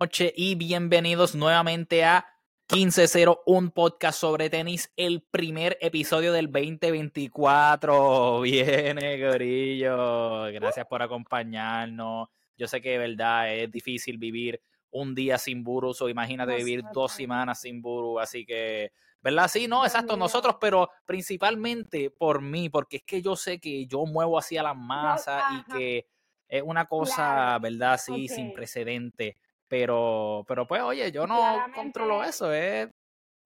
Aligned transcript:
noches 0.00 0.32
y 0.34 0.54
bienvenidos 0.54 1.34
nuevamente 1.34 2.04
a 2.04 2.26
1501 2.72 3.70
podcast 3.74 4.18
sobre 4.18 4.48
tenis, 4.48 4.90
el 4.96 5.20
primer 5.20 5.76
episodio 5.82 6.32
del 6.32 6.50
2024. 6.50 8.40
Viene, 8.40 9.22
Gorillo. 9.22 10.44
Gracias 10.52 10.86
por 10.86 11.02
acompañarnos. 11.02 12.28
Yo 12.56 12.66
sé 12.66 12.80
que 12.80 12.92
de 12.92 12.98
verdad 12.98 13.54
es 13.54 13.70
difícil 13.70 14.16
vivir 14.16 14.62
un 14.90 15.14
día 15.14 15.36
sin 15.36 15.62
Burus 15.62 16.00
o 16.00 16.08
imagínate 16.08 16.56
vivir 16.56 16.82
dos 16.94 17.12
semanas 17.12 17.60
sin 17.60 17.82
Buru, 17.82 18.20
así 18.20 18.46
que, 18.46 18.92
¿verdad? 19.20 19.48
Sí, 19.48 19.68
no, 19.68 19.84
exacto, 19.84 20.16
nosotros, 20.16 20.56
pero 20.58 20.88
principalmente 21.04 22.08
por 22.08 22.40
mí, 22.40 22.70
porque 22.70 22.96
es 22.96 23.02
que 23.02 23.20
yo 23.20 23.36
sé 23.36 23.60
que 23.60 23.84
yo 23.84 24.06
muevo 24.06 24.38
hacia 24.38 24.62
la 24.62 24.72
masa 24.72 25.42
y 25.58 25.62
que 25.70 26.06
es 26.48 26.62
una 26.64 26.86
cosa, 26.86 27.58
¿verdad? 27.58 28.00
Sí, 28.02 28.28
sin 28.28 28.54
precedente. 28.54 29.36
Pero, 29.70 30.44
pero 30.48 30.66
pues, 30.66 30.82
oye, 30.82 31.12
yo 31.12 31.28
no 31.28 31.38
controlo 31.72 32.24
eso, 32.24 32.52
es 32.52 32.88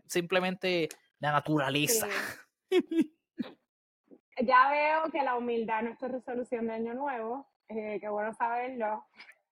simplemente 0.06 0.88
la 1.18 1.32
naturaleza. 1.32 2.08
ya 4.40 4.70
veo 4.70 5.12
que 5.12 5.22
la 5.22 5.36
humildad 5.36 5.82
no 5.82 5.90
es 5.90 5.98
tu 5.98 6.08
resolución 6.08 6.66
de 6.66 6.72
año 6.72 6.94
nuevo. 6.94 7.46
Eh, 7.68 7.98
qué 8.00 8.08
bueno 8.08 8.32
saberlo. 8.32 9.04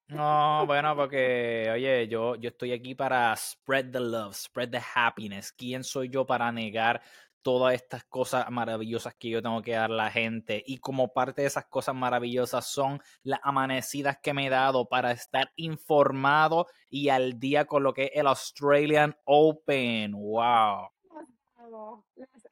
No, 0.08 0.64
bueno, 0.66 0.96
porque, 0.96 1.68
oye, 1.70 2.08
yo, 2.08 2.36
yo 2.36 2.48
estoy 2.48 2.72
aquí 2.72 2.94
para 2.94 3.36
spread 3.36 3.90
the 3.90 4.00
love, 4.00 4.34
spread 4.34 4.70
the 4.70 4.80
happiness. 4.94 5.52
¿Quién 5.52 5.84
soy 5.84 6.08
yo 6.08 6.24
para 6.24 6.50
negar 6.52 7.02
todas 7.42 7.74
estas 7.74 8.04
cosas 8.04 8.50
maravillosas 8.50 9.14
que 9.14 9.28
yo 9.28 9.42
tengo 9.42 9.62
que 9.62 9.72
dar 9.72 9.90
a 9.90 9.94
la 9.94 10.10
gente. 10.10 10.62
Y 10.66 10.78
como 10.78 11.12
parte 11.12 11.42
de 11.42 11.48
esas 11.48 11.66
cosas 11.66 11.94
maravillosas 11.94 12.66
son 12.66 13.00
las 13.22 13.40
amanecidas 13.42 14.18
que 14.22 14.34
me 14.34 14.46
he 14.46 14.50
dado 14.50 14.88
para 14.88 15.12
estar 15.12 15.52
informado 15.56 16.66
y 16.88 17.08
al 17.08 17.38
día 17.38 17.66
con 17.66 17.82
lo 17.82 17.92
que 17.92 18.04
es 18.04 18.10
el 18.14 18.26
Australian 18.26 19.16
Open. 19.24 20.12
¡Wow! 20.12 20.90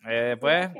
Eh, 0.09 0.37
pues, 0.41 0.71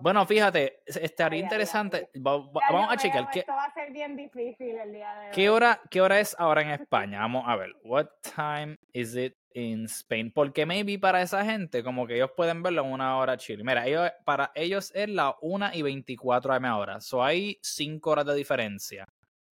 bueno, 0.00 0.26
fíjate, 0.26 0.82
estaría 0.86 1.40
interesante. 1.40 2.10
Vamos 2.14 2.52
a 2.88 2.96
checar. 2.96 3.28
¿qué, 3.30 3.40
esto 3.40 3.52
va 3.52 3.64
a 3.64 3.74
ser 3.74 3.92
bien 3.92 4.16
difícil 4.16 4.76
el 4.76 4.92
día 4.92 5.14
de 5.14 5.26
hoy. 5.26 5.32
¿qué 5.32 5.50
hora, 5.50 5.80
¿Qué 5.90 6.00
hora 6.00 6.20
es 6.20 6.36
ahora 6.38 6.62
en 6.62 6.70
España? 6.80 7.20
Vamos 7.20 7.44
a 7.46 7.56
ver. 7.56 7.70
What 7.82 8.08
time 8.34 8.78
is 8.92 9.16
it 9.16 9.36
in 9.54 9.86
Spain. 9.86 10.30
Porque 10.32 10.66
maybe 10.66 10.98
para 10.98 11.22
esa 11.22 11.44
gente, 11.44 11.82
como 11.82 12.06
que 12.06 12.16
ellos 12.16 12.32
pueden 12.36 12.62
verlo 12.62 12.84
en 12.84 12.92
una 12.92 13.16
hora 13.16 13.36
chile. 13.36 13.64
Mira, 13.64 13.86
ellos, 13.86 14.10
para 14.24 14.52
ellos 14.54 14.92
es 14.94 15.08
la 15.08 15.36
1 15.40 15.70
y 15.72 15.82
24 15.82 16.52
AM 16.52 16.64
ahora. 16.66 17.00
So 17.00 17.24
hay 17.24 17.58
5 17.62 18.10
horas 18.10 18.26
de 18.26 18.34
diferencia. 18.34 19.06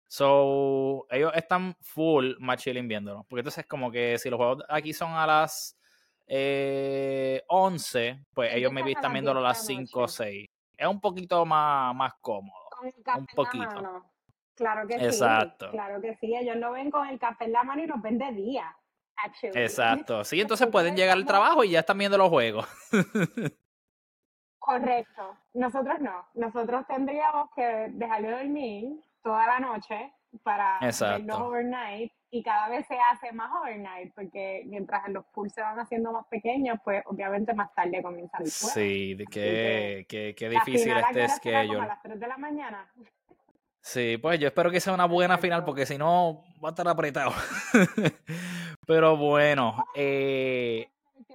So, 0.08 1.06
ellos 1.08 1.32
están 1.34 1.74
full 1.80 2.34
más 2.38 2.62
chilling 2.62 2.86
viéndolo. 2.86 3.24
Porque 3.28 3.40
entonces, 3.40 3.64
como 3.66 3.90
que 3.90 4.18
si 4.18 4.28
los 4.28 4.36
juegos 4.36 4.62
aquí 4.68 4.92
son 4.92 5.12
a 5.12 5.26
las 5.26 5.78
eh, 6.26 7.42
11, 7.48 8.26
pues 8.34 8.54
ellos 8.54 8.70
me 8.72 8.82
están 8.90 9.12
viéndolo 9.12 9.40
a 9.40 9.44
las 9.44 9.64
5 9.64 10.00
o 10.00 10.08
6. 10.08 10.50
Es 10.76 10.86
un 10.86 11.00
poquito 11.00 11.46
más, 11.46 11.94
más 11.94 12.12
cómodo. 12.20 12.58
Un 13.16 13.26
poquito. 13.26 14.04
Claro 14.54 14.86
que 14.86 14.96
Exacto. 14.96 15.66
sí. 15.66 15.72
Claro 15.72 16.00
que 16.02 16.14
sí. 16.16 16.34
Ellos 16.36 16.56
no 16.56 16.72
ven 16.72 16.90
con 16.90 17.08
el 17.08 17.18
café 17.18 17.46
en 17.46 17.52
la 17.52 17.64
mano 17.64 17.82
y 17.82 17.86
nos 17.86 18.02
ven 18.02 18.18
de 18.18 18.32
día. 18.32 18.76
Exacto. 19.54 20.24
Sí, 20.24 20.40
entonces 20.40 20.68
pueden 20.68 20.96
llegar 20.96 21.16
al 21.16 21.26
trabajo 21.26 21.64
y 21.64 21.70
ya 21.70 21.80
están 21.80 21.98
viendo 21.98 22.18
los 22.18 22.28
juegos. 22.28 22.66
Correcto. 24.58 25.36
Nosotros 25.54 26.00
no. 26.00 26.28
Nosotros 26.34 26.86
tendríamos 26.86 27.50
que 27.54 27.88
dejarle 27.92 28.30
dormir 28.30 29.00
toda 29.22 29.46
la 29.46 29.60
noche 29.60 30.12
para 30.42 30.78
verlo 30.80 31.48
overnight 31.48 32.12
y 32.30 32.42
cada 32.42 32.68
vez 32.68 32.86
se 32.86 32.96
hace 33.10 33.32
más 33.32 33.50
overnight 33.60 34.14
porque 34.14 34.62
mientras 34.66 35.06
los 35.08 35.24
pools 35.26 35.52
se 35.52 35.60
van 35.60 35.78
haciendo 35.78 36.12
más 36.12 36.26
pequeños, 36.28 36.78
pues 36.82 37.02
obviamente 37.06 37.52
más 37.54 37.74
tarde 37.74 38.02
comienza 38.02 38.38
el 38.38 38.50
juego. 38.50 38.74
Sí, 38.74 39.18
qué, 39.30 40.06
qué, 40.08 40.34
qué 40.36 40.48
difícil 40.48 40.96
este 40.96 41.28
schedule. 41.28 41.80
A 41.80 41.86
las 41.86 42.02
3 42.02 42.18
de 42.18 42.26
la 42.26 42.38
mañana. 42.38 42.90
Sí, 43.82 44.16
pues 44.16 44.38
yo 44.38 44.46
espero 44.46 44.70
que 44.70 44.80
sea 44.80 44.94
una 44.94 45.06
buena 45.06 45.38
final 45.38 45.64
porque 45.64 45.86
si 45.86 45.98
no 45.98 46.44
va 46.64 46.68
a 46.68 46.70
estar 46.70 46.86
apretado. 46.86 47.32
Pero 48.86 49.16
bueno, 49.16 49.84
eh, 49.94 50.88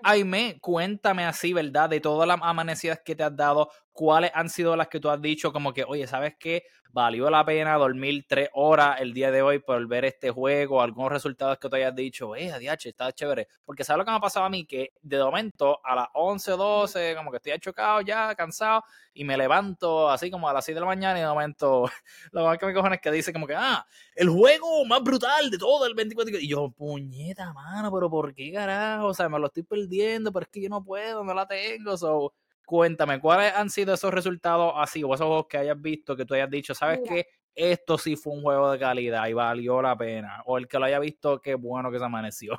Aime, 0.03 0.57
cuéntame 0.61 1.25
así, 1.25 1.53
¿verdad? 1.53 1.89
De 1.89 1.99
todas 1.99 2.27
las 2.27 2.39
amanecidas 2.41 3.01
que 3.03 3.15
te 3.15 3.23
has 3.23 3.35
dado, 3.35 3.69
¿cuáles 3.97 4.29
han 4.35 4.47
sido 4.47 4.75
las 4.75 4.87
que 4.89 4.99
tú 4.99 5.09
has 5.09 5.19
dicho 5.19 5.51
como 5.51 5.73
que, 5.73 5.83
oye, 5.83 6.05
¿sabes 6.05 6.35
qué? 6.39 6.63
valió 6.97 7.29
la 7.29 7.45
pena 7.45 7.75
dormir 7.75 8.25
tres 8.27 8.49
horas 8.53 8.99
el 8.99 9.13
día 9.13 9.29
de 9.29 9.41
hoy 9.43 9.59
por 9.59 9.85
ver 9.87 10.05
este 10.05 10.31
juego, 10.31 10.81
algunos 10.81 11.11
resultados 11.11 11.57
que 11.59 11.69
te 11.69 11.75
hayas 11.77 11.95
dicho, 11.95 12.35
eh, 12.35 12.51
adiache, 12.51 12.89
está 12.89 13.11
chévere. 13.11 13.47
Porque 13.65 13.83
¿sabes 13.83 13.99
lo 13.99 14.05
que 14.05 14.09
me 14.09 14.17
ha 14.17 14.19
pasado 14.19 14.45
a 14.45 14.49
mí? 14.49 14.65
Que 14.65 14.93
de 15.01 15.19
momento 15.19 15.79
a 15.83 15.95
las 15.95 16.07
11 16.13 16.53
o 16.53 16.57
12, 16.57 17.15
como 17.15 17.29
que 17.31 17.37
estoy 17.37 17.59
chocado 17.59 18.01
ya, 18.01 18.33
cansado, 18.35 18.83
y 19.13 19.23
me 19.23 19.37
levanto 19.37 20.09
así 20.09 20.31
como 20.31 20.49
a 20.49 20.53
las 20.53 20.65
6 20.65 20.75
de 20.75 20.79
la 20.81 20.87
mañana 20.87 21.19
y 21.19 21.21
de 21.21 21.27
momento 21.27 21.89
lo 22.31 22.45
más 22.45 22.57
que 22.57 22.65
me 22.65 22.73
cojones 22.73 22.97
es 22.97 23.01
que 23.01 23.11
dice 23.11 23.31
como 23.31 23.45
que, 23.45 23.55
ah, 23.55 23.85
el 24.15 24.29
juego 24.29 24.83
más 24.85 25.03
brutal 25.03 25.51
de 25.51 25.57
todo 25.57 25.85
el 25.85 25.93
24. 25.93 26.39
Y 26.39 26.47
yo, 26.47 26.71
puñeta, 26.71 27.53
mano, 27.53 27.91
pero 27.93 28.09
¿por 28.09 28.33
qué 28.33 28.51
carajo? 28.51 29.07
O 29.07 29.13
sea, 29.13 29.29
me 29.29 29.39
lo 29.39 29.47
estoy 29.47 29.61
perdiendo, 29.61 30.31
pero 30.31 30.45
es 30.45 30.49
que 30.49 30.61
yo 30.61 30.69
no 30.69 30.83
puedo, 30.83 31.23
no 31.23 31.33
la 31.33 31.47
tengo. 31.47 31.95
So, 31.95 32.33
Cuéntame, 32.67 33.21
¿cuáles 33.21 33.55
han 33.55 33.69
sido 33.69 33.93
esos 33.93 34.13
resultados 34.13 34.73
así 34.75 35.01
o 35.01 35.13
esos 35.13 35.25
juegos 35.25 35.47
que 35.47 35.57
hayas 35.57 35.81
visto 35.81 36.17
que 36.17 36.25
tú 36.25 36.33
hayas 36.33 36.49
dicho, 36.49 36.75
sabes 36.75 36.99
que 37.07 37.25
esto 37.55 37.97
sí 37.97 38.17
fue 38.17 38.33
un 38.33 38.41
juego 38.41 38.69
de 38.69 38.77
calidad 38.77 39.25
y 39.27 39.31
valió 39.31 39.81
la 39.81 39.97
pena? 39.97 40.43
O 40.45 40.57
el 40.57 40.67
que 40.67 40.77
lo 40.77 40.83
haya 40.83 40.99
visto, 40.99 41.39
qué 41.39 41.55
bueno 41.55 41.89
que 41.89 41.97
se 41.97 42.03
amaneció. 42.03 42.57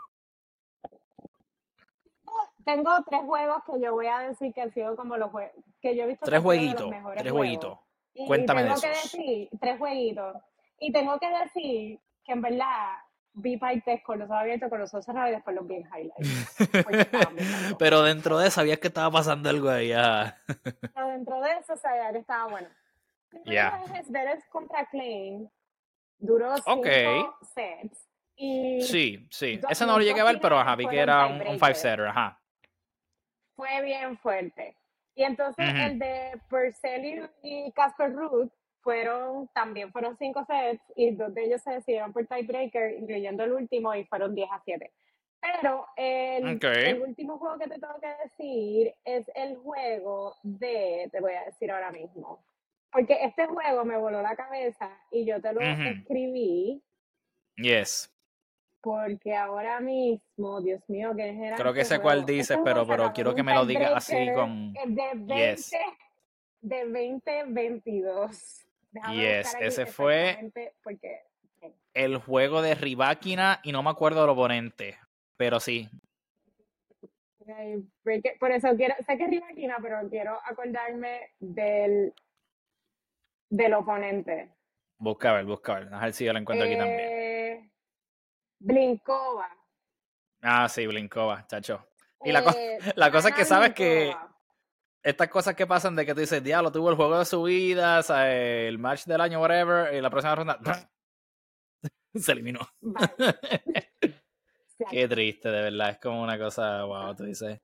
Tengo 2.64 2.90
tres 3.06 3.20
juegos 3.20 3.62
que 3.66 3.82
yo 3.82 3.92
voy 3.92 4.06
a 4.06 4.20
decir 4.20 4.54
que 4.54 4.62
han 4.62 4.72
sido 4.72 4.96
como 4.96 5.18
los 5.18 5.30
juegos 5.30 5.52
que 5.82 5.94
yo 5.94 6.04
he 6.04 6.06
visto. 6.06 6.24
Tres 6.24 6.40
jueguitos, 6.40 6.90
tres 7.14 7.30
jueguitos. 7.30 7.78
Cuéntame 8.26 8.64
de 8.64 8.70
eso. 8.70 8.86
tres 9.60 9.78
jueguitos. 9.78 10.36
Y 10.80 10.90
tengo 10.90 11.18
que 11.18 11.28
decir 11.28 12.00
que 12.24 12.32
en 12.32 12.40
verdad 12.40 12.96
vi 13.38 13.56
partes 13.56 14.02
con 14.02 14.18
los 14.18 14.30
abiertos, 14.30 14.68
con 14.68 14.80
los 14.80 14.92
ojos 14.92 15.04
cerrados 15.04 15.30
y 15.30 15.34
después 15.34 15.56
los 15.56 15.66
vi 15.66 15.76
en 15.76 15.86
highlights. 15.86 16.56
Pero 17.78 18.02
dentro 18.02 18.38
de 18.38 18.48
eso 18.48 18.56
sabías 18.56 18.78
que 18.78 18.88
estaba 18.88 19.10
pasando 19.10 19.48
algo 19.48 19.68
ahí. 19.68 19.92
Pero 20.94 21.08
dentro 21.08 21.40
de 21.40 21.50
eso 21.52 21.76
sabía 21.76 22.12
que 22.12 22.18
estaba 22.18 22.48
bueno. 22.48 22.68
Ya. 23.44 23.84
Yeah. 23.84 24.38
contra 24.50 24.86
Klein 24.86 25.50
duró 26.18 26.56
cinco 26.56 27.38
sets. 27.54 28.08
Y 28.36 28.80
sí, 28.82 29.26
sí. 29.30 29.60
Ese 29.68 29.86
no 29.86 29.98
lo 29.98 30.04
llegué 30.04 30.20
a 30.20 30.24
ver, 30.24 30.40
pero 30.40 30.58
ajá, 30.58 30.76
vi 30.76 30.86
que 30.86 30.98
era 30.98 31.26
un, 31.26 31.46
un 31.46 31.58
five-setter, 31.58 32.06
ajá. 32.06 32.40
Fue 33.56 33.82
bien 33.82 34.16
fuerte. 34.18 34.76
Y 35.16 35.24
entonces 35.24 35.66
el 35.68 35.98
de 35.98 36.40
Purcell 36.48 37.28
y 37.42 37.72
Casper 37.72 38.12
Ruth 38.12 38.52
fueron, 38.88 39.48
también 39.48 39.92
fueron 39.92 40.16
cinco 40.16 40.46
sets 40.46 40.82
y 40.96 41.10
dos 41.10 41.34
de 41.34 41.44
ellos 41.44 41.60
se 41.60 41.72
decidieron 41.72 42.10
por 42.10 42.26
tiebreaker, 42.26 42.94
incluyendo 42.94 43.44
el 43.44 43.52
último, 43.52 43.94
y 43.94 44.04
fueron 44.04 44.34
10 44.34 44.48
a 44.50 44.62
7. 44.64 44.90
Pero 45.42 45.86
el, 45.94 46.58
el, 46.62 47.02
último 47.02 47.36
juego 47.36 47.58
que 47.58 47.68
te 47.68 47.78
tengo 47.78 48.00
que 48.00 48.14
decir 48.24 48.94
es 49.04 49.30
el 49.34 49.56
juego 49.56 50.36
de, 50.42 51.06
te 51.12 51.20
voy 51.20 51.34
a 51.34 51.44
decir 51.44 51.70
ahora 51.70 51.92
mismo, 51.92 52.42
porque 52.90 53.18
este 53.24 53.46
juego 53.46 53.84
me 53.84 53.98
voló 53.98 54.22
la 54.22 54.34
cabeza 54.34 54.90
y 55.10 55.26
yo 55.26 55.38
te 55.42 55.52
lo 55.52 55.60
escribí. 55.60 56.82
Yes. 57.56 58.10
Porque 58.80 59.36
ahora 59.36 59.80
mismo, 59.80 60.62
Dios 60.62 60.80
mío, 60.88 61.14
que 61.14 61.28
es 61.28 61.60
Creo 61.60 61.74
que 61.74 61.84
sé 61.84 62.00
cuál 62.00 62.24
dices, 62.24 62.58
pero, 62.64 62.86
pero 62.86 63.12
quiero 63.12 63.34
que 63.34 63.42
me 63.42 63.52
lo 63.52 63.66
digas 63.66 63.92
así 63.96 64.32
con... 64.34 64.72
De 64.72 65.12
20, 65.14 65.78
de 66.62 66.84
2022. 66.84 68.67
Yes, 69.12 69.56
ese 69.60 69.86
fue 69.86 70.50
el 71.94 72.18
juego 72.18 72.62
de 72.62 72.74
Riváquina 72.74 73.60
y 73.62 73.72
no 73.72 73.82
me 73.82 73.90
acuerdo 73.90 74.20
del 74.20 74.30
oponente, 74.30 74.98
pero 75.36 75.60
sí. 75.60 75.88
Por 78.38 78.50
eso 78.52 78.68
quiero, 78.76 78.94
sé 79.06 79.16
que 79.16 79.24
es 79.24 79.30
Riváquina, 79.30 79.78
pero 79.80 80.08
quiero 80.10 80.38
acordarme 80.44 81.32
del, 81.38 82.12
del 83.48 83.74
oponente. 83.74 84.52
Busca 84.98 85.30
a 85.30 85.34
ver, 85.34 85.44
busca 85.44 85.76
a 85.76 85.80
ver. 85.80 85.94
A 85.94 86.00
ver 86.00 86.12
si 86.12 86.24
yo 86.24 86.32
lo 86.32 86.38
encuentro 86.38 86.66
aquí 86.66 86.76
también. 86.76 87.00
Eh, 87.00 87.70
Blinkova. 88.58 89.48
Ah, 90.42 90.68
sí, 90.68 90.86
Blinkova, 90.86 91.46
chacho. 91.46 91.88
Y 92.24 92.32
la, 92.32 92.40
eh, 92.40 92.78
la 92.96 93.10
cosa 93.10 93.28
es 93.30 93.34
que 93.34 93.44
sabes 93.44 93.74
que 93.74 94.14
estas 95.08 95.28
cosas 95.28 95.54
que 95.54 95.66
pasan 95.66 95.96
de 95.96 96.04
que 96.04 96.12
tú 96.12 96.20
dices, 96.20 96.44
diablo, 96.44 96.70
tuvo 96.70 96.90
el 96.90 96.96
juego 96.96 97.18
de 97.18 97.24
su 97.24 97.42
vida, 97.42 98.00
el 98.26 98.78
match 98.78 99.06
del 99.06 99.22
año, 99.22 99.40
whatever, 99.40 99.94
y 99.94 100.02
la 100.02 100.10
próxima 100.10 100.34
ronda 100.34 100.58
se 102.14 102.32
eliminó. 102.32 102.60
Qué 104.90 105.08
triste, 105.08 105.48
de 105.48 105.62
verdad. 105.62 105.90
Es 105.90 105.98
como 105.98 106.22
una 106.22 106.38
cosa, 106.38 106.84
wow, 106.84 107.16
tú 107.16 107.24
dices. 107.24 107.58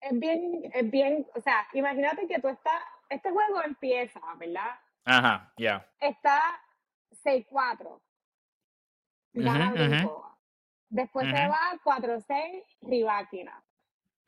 Es 0.00 0.20
bien, 0.20 0.70
es 0.72 0.90
bien, 0.90 1.26
o 1.34 1.40
sea, 1.40 1.66
imagínate 1.72 2.28
que 2.28 2.40
tú 2.40 2.48
estás, 2.48 2.82
este 3.08 3.30
juego 3.30 3.62
empieza, 3.62 4.20
¿verdad? 4.36 4.78
Ajá, 5.06 5.52
ya. 5.56 5.90
Está 5.98 6.42
6-4. 7.24 8.00
gana 9.32 9.72
Después 10.90 11.26
se 11.26 11.48
va 11.48 11.78
4-6, 11.84 12.64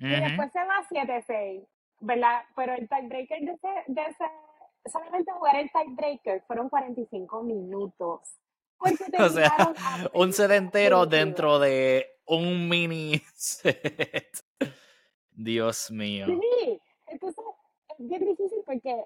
Y 0.00 0.08
después 0.08 0.50
se 0.52 0.64
va 0.64 0.82
7-6, 0.90 1.66
¿verdad? 2.00 2.42
Pero 2.56 2.74
el 2.74 2.88
tiebreaker 2.88 3.40
de 3.40 3.52
ese, 3.52 3.68
de 3.86 4.02
ese, 4.02 4.24
solamente 4.90 5.30
jugar 5.32 5.56
el 5.56 5.70
tiebreaker 5.70 6.42
fueron 6.46 6.68
45 6.70 7.42
minutos. 7.42 8.20
o 9.18 9.28
sea, 9.28 9.52
un 10.14 10.32
set 10.32 10.50
entero 10.52 11.06
dentro 11.06 11.58
de 11.58 12.06
un 12.26 12.68
mini 12.68 13.20
set. 13.34 14.42
Dios 15.32 15.90
mío. 15.90 16.26
Sí, 16.26 16.80
entonces 17.06 17.44
es 17.98 18.08
bien 18.08 18.24
difícil 18.24 18.58
porque 18.64 19.04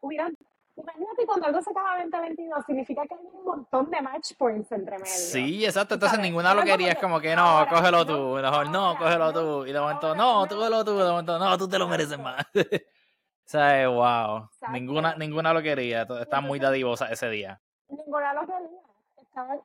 hubiera, 0.00 0.30
imagínate 0.76 1.26
cuando 1.26 1.46
algo 1.46 1.62
se 1.62 1.70
acaba 1.70 1.98
20-22, 2.04 2.66
significa 2.66 3.02
que 3.06 3.14
hay 3.14 3.20
un 3.32 3.44
montón 3.44 3.90
de 3.90 4.00
match 4.00 4.32
points 4.38 4.70
entre 4.72 4.98
medio. 4.98 5.06
Sí, 5.06 5.64
exacto, 5.64 5.94
entonces 5.94 6.18
ninguna 6.18 6.54
lo 6.54 6.62
quería, 6.62 6.92
es 6.92 6.98
como 6.98 7.20
que 7.20 7.34
no, 7.34 7.66
cógelo 7.68 8.04
tú, 8.06 8.38
mejor 8.40 8.70
no, 8.70 8.96
cógelo 8.98 9.32
tú, 9.32 9.66
y 9.66 9.72
de 9.72 9.80
momento 9.80 10.14
no, 10.14 10.46
tú 10.46 10.56
cógelo 10.56 10.84
tú, 10.84 10.98
de 10.98 11.10
momento 11.10 11.38
no, 11.38 11.58
tú 11.58 11.68
te 11.68 11.78
lo 11.78 11.88
mereces 11.88 12.18
más. 12.18 12.44
o 12.54 13.44
sea, 13.44 13.88
wow, 13.88 14.48
ninguna, 14.72 15.16
ninguna 15.16 15.52
lo 15.52 15.62
quería, 15.62 16.06
está 16.20 16.40
muy 16.40 16.58
dadivosa 16.58 17.10
ese 17.10 17.28
día. 17.30 17.60
Ninguna 17.88 18.34
lo 18.34 18.40
quería 18.42 18.86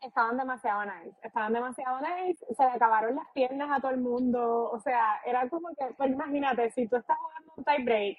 estaban, 0.01 0.37
demasiado 0.37 0.83
nice, 0.83 1.15
estaban 1.23 1.53
demasiado 1.53 1.99
nice, 2.01 2.45
se 2.55 2.63
le 2.63 2.71
acabaron 2.71 3.15
las 3.15 3.27
piernas 3.33 3.69
a 3.71 3.79
todo 3.79 3.91
el 3.91 3.99
mundo, 3.99 4.69
o 4.69 4.79
sea, 4.79 5.21
era 5.25 5.47
como 5.49 5.69
que, 5.69 5.93
pues 5.95 6.11
imagínate, 6.11 6.71
si 6.71 6.87
tú 6.87 6.97
estás 6.97 7.17
jugando 7.17 7.53
un 7.55 7.63
tie 7.63 7.83
break, 7.83 8.17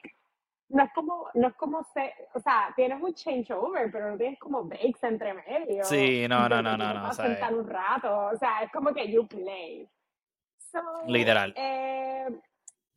no 0.73 0.85
es 0.85 0.93
como, 0.95 1.29
no 1.35 1.49
es 1.49 1.55
como, 1.55 1.85
se, 1.93 2.15
o 2.35 2.41
sea, 2.41 2.73
tienes 2.75 3.01
un 3.01 3.13
changeover, 3.15 3.93
pero 3.93 4.11
no 4.11 4.17
tienes 4.17 4.39
como 4.39 4.65
breaks 4.65 5.05
entre 5.05 5.35
medio. 5.35 5.85
Sí, 5.85 6.27
no, 6.29 6.49
no, 6.49 6.63
no, 6.63 6.77
no, 6.77 6.95
no. 6.95 7.09
O 7.11 7.13
sea, 7.13 7.51
un 7.51 7.69
rato, 7.69 8.31
o 8.33 8.37
sea, 8.37 8.63
es 8.63 8.73
como 8.73 8.93
que 8.93 9.11
you 9.11 9.27
play. 9.27 9.89
Literal. 11.07 11.53
Eh, 11.57 12.27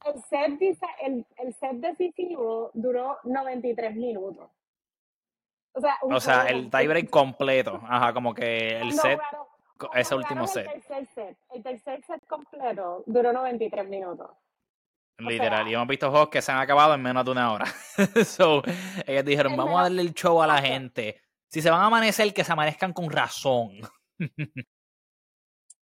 el 0.06 0.24
set, 0.24 0.62
el, 1.02 1.26
el 1.38 1.54
set 1.54 1.74
decisivo 1.74 2.72
duró 2.74 3.18
93 3.24 3.96
minutos. 3.96 4.50
O 5.74 6.20
sea, 6.22 6.46
el 6.46 6.70
tiebreak 6.70 7.10
completo. 7.10 7.82
Ajá, 7.84 8.14
como 8.14 8.34
que 8.34 8.80
el 8.80 8.94
set, 8.94 9.20
ese 9.94 10.16
último 10.16 10.48
set. 10.48 10.68
El 10.68 10.82
tercer 10.82 11.08
set. 11.08 11.38
El 11.54 11.64
tercer 11.64 12.04
set 12.06 12.26
completo 12.28 13.04
duró 13.06 13.34
93 13.34 13.88
minutos. 13.90 14.32
Literal, 15.18 15.68
y 15.68 15.74
hemos 15.74 15.88
visto 15.88 16.10
juegos 16.10 16.30
que 16.30 16.42
se 16.42 16.52
han 16.52 16.60
acabado 16.60 16.94
en 16.94 17.02
menos 17.02 17.24
de 17.24 17.32
una 17.32 17.54
hora. 17.54 17.66
so, 18.26 18.62
ellos 19.08 19.26
dijeron, 19.26 19.56
vamos 19.56 19.80
a 19.80 19.84
darle 19.84 20.02
el 20.02 20.14
show 20.14 20.42
a 20.42 20.48
la 20.48 20.62
gente. 20.62 21.22
Si 21.48 21.62
se 21.62 21.70
van 21.70 21.82
a 21.82 21.86
amanecer, 21.86 22.34
que 22.34 22.44
se 22.44 22.52
amanezcan 22.52 22.92
con 22.92 23.10
razón. 23.10 23.80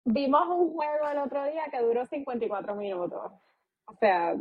Vimos 0.04 0.46
un 0.48 0.72
juego 0.72 1.08
el 1.10 1.18
otro 1.18 1.44
día 1.46 1.64
que 1.70 1.80
duró 1.80 2.06
54 2.06 2.76
minutos. 2.76 3.32
O 3.88 3.94
sea, 3.98 4.36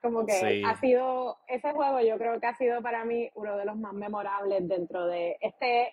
como 0.00 0.24
que 0.24 0.62
ha 0.64 0.78
sido, 0.80 1.38
ese 1.48 1.72
juego 1.72 2.00
yo 2.00 2.18
creo 2.18 2.40
que 2.40 2.46
ha 2.46 2.56
sido 2.56 2.80
para 2.82 3.04
mí 3.04 3.28
uno 3.34 3.56
de 3.56 3.64
los 3.64 3.76
más 3.76 3.92
memorables 3.92 4.68
dentro 4.68 5.06
de 5.06 5.36
este 5.40 5.92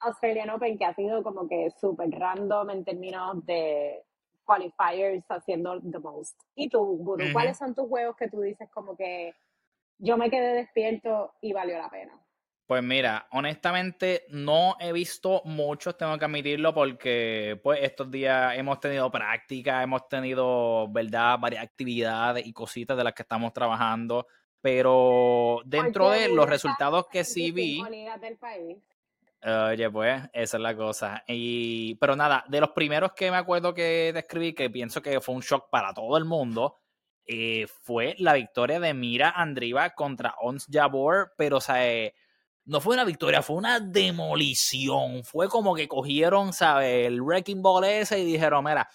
Australian 0.00 0.50
Open 0.50 0.78
que 0.78 0.84
ha 0.84 0.94
sido 0.94 1.22
como 1.22 1.48
que 1.48 1.70
súper 1.70 2.10
random 2.10 2.70
en 2.70 2.84
términos 2.84 3.44
de 3.46 4.02
qualifiers 4.46 5.24
haciendo 5.28 5.80
the 5.80 5.98
most. 5.98 6.40
¿Y 6.54 6.68
tú, 6.68 6.96
Guru, 6.98 7.26
cuáles 7.32 7.58
son 7.58 7.74
tus 7.74 7.88
juegos 7.88 8.16
que 8.16 8.28
tú 8.28 8.40
dices 8.40 8.68
como 8.72 8.96
que 8.96 9.34
yo 9.98 10.16
me 10.16 10.30
quedé 10.30 10.54
despierto 10.54 11.34
y 11.40 11.52
valió 11.52 11.76
la 11.78 11.90
pena? 11.90 12.18
Pues 12.66 12.82
mira, 12.82 13.28
honestamente 13.30 14.24
no 14.28 14.76
he 14.80 14.92
visto 14.92 15.42
muchos, 15.44 15.96
tengo 15.96 16.18
que 16.18 16.24
admitirlo, 16.24 16.74
porque 16.74 17.60
pues 17.62 17.78
estos 17.80 18.10
días 18.10 18.56
hemos 18.56 18.80
tenido 18.80 19.08
práctica, 19.08 19.84
hemos 19.84 20.08
tenido, 20.08 20.88
¿verdad?, 20.88 21.38
varias 21.38 21.62
actividades 21.62 22.44
y 22.44 22.52
cositas 22.52 22.96
de 22.96 23.04
las 23.04 23.12
que 23.12 23.22
estamos 23.22 23.52
trabajando, 23.52 24.26
pero 24.60 25.60
dentro 25.64 26.10
de 26.10 26.28
los 26.28 26.48
resultados 26.48 27.06
que 27.06 27.22
sí 27.22 27.52
vi... 27.52 27.80
Oye, 29.42 29.90
pues, 29.90 30.22
esa 30.32 30.56
es 30.56 30.62
la 30.62 30.76
cosa. 30.76 31.22
Y, 31.28 31.94
pero 31.96 32.16
nada, 32.16 32.44
de 32.48 32.60
los 32.60 32.70
primeros 32.70 33.12
que 33.12 33.30
me 33.30 33.36
acuerdo 33.36 33.74
que 33.74 34.12
describí, 34.12 34.54
que 34.54 34.70
pienso 34.70 35.02
que 35.02 35.20
fue 35.20 35.34
un 35.34 35.42
shock 35.42 35.68
para 35.70 35.92
todo 35.94 36.16
el 36.16 36.24
mundo, 36.24 36.78
eh, 37.26 37.66
fue 37.82 38.14
la 38.18 38.34
victoria 38.34 38.80
de 38.80 38.94
Mira 38.94 39.30
Andriva 39.30 39.90
contra 39.90 40.34
Ons 40.40 40.66
Jabor, 40.70 41.32
pero 41.36 41.58
o 41.58 41.60
eh, 41.76 42.14
no 42.64 42.80
fue 42.80 42.94
una 42.94 43.04
victoria, 43.04 43.42
fue 43.42 43.56
una 43.56 43.80
demolición. 43.80 45.24
Fue 45.24 45.48
como 45.48 45.74
que 45.74 45.88
cogieron, 45.88 46.52
¿sabes? 46.52 47.06
El 47.06 47.22
Wrecking 47.22 47.62
Ball 47.62 47.84
ese 47.84 48.18
y 48.20 48.24
dijeron, 48.24 48.64
mira, 48.64 48.88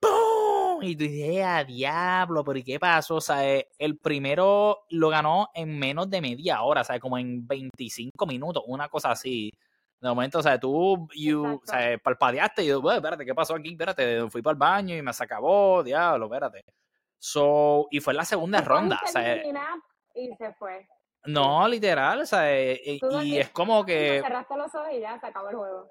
¡pum! 0.00 0.82
Y 0.82 0.94
dices, 0.94 1.44
a 1.44 1.64
diablo! 1.64 2.44
¿Pero 2.44 2.58
y 2.58 2.64
qué 2.64 2.78
pasó? 2.78 3.16
O 3.16 3.20
sea, 3.20 3.42
el 3.78 3.98
primero 3.98 4.84
lo 4.90 5.08
ganó 5.08 5.48
en 5.54 5.78
menos 5.78 6.10
de 6.10 6.20
media 6.20 6.62
hora, 6.62 6.82
o 6.82 6.84
sea, 6.84 7.00
como 7.00 7.18
en 7.18 7.46
25 7.46 8.26
minutos, 8.26 8.62
una 8.66 8.88
cosa 8.88 9.10
así. 9.12 9.50
De 10.06 10.14
momento, 10.14 10.38
o 10.38 10.42
sea, 10.42 10.60
tú 10.60 11.08
you, 11.16 11.44
o 11.44 11.60
sea, 11.64 11.98
palpadeaste 11.98 12.62
y 12.62 12.68
yo, 12.68 12.80
bueno, 12.80 12.98
espérate, 12.98 13.24
¿qué 13.24 13.34
pasó 13.34 13.56
aquí? 13.56 13.72
Espérate, 13.72 14.30
fui 14.30 14.40
para 14.40 14.52
el 14.52 14.58
baño 14.58 14.94
y 14.94 15.02
me 15.02 15.12
se 15.12 15.24
acabó, 15.24 15.82
diablo, 15.82 16.26
espérate. 16.26 16.64
So, 17.18 17.88
y 17.90 17.98
fue 17.98 18.14
la 18.14 18.24
segunda 18.24 18.60
ronda. 18.60 19.00
O 19.04 19.08
sea, 19.08 19.36
y 20.14 20.32
se 20.36 20.52
fue. 20.54 20.86
No, 21.24 21.66
literal, 21.66 22.20
o 22.20 22.26
sea, 22.26 22.52
eh, 22.52 22.80
eh, 22.84 23.00
y 23.24 23.38
es 23.38 23.50
como 23.50 23.84
que... 23.84 24.20
Cerraste 24.22 24.56
los 24.56 24.72
ojos 24.72 24.88
y 24.92 25.00
ya 25.00 25.18
se 25.18 25.26
acabó 25.26 25.50
el 25.50 25.56
juego. 25.56 25.90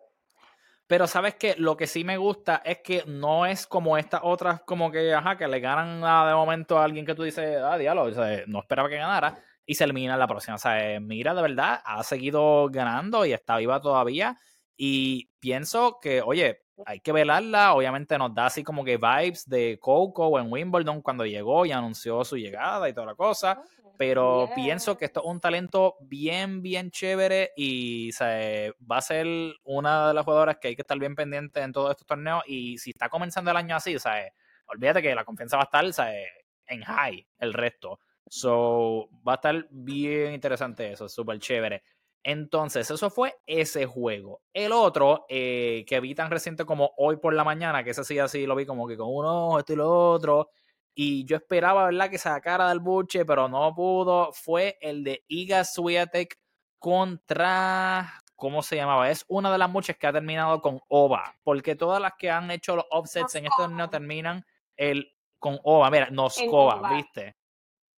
Pero 0.88 1.08
sabes 1.08 1.36
que 1.36 1.56
lo 1.58 1.76
que 1.76 1.88
sí 1.88 2.06
me 2.06 2.16
gusta 2.16 2.62
es 2.64 2.80
que 2.80 3.04
no 3.06 3.46
es 3.46 3.68
como 3.68 3.98
estas 3.98 4.22
otras, 4.24 4.62
como 4.62 4.92
que, 4.92 5.14
ajá, 5.14 5.36
que 5.36 5.48
le 5.48 5.60
ganan 5.60 6.00
de 6.00 6.34
momento 6.34 6.80
a 6.80 6.86
alguien 6.86 7.06
que 7.06 7.16
tú 7.16 7.24
dices, 7.24 7.62
ah, 7.62 7.78
diablo, 7.78 8.04
o 8.04 8.12
sea, 8.12 8.44
no 8.48 8.60
esperaba 8.60 8.88
que 8.88 8.96
ganara 8.96 9.38
y 9.66 9.76
se 9.76 9.84
elimina 9.84 10.18
la 10.18 10.28
próxima. 10.28 10.56
O 10.56 10.60
sea, 10.60 10.94
eh, 10.94 11.00
mira, 11.00 11.34
de 11.34 11.42
verdad, 11.42 11.82
ha 11.84 12.04
seguido 12.04 12.70
ganando 12.70 13.26
y 13.26 13.34
está 13.34 13.58
viva 13.58 13.82
todavía. 13.82 14.38
Y 14.78 15.30
pienso 15.40 16.00
que, 16.02 16.22
oye, 16.22 16.66
hay 16.86 17.00
que 17.00 17.12
velarla. 17.12 17.74
Obviamente 17.74 18.18
nos 18.18 18.34
da 18.34 18.48
así 18.48 18.64
como 18.64 18.84
que 18.84 18.98
vibes 18.98 19.48
de 19.48 19.80
Coco 19.80 20.40
en 20.40 20.52
Wimbledon 20.52 21.02
cuando 21.02 21.26
llegó 21.26 21.66
y 21.66 21.72
anunció 21.72 22.24
su 22.24 22.38
llegada 22.38 22.88
y 22.90 22.94
toda 22.94 23.08
la 23.08 23.16
cosa. 23.16 23.62
Pero 23.98 24.50
pienso 24.54 24.98
que 24.98 25.06
esto 25.06 25.22
es 25.22 25.26
un 25.26 25.40
talento 25.40 25.96
bien, 26.02 26.62
bien 26.62 26.92
chévere 26.92 27.52
y 27.56 28.12
va 28.12 28.98
a 28.98 29.02
ser 29.02 29.26
una 29.64 30.10
de 30.10 30.14
las 30.14 30.26
jugadoras 30.26 30.58
que 30.60 30.68
hay 30.68 30.76
que 30.76 30.82
estar 30.82 31.00
bien 31.00 31.16
pendiente 31.16 31.62
en 31.62 31.72
todos 31.72 31.92
estos 31.92 32.06
torneos. 32.06 32.44
Y 32.46 32.78
si 32.78 32.90
está 32.90 33.08
comenzando 33.08 33.52
el 33.52 33.58
año 33.58 33.76
así, 33.76 33.98
¿sabes? 33.98 34.32
olvídate 34.68 35.02
que 35.02 35.16
la 35.16 35.24
confianza 35.24 35.58
va 35.58 35.64
a 35.64 35.66
estar 35.66 35.94
¿sabes? 35.94 36.28
en 36.68 36.82
high 36.82 37.26
el 37.40 37.54
resto. 37.54 38.00
So, 38.28 39.10
va 39.28 39.34
a 39.34 39.36
estar 39.36 39.68
bien 39.70 40.34
interesante 40.34 40.92
eso, 40.92 41.08
súper 41.08 41.40
chévere. 41.40 41.84
Entonces, 42.24 42.90
eso 42.90 43.10
fue 43.12 43.36
ese 43.46 43.86
juego. 43.86 44.42
El 44.52 44.72
otro, 44.72 45.26
eh, 45.30 45.86
que 45.88 46.00
vi 46.00 46.16
tan 46.16 46.32
reciente 46.32 46.66
como 46.66 46.92
hoy 46.98 47.18
por 47.18 47.36
la 47.36 47.44
mañana, 47.44 47.84
que 47.84 47.92
ese 47.92 48.04
sí 48.04 48.18
así 48.18 48.48
lo 48.48 48.56
vi 48.56 48.66
como 48.66 48.88
que 48.88 48.98
con 48.98 49.10
uno, 49.12 49.60
esto 49.60 49.74
y 49.74 49.76
lo 49.76 50.12
otro, 50.12 50.50
y 50.96 51.26
yo 51.26 51.36
esperaba, 51.36 51.86
¿verdad?, 51.86 52.10
que 52.10 52.18
sacara 52.18 52.70
del 52.70 52.80
buche, 52.80 53.26
pero 53.26 53.50
no 53.50 53.76
pudo. 53.76 54.32
Fue 54.32 54.78
el 54.80 55.04
de 55.04 55.24
Iga 55.28 55.66
Swiatek 55.66 56.40
contra. 56.80 58.24
¿Cómo 58.36 58.64
se 58.64 58.78
llamaba? 58.78 59.10
Es 59.12 59.26
una 59.28 59.52
de 59.52 59.58
las 59.58 59.70
muchas 59.70 59.98
que 59.98 60.08
ha 60.08 60.14
terminado 60.14 60.62
con 60.62 60.80
OVA. 60.88 61.36
Porque 61.44 61.76
todas 61.76 62.02
las 62.02 62.14
que 62.18 62.32
han 62.32 62.50
hecho 62.50 62.78
los 62.78 62.86
offsets 62.90 63.36
en 63.36 63.46
este 63.46 63.64
torneo 63.64 63.90
terminan 63.90 64.46
el, 64.78 65.14
con 65.38 65.60
OVA. 65.64 65.92
Mira, 65.92 66.10
Noskova, 66.12 66.96
¿viste? 66.96 67.36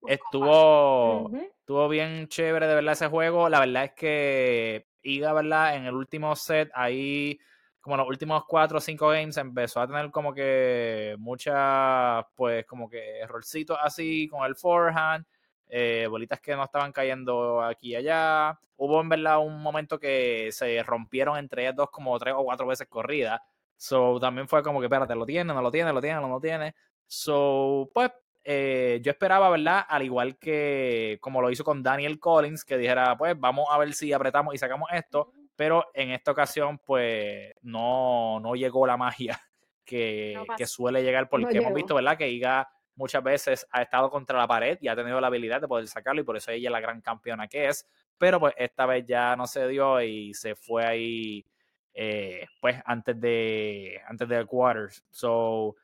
Estuvo, 0.08 1.32
estuvo 1.36 1.88
bien 1.90 2.28
chévere 2.28 2.68
de 2.68 2.76
verdad 2.76 2.94
ese 2.94 3.08
juego. 3.08 3.50
La 3.50 3.60
verdad 3.60 3.86
es 3.86 3.92
que 3.94 4.88
Iga, 5.02 5.34
¿verdad? 5.34 5.76
En 5.76 5.86
el 5.86 5.94
último 5.94 6.36
set 6.36 6.72
ahí 6.74 7.40
como 7.86 7.98
los 7.98 8.08
últimos 8.08 8.46
cuatro 8.46 8.80
o 8.80 8.82
cinco 8.82 9.10
games 9.10 9.38
empezó 9.38 9.80
a 9.80 9.86
tener 9.86 10.10
como 10.10 10.34
que 10.34 11.16
muchas, 11.20 12.26
pues 12.34 12.66
como 12.66 12.90
que 12.90 13.20
errorcitos 13.20 13.78
así 13.80 14.28
con 14.28 14.44
el 14.44 14.56
forehand, 14.56 15.24
eh, 15.68 16.08
bolitas 16.10 16.42
que 16.42 16.56
no 16.56 16.64
estaban 16.64 16.92
cayendo 16.92 17.62
aquí 17.62 17.90
y 17.90 17.96
allá. 17.96 18.58
Hubo 18.78 19.02
en 19.02 19.10
verdad 19.10 19.38
un 19.38 19.62
momento 19.62 20.00
que 20.00 20.50
se 20.52 20.82
rompieron 20.82 21.38
entre 21.38 21.62
ellas 21.62 21.76
dos 21.76 21.92
como 21.92 22.18
tres 22.18 22.34
o 22.36 22.44
cuatro 22.44 22.66
veces 22.66 22.88
corrida. 22.88 23.44
So 23.78 24.20
también 24.20 24.48
fue 24.48 24.64
como 24.64 24.80
que, 24.80 24.88
espérate, 24.88 25.14
lo 25.14 25.28
tiene, 25.28 25.54
no 25.54 25.62
lo 25.62 25.70
tiene, 25.70 25.94
lo 25.94 26.02
tiene, 26.02 26.20
no 26.20 26.28
lo 26.28 26.40
tiene. 26.40 26.74
So, 27.06 27.92
pues 27.94 28.10
eh, 28.46 29.02
yo 29.04 29.12
esperaba, 29.12 29.50
¿verdad? 29.50 29.84
Al 29.88 30.04
igual 30.04 30.38
que 30.38 31.18
como 31.20 31.42
lo 31.42 31.52
hizo 31.52 31.64
con 31.64 31.84
Daniel 31.84 32.20
Collins, 32.20 32.64
que 32.64 32.78
dijera, 32.78 33.18
pues 33.18 33.38
vamos 33.38 33.66
a 33.70 33.78
ver 33.78 33.94
si 33.94 34.14
apretamos 34.14 34.56
y 34.56 34.58
sacamos 34.58 34.88
esto 34.94 35.34
pero 35.56 35.90
en 35.94 36.12
esta 36.12 36.32
ocasión 36.32 36.80
pues 36.80 37.54
no, 37.62 38.40
no 38.40 38.56
llegó 38.56 38.86
la 38.86 38.98
magia 38.98 39.40
que, 39.86 40.42
que 40.58 40.68
suele 40.68 41.04
llegar 41.04 41.30
porque 41.30 41.58
hemos 41.58 41.74
visto, 41.74 41.96
¿verdad? 41.96 42.18
Que 42.18 42.30
Iga 42.30 42.70
muchas 42.96 43.24
veces 43.24 43.68
ha 43.72 43.82
estado 43.82 44.10
contra 44.10 44.38
la 44.38 44.48
pared 44.48 44.78
y 44.82 44.88
ha 44.88 44.96
tenido 44.96 45.20
la 45.20 45.28
habilidad 45.28 45.62
de 45.62 45.68
poder 45.68 45.88
sacarlo 45.88 46.22
y 46.22 46.24
por 46.24 46.38
eso 46.38 46.52
ella 46.52 46.70
es 46.70 46.72
la 46.72 46.80
gran 46.80 47.02
campeona 47.02 47.48
que 47.48 47.68
es, 47.68 47.88
pero 48.18 48.40
pues 48.40 48.54
esta 48.58 48.86
vez 48.86 49.06
ya 49.06 49.36
no 49.36 49.48
se 49.48 49.68
dio 49.68 50.02
y 50.02 50.34
se 50.34 50.56
fue 50.56 50.86
ahí 50.86 51.46
eh, 51.94 52.48
pues 52.60 52.82
antes 52.86 53.20
de, 53.20 54.02
antes 54.08 54.28
de 54.28 54.46
quarters. 54.46 55.04
So, 55.10 55.76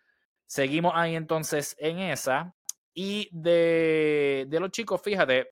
seguimos 0.51 0.91
ahí 0.95 1.15
entonces 1.15 1.77
en 1.79 1.99
esa. 1.99 2.53
Y 2.93 3.29
de, 3.31 4.45
de 4.49 4.59
los 4.59 4.69
chicos, 4.71 5.01
fíjate, 5.01 5.47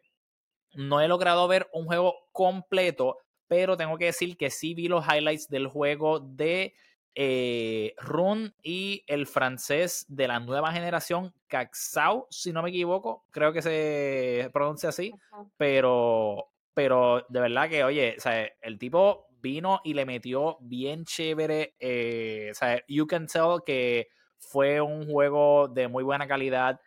no 0.73 0.99
he 0.99 1.07
logrado 1.07 1.47
ver 1.47 1.69
un 1.71 1.85
juego 1.85 2.27
completo, 2.33 3.17
pero 3.47 3.77
tengo 3.77 3.97
que 3.97 4.05
decir 4.05 4.35
que 4.35 4.49
sí 4.49 4.73
vi 4.73 4.89
los 4.89 5.05
highlights 5.07 5.47
del 5.47 5.67
juego 5.67 6.19
de 6.19 6.73
eh, 7.15 7.95
Run 7.97 8.53
y 8.61 9.05
el 9.07 9.25
francés 9.25 10.05
de 10.09 10.27
la 10.27 10.41
nueva 10.41 10.73
generación, 10.73 11.33
Caxau, 11.47 12.27
si 12.29 12.51
no 12.51 12.61
me 12.61 12.69
equivoco, 12.69 13.23
creo 13.31 13.53
que 13.53 13.61
se 13.61 14.49
pronuncia 14.51 14.89
así, 14.89 15.13
pero, 15.55 16.49
pero 16.73 17.25
de 17.29 17.39
verdad 17.39 17.69
que, 17.69 17.85
oye, 17.85 18.15
o 18.17 18.21
sea, 18.21 18.51
el 18.61 18.77
tipo 18.77 19.27
vino 19.39 19.79
y 19.85 19.93
le 19.93 20.05
metió 20.05 20.57
bien 20.59 21.05
chévere, 21.05 21.75
eh, 21.79 22.49
o 22.51 22.53
sea, 22.53 22.83
you 22.89 23.07
can 23.07 23.27
tell 23.27 23.61
que 23.65 24.09
fue 24.39 24.81
un 24.81 25.05
juego 25.09 25.67
de 25.67 25.87
muy 25.87 26.03
buena 26.03 26.27
calidad. 26.27 26.79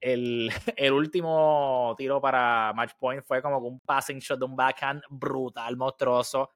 El, 0.00 0.50
el, 0.76 0.92
último 0.92 1.94
tiro 1.98 2.20
para 2.20 2.72
Match 2.74 2.92
Point 2.98 3.24
fue 3.24 3.42
como 3.42 3.58
un 3.58 3.80
passing 3.80 4.18
shot 4.18 4.38
de 4.38 4.46
un 4.46 4.56
backhand 4.56 5.02
brutal, 5.10 5.76
monstruoso. 5.76 6.50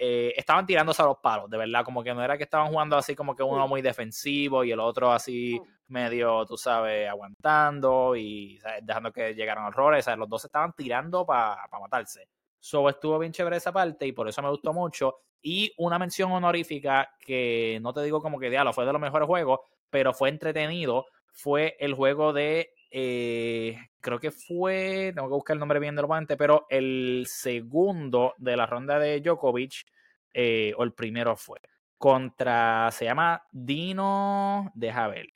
Eh, 0.00 0.32
estaban 0.36 0.64
tirándose 0.64 1.02
a 1.02 1.06
los 1.06 1.18
palos, 1.18 1.50
de 1.50 1.58
verdad, 1.58 1.84
como 1.84 2.04
que 2.04 2.14
no 2.14 2.22
era 2.22 2.38
que 2.38 2.44
estaban 2.44 2.68
jugando 2.68 2.96
así 2.96 3.16
como 3.16 3.34
que 3.34 3.42
uno 3.42 3.66
muy 3.66 3.82
defensivo 3.82 4.62
y 4.62 4.70
el 4.70 4.78
otro 4.78 5.10
así 5.10 5.60
medio, 5.88 6.46
tú 6.46 6.56
sabes, 6.56 7.08
aguantando 7.08 8.14
y 8.14 8.60
dejando 8.82 9.12
que 9.12 9.34
llegaran 9.34 9.66
errores, 9.66 10.04
¿sabes? 10.04 10.20
los 10.20 10.28
dos 10.28 10.44
estaban 10.44 10.72
tirando 10.72 11.26
para 11.26 11.66
matarse. 11.80 12.28
So 12.60 12.88
estuvo 12.88 13.18
bien 13.18 13.32
chévere 13.32 13.56
esa 13.56 13.72
parte 13.72 14.06
y 14.06 14.12
por 14.12 14.28
eso 14.28 14.40
me 14.40 14.50
gustó 14.50 14.72
mucho. 14.72 15.16
Y 15.42 15.72
una 15.78 15.98
mención 15.98 16.30
honorífica 16.30 17.10
que 17.18 17.78
no 17.82 17.92
te 17.92 18.02
digo 18.02 18.20
como 18.20 18.38
que 18.38 18.50
diablo, 18.50 18.72
fue 18.72 18.86
de 18.86 18.92
los 18.92 19.00
mejores 19.00 19.26
juegos, 19.26 19.60
pero 19.90 20.12
fue 20.14 20.28
entretenido, 20.28 21.06
fue 21.32 21.76
el 21.80 21.94
juego 21.94 22.32
de 22.32 22.72
eh, 22.90 23.76
creo 24.00 24.18
que 24.18 24.30
fue, 24.30 25.12
tengo 25.14 25.28
que 25.28 25.34
buscar 25.34 25.54
el 25.54 25.60
nombre 25.60 25.78
bien 25.78 25.94
del 25.96 26.06
oponente, 26.06 26.36
pero 26.36 26.66
el 26.70 27.24
segundo 27.28 28.34
de 28.38 28.56
la 28.56 28.66
ronda 28.66 28.98
de 28.98 29.20
Djokovic, 29.20 29.84
eh, 30.32 30.72
o 30.76 30.84
el 30.84 30.92
primero 30.92 31.36
fue, 31.36 31.60
contra, 31.98 32.90
se 32.92 33.04
llama 33.06 33.42
Dino 33.52 34.70
de 34.74 34.92
Javel. 34.92 35.32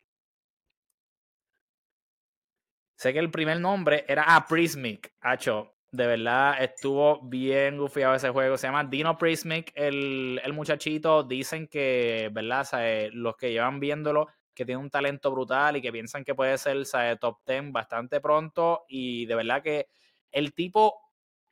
Sé 2.97 3.13
que 3.13 3.19
el 3.19 3.31
primer 3.31 3.61
nombre 3.61 4.05
era 4.09 4.25
ah, 4.29 4.47
Prismic, 4.49 5.13
Hacho. 5.21 5.75
De 5.91 6.07
verdad, 6.07 6.63
estuvo 6.63 7.21
bien 7.23 7.77
gufiado 7.77 8.15
ese 8.15 8.31
juego. 8.31 8.57
Se 8.57 8.67
llama 8.67 8.85
Dino 8.85 9.19
Prismic, 9.19 9.73
el, 9.75 10.41
el 10.43 10.53
muchachito. 10.53 11.23
Dicen 11.25 11.67
que, 11.67 12.31
¿verdad? 12.33 13.11
los 13.13 13.37
que 13.37 13.51
llevan 13.51 13.81
viéndolo 13.81 14.29
que 14.55 14.65
tiene 14.65 14.81
un 14.81 14.91
talento 14.91 15.31
brutal 15.31 15.77
y 15.77 15.83
que 15.83 15.93
piensan 15.93 16.25
que 16.25 16.35
puede 16.35 16.59
ser 16.59 16.85
top 17.19 17.39
10 17.47 17.73
bastante 17.73 18.21
pronto. 18.21 18.85
Y 18.89 19.27
de 19.27 19.35
verdad 19.35 19.63
que 19.63 19.89
el 20.31 20.55
tipo 20.55 20.99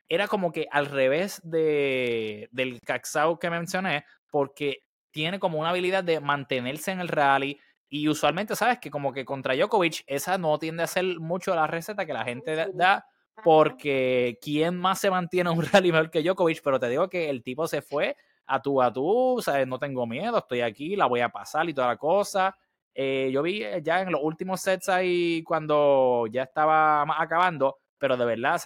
era 0.07 0.27
como 0.27 0.51
que 0.51 0.67
al 0.69 0.87
revés 0.87 1.39
de, 1.43 2.49
del 2.51 2.81
Caxau 2.81 3.39
que 3.39 3.49
mencioné, 3.49 4.03
porque 4.29 4.79
tiene 5.11 5.39
como 5.39 5.59
una 5.59 5.69
habilidad 5.69 6.03
de 6.03 6.19
mantenerse 6.19 6.91
en 6.91 6.99
el 6.99 7.07
rally. 7.07 7.59
Y 7.89 8.07
usualmente, 8.07 8.55
sabes 8.55 8.79
que 8.79 8.91
como 8.91 9.13
que 9.13 9.25
contra 9.25 9.55
Djokovic, 9.55 10.03
esa 10.07 10.37
no 10.37 10.57
tiende 10.59 10.83
a 10.83 10.87
ser 10.87 11.19
mucho 11.19 11.55
la 11.55 11.67
receta 11.67 12.05
que 12.05 12.13
la 12.13 12.23
gente 12.23 12.67
da, 12.73 13.05
porque 13.43 14.37
¿quién 14.41 14.77
más 14.77 14.99
se 14.99 15.09
mantiene 15.09 15.49
en 15.49 15.57
un 15.57 15.65
rally 15.71 15.91
mejor 15.91 16.11
que 16.11 16.23
Djokovic? 16.23 16.61
Pero 16.63 16.79
te 16.79 16.89
digo 16.89 17.09
que 17.09 17.29
el 17.29 17.43
tipo 17.43 17.67
se 17.67 17.81
fue 17.81 18.15
a 18.45 18.61
tú 18.61 18.81
a 18.81 18.91
tú, 18.91 19.39
¿sabes? 19.41 19.67
No 19.67 19.79
tengo 19.79 20.05
miedo, 20.05 20.37
estoy 20.37 20.61
aquí, 20.61 20.95
la 20.95 21.05
voy 21.05 21.21
a 21.21 21.29
pasar 21.29 21.69
y 21.69 21.73
toda 21.73 21.87
la 21.87 21.97
cosa. 21.97 22.55
Eh, 22.93 23.29
yo 23.33 23.41
vi 23.41 23.63
eh, 23.63 23.81
ya 23.81 24.01
en 24.01 24.11
los 24.11 24.21
últimos 24.23 24.61
sets 24.61 24.89
ahí 24.89 25.43
cuando 25.43 26.25
ya 26.31 26.43
estaba 26.43 27.03
acabando, 27.21 27.77
pero 27.97 28.17
de 28.17 28.25
verdad, 28.25 28.59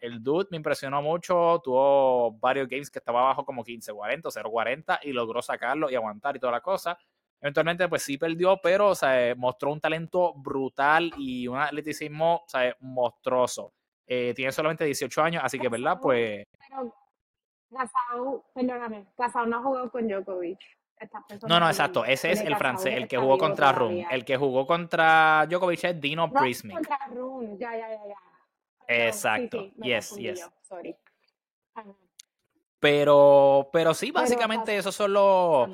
el 0.00 0.22
dude 0.22 0.48
me 0.50 0.56
impresionó 0.56 1.02
mucho. 1.02 1.60
Tuvo 1.62 2.32
varios 2.32 2.68
games 2.68 2.90
que 2.90 2.98
estaba 2.98 3.20
abajo 3.20 3.44
como 3.44 3.64
15-40, 3.64 4.22
0-40 4.22 4.98
y 5.02 5.12
logró 5.12 5.42
sacarlo 5.42 5.90
y 5.90 5.94
aguantar 5.94 6.36
y 6.36 6.40
toda 6.40 6.52
la 6.52 6.60
cosa. 6.60 6.98
Eventualmente, 7.42 7.88
pues 7.88 8.02
sí 8.02 8.18
perdió, 8.18 8.58
pero 8.62 8.92
mostró 9.36 9.72
un 9.72 9.80
talento 9.80 10.34
brutal 10.34 11.10
y 11.18 11.46
un 11.46 11.58
atleticismo 11.58 12.44
monstruoso. 12.80 13.72
Eh, 14.12 14.34
tiene 14.34 14.50
solamente 14.50 14.84
18 14.84 15.22
años, 15.22 15.42
así 15.44 15.56
que, 15.56 15.68
¿verdad? 15.68 15.98
Pues. 16.02 16.44
Pero 16.68 16.92
Gasau, 17.70 18.44
perdóname, 18.52 19.06
Gasau 19.16 19.46
no 19.46 19.62
jugó 19.62 19.88
con 19.88 20.08
Djokovic. 20.08 20.58
No, 21.48 21.60
no, 21.60 21.68
exacto. 21.68 22.04
Ese 22.04 22.32
es 22.32 22.40
el 22.40 22.56
francés, 22.56 22.94
el 22.94 23.08
que 23.08 23.16
jugó 23.16 23.38
contra 23.38 23.72
Run. 23.72 24.04
El 24.10 24.24
que 24.24 24.36
jugó 24.36 24.66
contra 24.66 25.46
Djokovic 25.48 25.84
es 25.84 26.00
Dino 26.00 26.30
Prismic. 26.32 26.76
Contra 26.76 26.98
ya, 27.58 27.76
ya, 27.76 27.88
ya. 27.88 28.16
Exacto. 29.06 29.70
yes, 29.82 30.16
yes. 30.16 30.50
Pero, 32.80 33.68
pero 33.72 33.94
sí, 33.94 34.10
básicamente 34.10 34.76
esos 34.76 34.94
son 34.94 35.12
los, 35.12 35.68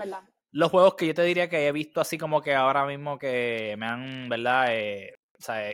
los 0.50 0.71
juegos 0.71 0.95
que 0.95 1.06
yo 1.06 1.14
te 1.14 1.23
diría 1.23 1.49
que 1.49 1.68
he 1.68 1.73
visto 1.73 2.00
así 2.00 2.18
como 2.18 2.42
que 2.42 2.54
ahora 2.54 2.85
mismo 2.85 3.18
que 3.18 3.76
me 3.78 3.87
han, 3.87 4.28
¿verdad? 4.28 4.66
Eh, 4.71 5.14
o 5.38 5.42
sea, 5.42 5.73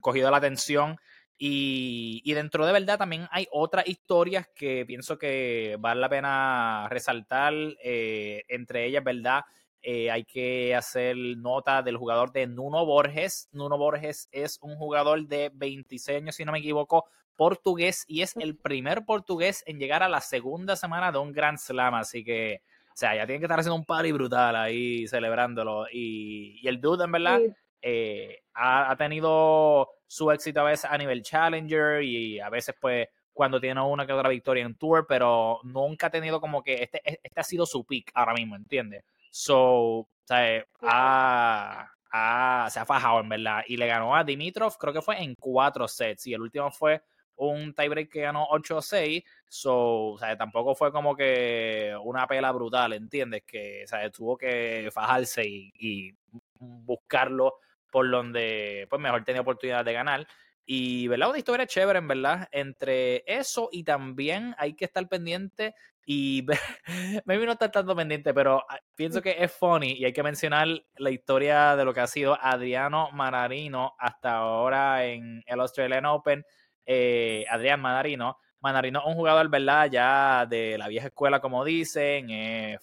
cogido 0.00 0.30
la 0.30 0.36
atención. 0.36 0.98
Y, 1.38 2.32
dentro 2.32 2.64
de 2.66 2.72
verdad 2.72 2.98
también 2.98 3.28
hay 3.30 3.46
otras 3.52 3.86
historias 3.86 4.48
que 4.54 4.86
pienso 4.86 5.18
que 5.18 5.76
vale 5.78 6.00
la 6.00 6.08
pena 6.08 6.88
resaltar. 6.88 7.52
Eh, 7.82 8.44
entre 8.48 8.86
ellas, 8.86 9.04
¿verdad? 9.04 9.44
Eh, 9.82 10.10
hay 10.10 10.24
que 10.24 10.74
hacer 10.74 11.16
nota 11.16 11.82
del 11.82 11.96
jugador 11.96 12.32
de 12.32 12.46
Nuno 12.46 12.84
Borges. 12.84 13.48
Nuno 13.52 13.78
Borges 13.78 14.28
es 14.32 14.58
un 14.62 14.76
jugador 14.76 15.26
de 15.26 15.50
26 15.54 16.22
años, 16.22 16.34
si 16.34 16.44
no 16.44 16.52
me 16.52 16.58
equivoco, 16.58 17.04
portugués 17.36 18.04
y 18.08 18.22
es 18.22 18.34
el 18.36 18.56
primer 18.56 19.04
portugués 19.04 19.62
en 19.66 19.78
llegar 19.78 20.02
a 20.02 20.08
la 20.08 20.20
segunda 20.20 20.74
semana 20.74 21.12
de 21.12 21.18
un 21.18 21.32
Grand 21.32 21.58
Slam. 21.58 21.94
Así 21.94 22.24
que, 22.24 22.62
o 22.88 22.96
sea, 22.96 23.14
ya 23.14 23.26
tiene 23.26 23.38
que 23.38 23.44
estar 23.44 23.60
haciendo 23.60 23.76
un 23.76 23.84
party 23.84 24.10
brutal 24.10 24.56
ahí 24.56 25.06
celebrándolo. 25.06 25.86
Y, 25.92 26.66
el 26.66 26.80
dude, 26.80 27.04
en 27.04 27.12
verdad, 27.12 27.40
eh, 27.82 28.42
ha, 28.54 28.90
ha 28.90 28.96
tenido 28.96 29.90
su 30.06 30.30
éxito 30.30 30.60
a 30.60 30.64
veces 30.64 30.90
a 30.90 30.98
nivel 30.98 31.22
Challenger 31.22 32.02
y 32.02 32.40
a 32.40 32.48
veces 32.48 32.74
pues 32.80 33.08
cuando 33.36 33.60
tiene 33.60 33.82
una 33.82 34.06
que 34.06 34.14
otra 34.14 34.30
victoria 34.30 34.64
en 34.64 34.76
Tour, 34.76 35.06
pero 35.06 35.60
nunca 35.62 36.06
ha 36.06 36.10
tenido 36.10 36.40
como 36.40 36.62
que 36.62 36.82
este, 36.84 37.02
e, 37.04 37.20
este 37.22 37.40
ha 37.40 37.44
sido 37.44 37.66
su 37.66 37.84
pick 37.84 38.10
ahora 38.14 38.32
mismo, 38.32 38.56
¿entiendes? 38.56 39.04
So, 39.30 39.98
o 39.98 40.08
sea, 40.24 40.64
ha, 40.80 42.68
se 42.70 42.80
ha 42.80 42.86
fajado 42.86 43.20
en 43.20 43.28
verdad 43.28 43.62
y 43.66 43.76
le 43.76 43.86
ganó 43.86 44.16
a 44.16 44.24
Dimitrov, 44.24 44.78
creo 44.78 44.94
que 44.94 45.02
fue 45.02 45.22
en 45.22 45.34
cuatro 45.34 45.86
sets 45.86 46.26
y 46.26 46.32
el 46.32 46.40
último 46.40 46.70
fue 46.70 47.02
un 47.36 47.74
tiebreak 47.74 48.10
que 48.10 48.22
ganó 48.22 48.46
8-6, 48.48 49.22
so, 49.46 50.12
o 50.12 50.18
sea, 50.18 50.34
tampoco 50.38 50.74
fue 50.74 50.90
como 50.90 51.14
que 51.14 51.94
una 52.02 52.26
pela 52.26 52.50
brutal, 52.52 52.94
¿entiendes? 52.94 53.42
Que, 53.46 53.82
o 53.84 53.86
sea, 53.86 54.10
tuvo 54.10 54.38
que 54.38 54.88
fajarse 54.90 55.46
y, 55.46 55.70
y 55.78 56.14
buscarlo 56.58 57.58
por 57.96 58.10
donde 58.10 58.86
pues 58.90 59.00
mejor 59.00 59.24
tenía 59.24 59.40
oportunidad 59.40 59.82
de 59.82 59.94
ganar. 59.94 60.28
Y, 60.66 61.08
¿verdad? 61.08 61.30
Una 61.30 61.38
historia 61.38 61.66
chévere, 61.66 61.98
en 61.98 62.08
verdad, 62.08 62.46
entre 62.52 63.24
eso 63.26 63.70
y 63.72 63.84
también 63.84 64.54
hay 64.58 64.74
que 64.74 64.84
estar 64.84 65.08
pendiente 65.08 65.74
y 66.04 66.44
me 67.24 67.38
vino 67.38 67.52
estar 67.52 67.72
tanto 67.72 67.96
pendiente, 67.96 68.34
pero 68.34 68.62
ah, 68.68 68.78
pienso 68.94 69.22
que 69.22 69.36
es 69.38 69.50
funny 69.50 69.92
y 69.92 70.04
hay 70.04 70.12
que 70.12 70.22
mencionar 70.22 70.68
la 70.98 71.10
historia 71.10 71.74
de 71.74 71.86
lo 71.86 71.94
que 71.94 72.00
ha 72.00 72.06
sido 72.06 72.36
Adriano 72.38 73.10
Manarino 73.12 73.94
hasta 73.98 74.34
ahora 74.34 75.06
en 75.06 75.42
el 75.46 75.58
Australian 75.58 76.04
Open. 76.04 76.44
Eh, 76.84 77.46
Adrián 77.48 77.80
Manarino. 77.80 78.36
Manarino 78.60 79.00
es 79.00 79.06
un 79.06 79.14
jugador, 79.14 79.48
¿verdad? 79.48 79.88
Ya 79.90 80.44
de 80.44 80.76
la 80.76 80.88
vieja 80.88 81.06
escuela, 81.06 81.40
como 81.40 81.64
dicen, 81.64 82.28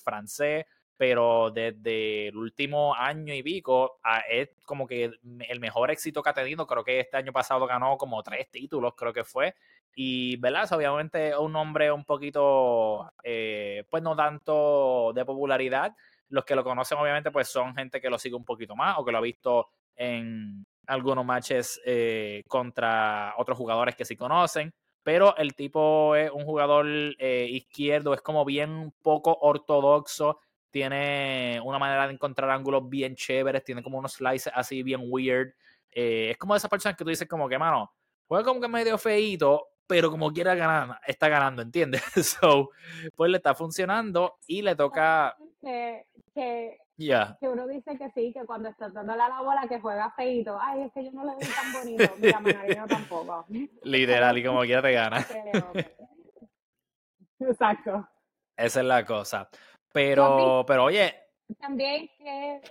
francés, 0.03 0.65
pero 0.97 1.51
desde 1.51 2.27
el 2.27 2.37
último 2.37 2.95
año 2.95 3.33
y 3.33 3.41
pico 3.41 3.99
ah, 4.03 4.21
es 4.29 4.49
como 4.65 4.87
que 4.87 5.11
el 5.49 5.59
mejor 5.59 5.91
éxito 5.91 6.21
que 6.21 6.29
ha 6.29 6.33
tenido. 6.33 6.67
Creo 6.67 6.83
que 6.83 6.99
este 6.99 7.17
año 7.17 7.33
pasado 7.33 7.65
ganó 7.65 7.97
como 7.97 8.21
tres 8.23 8.49
títulos, 8.51 8.93
creo 8.95 9.13
que 9.13 9.23
fue. 9.23 9.55
Y, 9.95 10.37
¿verdad? 10.37 10.71
obviamente 10.73 11.29
es 11.29 11.35
un 11.37 11.55
hombre 11.55 11.91
un 11.91 12.03
poquito, 12.05 13.11
eh, 13.23 13.83
pues 13.89 14.01
no 14.03 14.15
tanto 14.15 15.11
de 15.13 15.25
popularidad. 15.25 15.95
Los 16.29 16.45
que 16.45 16.55
lo 16.55 16.63
conocen, 16.63 16.97
obviamente, 16.97 17.31
pues 17.31 17.47
son 17.47 17.75
gente 17.75 18.01
que 18.01 18.09
lo 18.09 18.17
sigue 18.17 18.35
un 18.35 18.45
poquito 18.45 18.75
más 18.75 18.97
o 18.97 19.05
que 19.05 19.11
lo 19.11 19.19
ha 19.19 19.21
visto 19.21 19.69
en 19.95 20.65
algunos 20.87 21.25
matches 21.25 21.81
eh, 21.85 22.43
contra 22.47 23.33
otros 23.37 23.57
jugadores 23.57 23.95
que 23.95 24.05
sí 24.05 24.15
conocen. 24.15 24.73
Pero 25.03 25.35
el 25.37 25.53
tipo 25.53 26.15
es 26.15 26.31
un 26.31 26.45
jugador 26.45 26.87
eh, 26.87 27.47
izquierdo, 27.49 28.13
es 28.13 28.21
como 28.21 28.45
bien 28.45 28.93
poco 29.01 29.37
ortodoxo 29.41 30.39
tiene 30.73 31.61
una 31.63 31.77
manera 31.77 32.07
de 32.07 32.13
encontrar 32.13 32.49
ángulos 32.49 32.89
bien 32.89 33.15
chéveres, 33.15 33.63
tiene 33.63 33.83
como 33.83 33.99
unos 33.99 34.13
slices 34.13 34.51
así 34.55 34.81
bien 34.81 35.01
weird. 35.05 35.53
Eh, 35.91 36.31
es 36.31 36.37
como 36.37 36.55
de 36.55 36.57
esas 36.57 36.69
personas 36.69 36.97
que 36.97 37.03
tú 37.03 37.11
dices 37.11 37.27
como 37.27 37.47
que, 37.47 37.59
mano, 37.59 37.93
juega 38.25 38.43
como 38.43 38.59
que 38.59 38.67
medio 38.67 38.97
feito, 38.97 39.67
pero 39.85 40.09
como 40.09 40.33
quiera 40.33 40.55
ganar, 40.55 40.99
está 41.05 41.29
ganando, 41.29 41.61
¿entiendes? 41.61 42.01
So, 42.41 42.71
pues 43.15 43.29
le 43.29 43.37
está 43.37 43.53
funcionando 43.53 44.37
y 44.47 44.63
le 44.63 44.75
toca... 44.75 45.37
Que, 45.61 46.07
que, 46.33 46.79
Ya. 46.97 47.37
que 47.39 47.47
uno 47.47 47.67
dice 47.67 47.95
que 47.95 48.09
sí, 48.15 48.33
que 48.33 48.43
cuando 48.43 48.69
está 48.69 48.89
dándole 48.89 49.21
a 49.21 49.29
la 49.29 49.41
bola 49.41 49.67
que 49.69 49.79
juega 49.79 50.09
feito. 50.15 50.57
Ay, 50.59 50.81
es 50.81 50.91
que 50.91 51.05
yo 51.05 51.11
no 51.11 51.23
le 51.23 51.35
veo 51.35 51.53
tan 51.53 51.71
bonito. 51.71 52.15
Mira, 52.17 52.39
Manarino 52.39 52.87
tampoco. 52.87 53.45
Literal, 53.83 54.37
y 54.39 54.43
como 54.43 54.61
quiera 54.61 54.81
te 54.81 54.91
gana. 54.91 55.19
Exacto. 57.39 58.09
Esa 58.57 58.79
es 58.81 58.85
la 58.85 59.05
cosa. 59.05 59.49
Pero, 59.93 60.65
pero 60.67 60.85
oye, 60.85 61.15
También 61.59 62.09
que... 62.17 62.61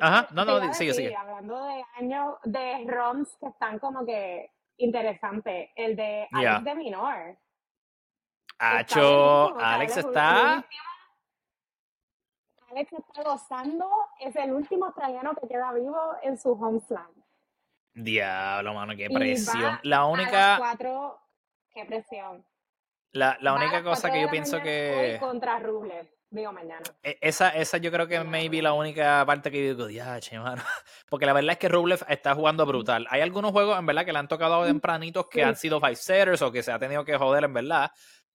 Ajá, 0.00 0.28
no, 0.32 0.44
no, 0.44 0.72
sigue, 0.74 0.94
sigue. 0.94 1.14
Hablando 1.14 1.64
de 1.64 1.84
años, 1.96 2.36
de 2.44 2.84
ROMs 2.86 3.36
que 3.40 3.48
están 3.48 3.80
como 3.80 4.06
que 4.06 4.52
interesantes. 4.76 5.70
El 5.74 5.96
de 5.96 6.28
Alex 6.30 6.42
Ya. 6.42 6.60
de 6.60 6.74
Minor. 6.76 7.38
Acho, 8.60 9.50
buenísimo, 9.50 9.60
Alex 9.60 9.96
está... 9.96 10.64
Alex 12.70 12.92
está 12.92 13.22
gozando, 13.22 13.88
es 14.20 14.36
el 14.36 14.52
último 14.52 14.86
australiano 14.86 15.34
que 15.34 15.48
queda 15.48 15.72
vivo 15.72 15.98
en 16.22 16.38
su 16.38 16.52
home 16.52 16.80
slam. 16.80 17.10
Diablo, 17.94 18.74
mano, 18.74 18.94
qué 18.94 19.08
presión. 19.10 19.80
La 19.82 19.98
a 19.98 20.06
única, 20.06 20.56
cuatro, 20.58 21.18
qué 21.72 21.84
presión. 21.86 22.44
La, 23.12 23.36
la 23.40 23.54
única 23.54 23.82
cosa 23.82 24.10
que 24.10 24.20
yo 24.20 24.30
pienso 24.30 24.60
que... 24.60 25.14
Hoy 25.14 25.18
contra 25.18 25.58
Rublev, 25.58 26.06
digo 26.30 26.52
mañana. 26.52 26.82
E- 27.02 27.18
Esa, 27.20 27.50
esa 27.50 27.78
yo 27.78 27.90
creo 27.90 28.06
que 28.06 28.16
es 28.16 28.24
maybe 28.24 28.60
la 28.62 28.72
única 28.72 29.24
parte 29.26 29.50
que 29.50 29.60
digo, 29.72 29.86
diache, 29.86 30.38
mano. 30.38 30.62
Porque 31.08 31.26
la 31.26 31.32
verdad 31.32 31.52
es 31.52 31.58
que 31.58 31.68
Rublev 31.68 32.04
está 32.08 32.34
jugando 32.34 32.66
brutal. 32.66 33.06
Hay 33.10 33.20
algunos 33.20 33.52
juegos, 33.52 33.78
en 33.78 33.86
verdad, 33.86 34.04
que 34.04 34.12
le 34.12 34.18
han 34.18 34.28
tocado 34.28 34.64
tempranitos 34.66 35.26
que 35.28 35.40
Sí. 35.40 35.46
han 35.46 35.56
sido 35.56 35.80
five 35.80 35.96
setters 35.96 36.42
o 36.42 36.52
que 36.52 36.62
se 36.62 36.70
ha 36.72 36.78
tenido 36.78 37.04
que 37.04 37.16
joder, 37.16 37.44
en 37.44 37.54
verdad. 37.54 37.90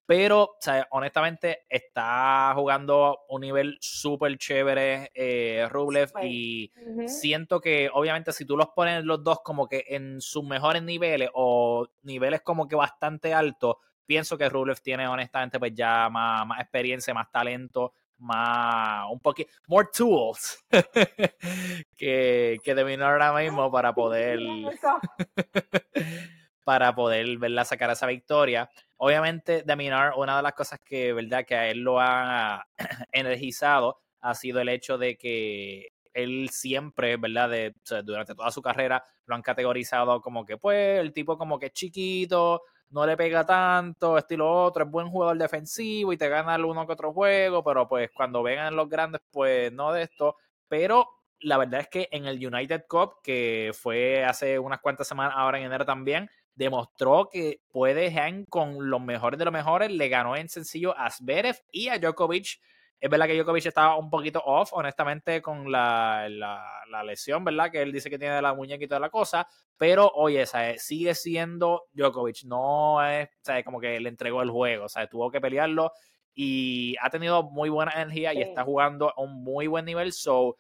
Pero, 0.05 0.41
o 0.43 0.57
sea, 0.59 0.85
honestamente, 0.91 1.63
está 1.69 2.51
jugando 2.55 3.19
un 3.29 3.39
nivel 3.39 3.77
súper 3.79 4.37
chévere 4.37 5.09
eh, 5.13 5.65
Rublev 5.69 6.11
y 6.21 6.73
siento 7.07 7.61
que, 7.61 7.89
obviamente, 7.93 8.33
si 8.33 8.43
tú 8.45 8.57
los 8.57 8.67
pones 8.75 9.05
los 9.05 9.23
dos 9.23 9.39
como 9.41 9.65
que 9.65 9.85
en 9.87 10.19
sus 10.19 10.43
mejores 10.43 10.83
niveles 10.83 11.29
o 11.33 11.87
niveles 12.01 12.41
como 12.41 12.67
que 12.67 12.75
bastante 12.75 13.33
altos, 13.33 13.77
pienso 14.05 14.37
que 14.37 14.49
Rublev 14.49 14.79
tiene, 14.81 15.07
honestamente, 15.07 15.59
pues 15.59 15.73
ya 15.73 16.09
más, 16.09 16.45
más 16.45 16.59
experiencia, 16.59 17.13
más 17.13 17.31
talento, 17.31 17.93
más, 18.17 19.05
un 19.11 19.19
poquito, 19.19 19.51
more 19.67 19.87
tools 19.95 20.63
que, 21.95 22.57
que 22.63 22.97
ahora 23.01 23.33
mismo 23.33 23.71
para 23.71 23.93
poder, 23.93 24.39
para 26.63 26.95
poder, 26.95 27.37
¿verdad? 27.37 27.65
sacar 27.65 27.91
esa 27.91 28.07
victoria. 28.07 28.69
Obviamente, 28.97 29.63
de 29.63 29.75
Minar, 29.75 30.13
una 30.15 30.37
de 30.37 30.43
las 30.43 30.53
cosas 30.53 30.79
que, 30.79 31.13
¿verdad? 31.13 31.45
que 31.45 31.55
a 31.55 31.67
él 31.67 31.79
lo 31.79 31.99
ha 31.99 32.65
energizado 33.11 33.99
ha 34.21 34.33
sido 34.35 34.61
el 34.61 34.69
hecho 34.69 34.97
de 34.97 35.17
que 35.17 35.89
él 36.13 36.49
siempre, 36.49 37.17
¿verdad? 37.17 37.49
De, 37.49 37.75
durante 38.03 38.35
toda 38.35 38.51
su 38.51 38.61
carrera 38.61 39.03
lo 39.25 39.35
han 39.35 39.41
categorizado 39.41 40.21
como 40.21 40.45
que, 40.45 40.57
pues, 40.57 40.99
el 40.99 41.11
tipo 41.11 41.37
como 41.37 41.59
que 41.59 41.67
es 41.67 41.73
chiquito, 41.73 42.61
no 42.93 43.05
le 43.05 43.17
pega 43.17 43.45
tanto, 43.45 44.17
estilo 44.17 44.49
otro, 44.63 44.85
es 44.85 44.91
buen 44.91 45.09
jugador 45.09 45.37
defensivo 45.37 46.13
y 46.13 46.17
te 46.17 46.29
gana 46.29 46.55
el 46.55 46.65
uno 46.65 46.85
que 46.85 46.93
otro 46.93 47.11
juego, 47.11 47.63
pero 47.63 47.87
pues 47.87 48.11
cuando 48.11 48.43
vengan 48.43 48.75
los 48.75 48.87
grandes, 48.87 49.21
pues 49.31 49.71
no 49.73 49.91
de 49.91 50.03
esto. 50.03 50.37
Pero 50.67 51.09
la 51.39 51.57
verdad 51.57 51.81
es 51.81 51.87
que 51.89 52.07
en 52.11 52.25
el 52.25 52.45
United 52.45 52.85
Cup, 52.87 53.15
que 53.23 53.71
fue 53.73 54.23
hace 54.23 54.59
unas 54.59 54.79
cuantas 54.79 55.07
semanas, 55.07 55.33
ahora 55.35 55.57
en 55.57 55.65
enero 55.65 55.85
también, 55.85 56.29
demostró 56.55 57.29
que 57.31 57.61
puede 57.71 58.11
hang 58.11 58.45
con 58.45 58.89
los 58.89 59.01
mejores 59.01 59.39
de 59.39 59.45
los 59.45 59.53
mejores. 59.53 59.91
Le 59.91 60.09
ganó 60.09 60.35
en 60.35 60.47
sencillo 60.47 60.97
a 60.97 61.09
Zverev 61.09 61.57
y 61.71 61.89
a 61.89 61.97
Djokovic. 61.97 62.59
Es 63.03 63.09
verdad 63.09 63.27
que 63.27 63.35
Djokovic 63.35 63.65
estaba 63.65 63.97
un 63.97 64.09
poquito 64.09 64.41
off, 64.45 64.71
honestamente, 64.71 65.41
con 65.41 65.69
la, 65.69 66.25
la, 66.29 66.65
la 66.89 67.03
lesión, 67.03 67.43
¿verdad? 67.43 67.69
Que 67.69 67.81
él 67.81 67.91
dice 67.91 68.09
que 68.09 68.17
tiene 68.17 68.35
de 68.35 68.41
la 68.41 68.53
muñeca 68.53 68.81
y 68.81 68.87
toda 68.87 69.01
la 69.01 69.09
cosa. 69.09 69.45
Pero, 69.75 70.09
oye, 70.15 70.45
¿sabes? 70.45 70.83
sigue 70.85 71.13
siendo 71.13 71.83
Djokovic. 71.91 72.45
No 72.45 73.05
es, 73.05 73.27
¿sabes? 73.41 73.65
Como 73.65 73.81
que 73.81 73.99
le 73.99 74.07
entregó 74.07 74.41
el 74.41 74.49
juego, 74.49 74.87
¿sabes? 74.87 75.09
Tuvo 75.09 75.29
que 75.29 75.41
pelearlo 75.41 75.91
y 76.33 76.95
ha 77.01 77.09
tenido 77.09 77.43
muy 77.43 77.67
buena 77.67 77.91
energía 77.91 78.33
y 78.33 78.37
Sí. 78.37 78.43
está 78.43 78.63
jugando 78.63 79.09
a 79.09 79.21
un 79.21 79.43
muy 79.43 79.67
buen 79.67 79.83
nivel. 79.83 80.13
So, 80.13 80.55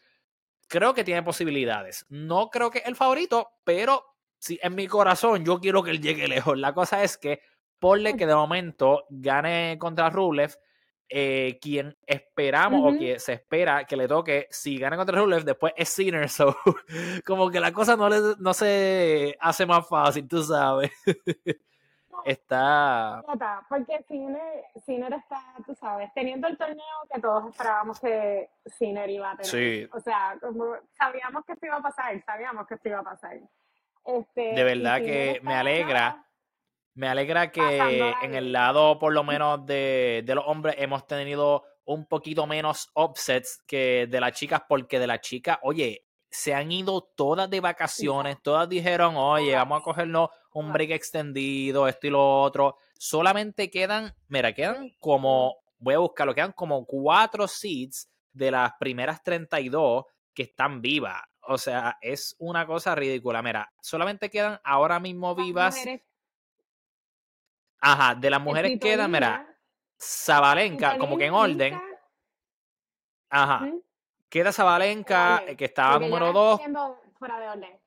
creo 0.67 0.93
que 0.93 1.05
tiene 1.05 1.23
posibilidades. 1.23 2.05
No 2.09 2.49
creo 2.49 2.69
que 2.69 2.79
es 2.79 2.87
el 2.87 2.97
favorito, 2.97 3.51
pero 3.63 4.03
sí, 4.37 4.59
en 4.61 4.75
mi 4.75 4.87
corazón 4.87 5.45
yo 5.45 5.61
quiero 5.61 5.81
que 5.81 5.91
él 5.91 6.01
llegue 6.01 6.27
lejos. 6.27 6.57
La 6.57 6.73
cosa 6.73 7.03
es 7.03 7.17
que 7.17 7.39
ponle 7.79 8.17
que 8.17 8.27
de 8.27 8.35
momento 8.35 9.05
gane 9.09 9.77
contra 9.79 10.09
Rublev, 10.09 10.57
eh, 11.15 11.59
quien 11.61 11.95
esperamos 12.07 12.81
o 12.81 12.87
Ujú. 12.87 12.97
que 12.97 13.19
se 13.19 13.33
espera 13.33 13.85
que 13.85 13.95
le 13.95 14.07
toque, 14.07 14.47
si 14.49 14.79
gana 14.79 14.97
contra 14.97 15.19
Rublev, 15.19 15.43
después 15.43 15.71
es 15.77 15.89
Sinner, 15.89 16.27
so 16.29 16.55
como 17.23 17.51
que 17.51 17.59
la 17.59 17.71
cosa 17.71 17.95
no, 17.95 18.09
le, 18.09 18.17
no 18.39 18.51
se 18.53 19.37
hace 19.39 19.67
más 19.67 19.87
fácil, 19.87 20.27
tú 20.27 20.41
sabes. 20.41 20.91
Está... 22.25 23.21
Porque 23.67 24.01
Sinner, 24.07 24.63
Sinner 24.85 25.13
está, 25.13 25.41
tú 25.65 25.75
sabes, 25.75 26.09
teniendo 26.15 26.47
el 26.47 26.57
torneo 26.57 26.77
que 27.13 27.19
todos 27.19 27.49
esperábamos 27.49 27.99
que 27.99 28.49
Sinner 28.65 29.09
iba 29.09 29.31
a 29.31 29.35
tener. 29.35 29.45
Sí. 29.45 29.89
O 29.91 29.99
sea, 29.99 30.37
como 30.41 30.77
sabíamos 30.97 31.43
que 31.45 31.51
esto 31.51 31.65
iba 31.65 31.75
a 31.75 31.81
pasar, 31.81 32.23
sabíamos 32.23 32.65
que 32.65 32.75
esto 32.75 32.87
iba 32.87 32.99
a 32.99 33.03
pasar. 33.03 33.37
Este, 34.05 34.53
De 34.53 34.63
verdad 34.63 35.01
que 35.01 35.41
me 35.43 35.53
alegra. 35.53 36.23
Me 36.95 37.07
alegra 37.07 37.51
que 37.51 38.13
en 38.21 38.35
el 38.35 38.51
lado, 38.51 38.99
por 38.99 39.13
lo 39.13 39.23
menos, 39.23 39.65
de, 39.65 40.23
de 40.25 40.35
los 40.35 40.43
hombres 40.47 40.75
hemos 40.77 41.07
tenido 41.07 41.63
un 41.85 42.05
poquito 42.05 42.47
menos 42.47 42.89
upsets 42.95 43.63
que 43.65 44.07
de 44.09 44.19
las 44.19 44.33
chicas, 44.33 44.61
porque 44.67 44.99
de 44.99 45.07
las 45.07 45.21
chicas, 45.21 45.57
oye, 45.63 46.05
se 46.33 46.53
han 46.55 46.71
ido 46.71 47.11
todas 47.15 47.49
de 47.49 47.59
vacaciones, 47.59 48.37
todas 48.41 48.67
dijeron, 48.67 49.15
oye, 49.15 49.53
vamos 49.53 49.81
a 49.81 49.83
cogernos 49.83 50.29
un 50.53 50.73
break 50.73 50.89
extendido, 50.91 51.87
esto 51.87 52.07
y 52.07 52.09
lo 52.09 52.41
otro. 52.41 52.77
Solamente 52.97 53.69
quedan, 53.69 54.15
mira, 54.29 54.53
quedan 54.53 54.95
como, 54.99 55.57
voy 55.77 55.93
a 55.93 55.99
buscarlo, 55.99 56.33
quedan 56.33 56.53
como 56.53 56.85
cuatro 56.85 57.47
seeds 57.47 58.09
de 58.31 58.49
las 58.49 58.73
primeras 58.79 59.21
32 59.23 60.05
que 60.33 60.43
están 60.43 60.81
vivas. 60.81 61.21
O 61.41 61.57
sea, 61.59 61.97
es 62.01 62.35
una 62.39 62.65
cosa 62.65 62.95
ridícula. 62.95 63.43
Mira, 63.43 63.71
solamente 63.79 64.31
quedan 64.31 64.59
ahora 64.63 64.99
mismo 64.99 65.35
vivas. 65.35 65.75
Ajá, 67.85 68.15
de 68.15 68.29
las 68.29 68.39
mujeres 68.41 68.79
quedan, 68.79 69.11
mira, 69.11 69.45
Zabalenka, 70.01 70.97
como 70.97 71.17
que 71.17 71.25
en 71.25 71.33
orden. 71.33 71.81
Ajá, 73.29 73.59
¿Mm? 73.59 73.81
queda 74.29 74.53
Zabalenka, 74.53 75.43
eh, 75.45 75.57
que 75.57 75.65
estaba 75.65 75.95
Porque 75.95 76.07
número 76.07 76.25
la 76.27 76.29
estoy 76.31 76.43
2. 76.43 76.59
viendo 76.59 77.01
fuera 77.19 77.39
de 77.41 77.49
orden. 77.49 77.79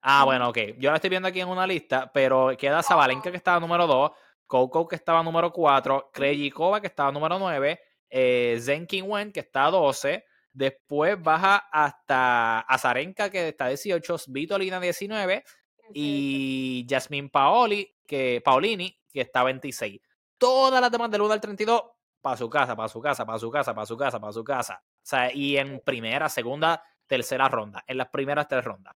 Ah, 0.00 0.24
bueno, 0.24 0.48
ok. 0.48 0.58
Yo 0.78 0.90
la 0.90 0.96
estoy 0.96 1.10
viendo 1.10 1.28
aquí 1.28 1.40
en 1.40 1.48
una 1.48 1.66
lista, 1.66 2.10
pero 2.14 2.56
queda 2.56 2.82
Zabalenka, 2.82 3.30
que 3.30 3.36
estaba 3.36 3.60
número 3.60 3.86
2, 3.86 4.10
Coco, 4.46 4.88
que 4.88 4.96
estaba 4.96 5.22
número 5.22 5.52
4, 5.52 6.10
Krejcikova, 6.14 6.80
que 6.80 6.86
estaba 6.86 7.12
número 7.12 7.38
9, 7.38 7.78
eh, 8.08 8.56
Zheng 8.58 8.86
Qinwen, 8.86 9.32
que 9.32 9.40
está 9.40 9.64
12. 9.64 10.24
Después 10.50 11.20
baja 11.20 11.68
hasta 11.70 12.60
Azarenka, 12.60 13.28
que 13.28 13.48
está 13.48 13.68
18, 13.68 14.16
Svitolina 14.16 14.80
19 14.80 15.44
y 15.92 16.86
Jasmine 16.88 17.28
Paoli, 17.28 17.94
que, 18.06 18.40
Paolini, 18.42 18.98
que 19.16 19.22
está 19.22 19.42
26. 19.42 20.00
Todas 20.38 20.80
las 20.80 20.90
demás 20.90 21.10
del 21.10 21.22
1 21.22 21.32
al 21.32 21.40
32, 21.40 21.82
para 22.20 22.36
su 22.36 22.50
casa, 22.50 22.76
para 22.76 22.88
su 22.88 23.00
casa, 23.00 23.24
para 23.24 23.38
su 23.38 23.50
casa, 23.50 23.74
para 23.74 23.86
su 23.86 23.96
casa, 23.96 24.20
para 24.20 24.32
su 24.32 24.44
casa. 24.44 24.82
O 24.84 25.00
sea, 25.02 25.32
y 25.32 25.56
en 25.56 25.80
primera, 25.80 26.28
segunda, 26.28 26.82
tercera 27.06 27.48
ronda. 27.48 27.82
En 27.86 27.96
las 27.96 28.08
primeras 28.08 28.46
tres 28.46 28.62
rondas. 28.62 28.94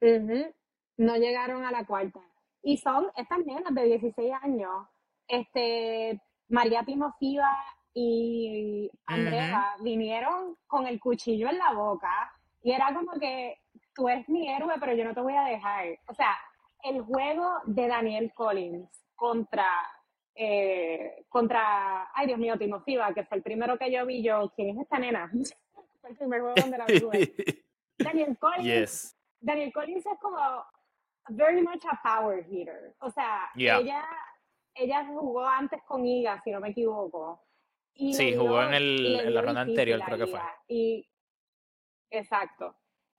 Ujú. 0.00 0.52
No 0.96 1.16
llegaron 1.16 1.64
a 1.64 1.70
la 1.70 1.86
cuarta. 1.86 2.20
Y 2.62 2.76
son 2.78 3.08
estas 3.16 3.38
nenas 3.46 3.72
de 3.72 3.84
16 3.84 4.32
años, 4.42 4.88
este, 5.28 6.20
María 6.48 6.82
Timofeva 6.82 7.52
y 7.94 8.90
Andrea, 9.06 9.76
vinieron 9.80 10.56
con 10.66 10.88
el 10.88 10.98
cuchillo 10.98 11.48
en 11.48 11.58
la 11.58 11.72
boca 11.72 12.32
y 12.62 12.72
era 12.72 12.92
como 12.92 13.12
que 13.20 13.60
tú 13.94 14.08
eres 14.08 14.28
mi 14.28 14.48
héroe, 14.48 14.74
pero 14.80 14.94
yo 14.94 15.04
no 15.04 15.14
te 15.14 15.20
voy 15.20 15.34
a 15.34 15.44
dejar. 15.44 15.86
O 16.08 16.14
sea, 16.14 16.36
el 16.82 17.00
juego 17.02 17.50
de 17.66 17.86
Daniel 17.88 18.32
Collins 18.34 18.88
contra, 19.14 19.66
eh, 20.34 21.24
contra, 21.28 22.10
ay 22.14 22.26
Dios 22.28 22.38
mío, 22.38 22.56
Timofeva, 22.58 23.12
que 23.14 23.24
fue 23.24 23.38
el 23.38 23.42
primero 23.42 23.76
que 23.78 23.90
yo 23.90 24.06
vi 24.06 24.22
yo, 24.22 24.52
¿quién 24.54 24.70
es 24.70 24.78
esta 24.82 24.98
nena? 24.98 25.30
fue 26.00 26.10
el 26.10 26.16
primer 26.16 26.40
juego 26.40 26.54
donde 26.60 26.78
la 26.78 26.84
vi. 26.86 27.00
Daniel 27.98 28.38
Collins 28.38 28.64
yes. 28.64 29.16
Daniel 29.40 29.72
Collins 29.72 30.06
es 30.06 30.18
como 30.20 30.38
very 31.30 31.60
much 31.62 31.82
a 31.90 32.00
power 32.02 32.46
hitter. 32.48 32.94
O 33.00 33.10
sea, 33.10 33.50
Yeah. 33.56 33.78
ella, 33.80 34.04
ella 34.74 35.04
jugó 35.06 35.44
antes 35.44 35.82
con 35.82 36.06
Iga, 36.06 36.40
si 36.42 36.50
no 36.52 36.60
me 36.60 36.70
equivoco. 36.70 37.44
Y 37.94 38.14
Sí, 38.14 38.36
jugó 38.36 38.60
dio- 38.60 38.68
en 38.68 38.74
el- 38.74 39.20
en 39.20 39.34
la 39.34 39.42
ronda 39.42 39.60
anterior, 39.62 40.00
creo 40.04 40.18
que 40.18 40.26
fue. 40.28 40.40
Y, 40.68 41.08
exacto. 42.10 42.76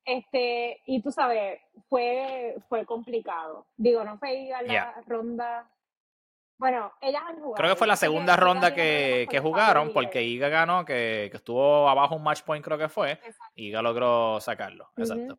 Este, 0.10 0.82
y 0.88 1.04
tú 1.04 1.12
sabes, 1.12 1.62
fue, 1.88 2.56
fue 2.68 2.84
complicado. 2.84 3.68
Digo, 3.78 4.04
no 4.04 4.18
fue 4.18 4.34
ir 4.34 4.54
a 4.56 4.64
la 4.64 5.04
ronda. 5.06 5.70
Bueno, 6.58 6.92
ellas 7.00 7.22
han 7.28 7.36
jugado. 7.36 7.54
Creo 7.54 7.70
que 7.70 7.76
fue 7.76 7.86
la 7.86 7.96
segunda 7.96 8.36
ronda 8.36 8.74
que, 8.74 9.28
que 9.30 9.40
jugaron, 9.40 9.94
porque 9.94 10.24
Iga 10.24 10.50
ganó, 10.50 10.84
que, 10.84 11.28
que, 11.30 11.38
estuvo 11.38 11.88
abajo 11.88 12.16
un 12.16 12.24
match 12.24 12.42
point, 12.42 12.66
creo 12.66 12.80
que 12.80 12.90
fue. 12.90 13.20
Iga 13.54 13.84
logró 13.84 14.42
sacarlo. 14.42 14.90
Exacto. 14.98 15.38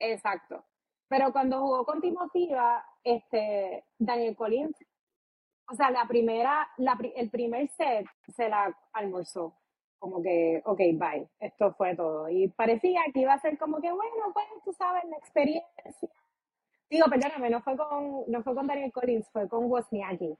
Exacto. 0.00 0.64
Pero 1.06 1.30
cuando 1.30 1.60
jugó 1.60 1.84
con 1.84 2.00
Timofiva, 2.00 2.84
este, 3.04 3.84
Daniel 3.96 4.34
Collins, 4.34 4.76
o 5.70 5.74
sea, 5.76 5.92
la 5.92 6.04
primera, 6.08 6.68
la, 6.78 6.98
el 7.14 7.30
primer 7.30 7.68
set 7.68 8.08
se 8.34 8.48
la 8.48 8.76
almorzó 8.92 9.59
como 10.00 10.22
que, 10.22 10.62
ok, 10.64 10.78
bye, 10.94 11.28
esto 11.38 11.74
fue 11.74 11.94
todo. 11.94 12.28
Y 12.28 12.48
parecía 12.48 13.02
que 13.12 13.20
iba 13.20 13.34
a 13.34 13.40
ser 13.40 13.56
como 13.58 13.80
que, 13.80 13.92
bueno, 13.92 14.32
pues 14.32 14.46
tú 14.64 14.72
sabes, 14.72 15.04
la 15.04 15.16
experiencia. 15.16 16.08
Digo, 16.88 17.06
perdóname, 17.08 17.50
no 17.50 17.60
fue 17.60 17.76
con, 17.76 18.24
no 18.26 18.42
fue 18.42 18.54
con 18.54 18.66
Daniel 18.66 18.90
Collins, 18.90 19.28
fue 19.30 19.48
con 19.48 19.70
Wozniacki. 19.70 20.36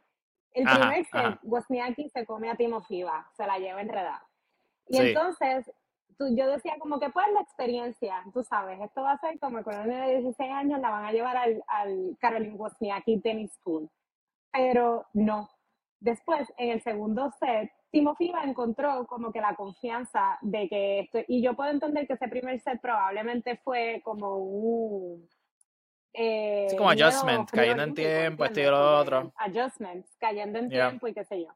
El 0.53 0.65
primer 0.65 1.07
set, 1.07 1.39
Wozniacki 1.45 2.09
se 2.09 2.27
come 2.27 2.51
a 2.51 2.57
Timofiva, 2.57 3.31
se 3.37 3.47
la 3.47 3.59
lleva 3.59 3.83
enredada. 3.83 4.27
Y 4.89 4.97
entonces, 4.97 5.71
tú, 6.19 6.35
yo 6.35 6.49
decía 6.49 6.75
como 6.81 6.99
que, 6.99 7.11
pues 7.11 7.27
la 7.33 7.43
experiencia, 7.43 8.25
tú 8.33 8.43
sabes, 8.43 8.81
esto 8.81 9.03
va 9.03 9.13
a 9.13 9.21
ser 9.21 9.39
como 9.39 9.63
con 9.63 9.79
una 9.79 10.07
de 10.07 10.21
16 10.21 10.51
años, 10.51 10.81
la 10.81 10.91
van 10.91 11.05
a 11.05 11.13
llevar 11.13 11.37
al, 11.37 11.63
al 11.69 12.17
Caroline 12.19 12.57
Wozniacki 12.57 13.21
Tennis 13.21 13.53
School. 13.61 13.89
Pero 14.51 15.07
no. 15.13 15.49
Después, 16.01 16.53
en 16.57 16.71
el 16.71 16.83
segundo 16.83 17.31
set, 17.39 17.71
Timofima 17.91 18.45
encontró 18.45 19.07
como 19.07 19.33
que 19.33 19.41
la 19.41 19.55
confianza 19.55 20.39
de 20.43 20.69
que 20.69 21.01
esto, 21.01 21.19
y 21.27 21.43
yo 21.43 21.55
puedo 21.55 21.71
entender 21.71 22.07
que 22.07 22.13
ese 22.13 22.29
primer 22.29 22.61
set 22.61 22.81
probablemente 22.81 23.57
fue 23.65 24.01
como 24.05 24.37
un... 24.37 25.29
Eh, 26.13 26.67
sí, 26.71 26.77
como 26.77 26.91
adjustments, 26.91 27.53
cayendo 27.53 27.83
en 27.83 27.95
tiempo, 27.95 28.45
esto 28.45 28.61
y 28.61 28.65
lo 28.65 28.99
otro. 28.99 29.33
Adjustments, 29.37 30.17
cayendo 30.19 30.59
en 30.59 30.69
tiempo 30.69 31.09
y 31.09 31.15
qué 31.15 31.25
sé 31.25 31.43
yo. 31.43 31.53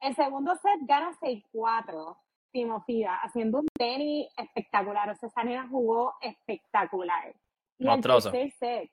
El 0.00 0.14
segundo 0.14 0.54
set 0.56 0.80
gana 0.82 1.12
6-4, 1.20 2.16
Timofima, 2.52 3.16
haciendo 3.22 3.58
un 3.58 3.66
tenis 3.72 4.28
espectacular. 4.36 5.10
O 5.10 5.14
sea, 5.14 5.28
esa 5.28 5.44
nena 5.44 5.68
jugó 5.68 6.14
espectacular. 6.20 7.34
Y 7.78 7.84
monstruoso. 7.84 8.28
el 8.28 8.32
tercer 8.32 8.52
set, 8.58 8.90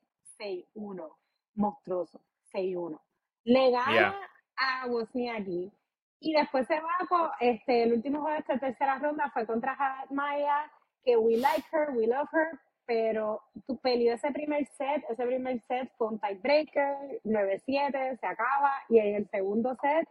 6-1, 0.75 1.15
monstruoso, 1.55 2.21
6-1. 2.53 2.99
Le 3.45 3.71
gana 3.71 4.15
a 4.57 4.87
Wozniacki 4.87 5.71
y 6.19 6.33
después 6.33 6.67
se 6.67 6.79
va, 6.79 7.35
este, 7.39 7.83
el 7.83 7.93
último 7.93 8.21
juego 8.21 8.33
de 8.33 8.39
esta 8.39 8.57
tercera 8.57 8.97
ronda 8.99 9.29
fue 9.33 9.45
contra 9.45 9.77
Maya, 10.09 10.71
que 11.03 11.15
we 11.15 11.37
like 11.37 11.65
her, 11.71 11.91
we 11.95 12.07
love 12.07 12.27
her, 12.33 12.59
pero 12.85 13.41
tu 13.67 13.77
peli 13.79 14.09
ese 14.09 14.31
primer 14.31 14.65
set, 14.77 15.03
ese 15.09 15.25
primer 15.25 15.61
set 15.67 15.91
fue 15.97 16.07
un 16.07 16.19
tiebreaker, 16.19 17.21
9-7, 17.23 18.19
se 18.19 18.25
acaba, 18.25 18.71
y 18.89 18.99
en 18.99 19.15
el 19.15 19.29
segundo 19.29 19.75
set, 19.81 20.07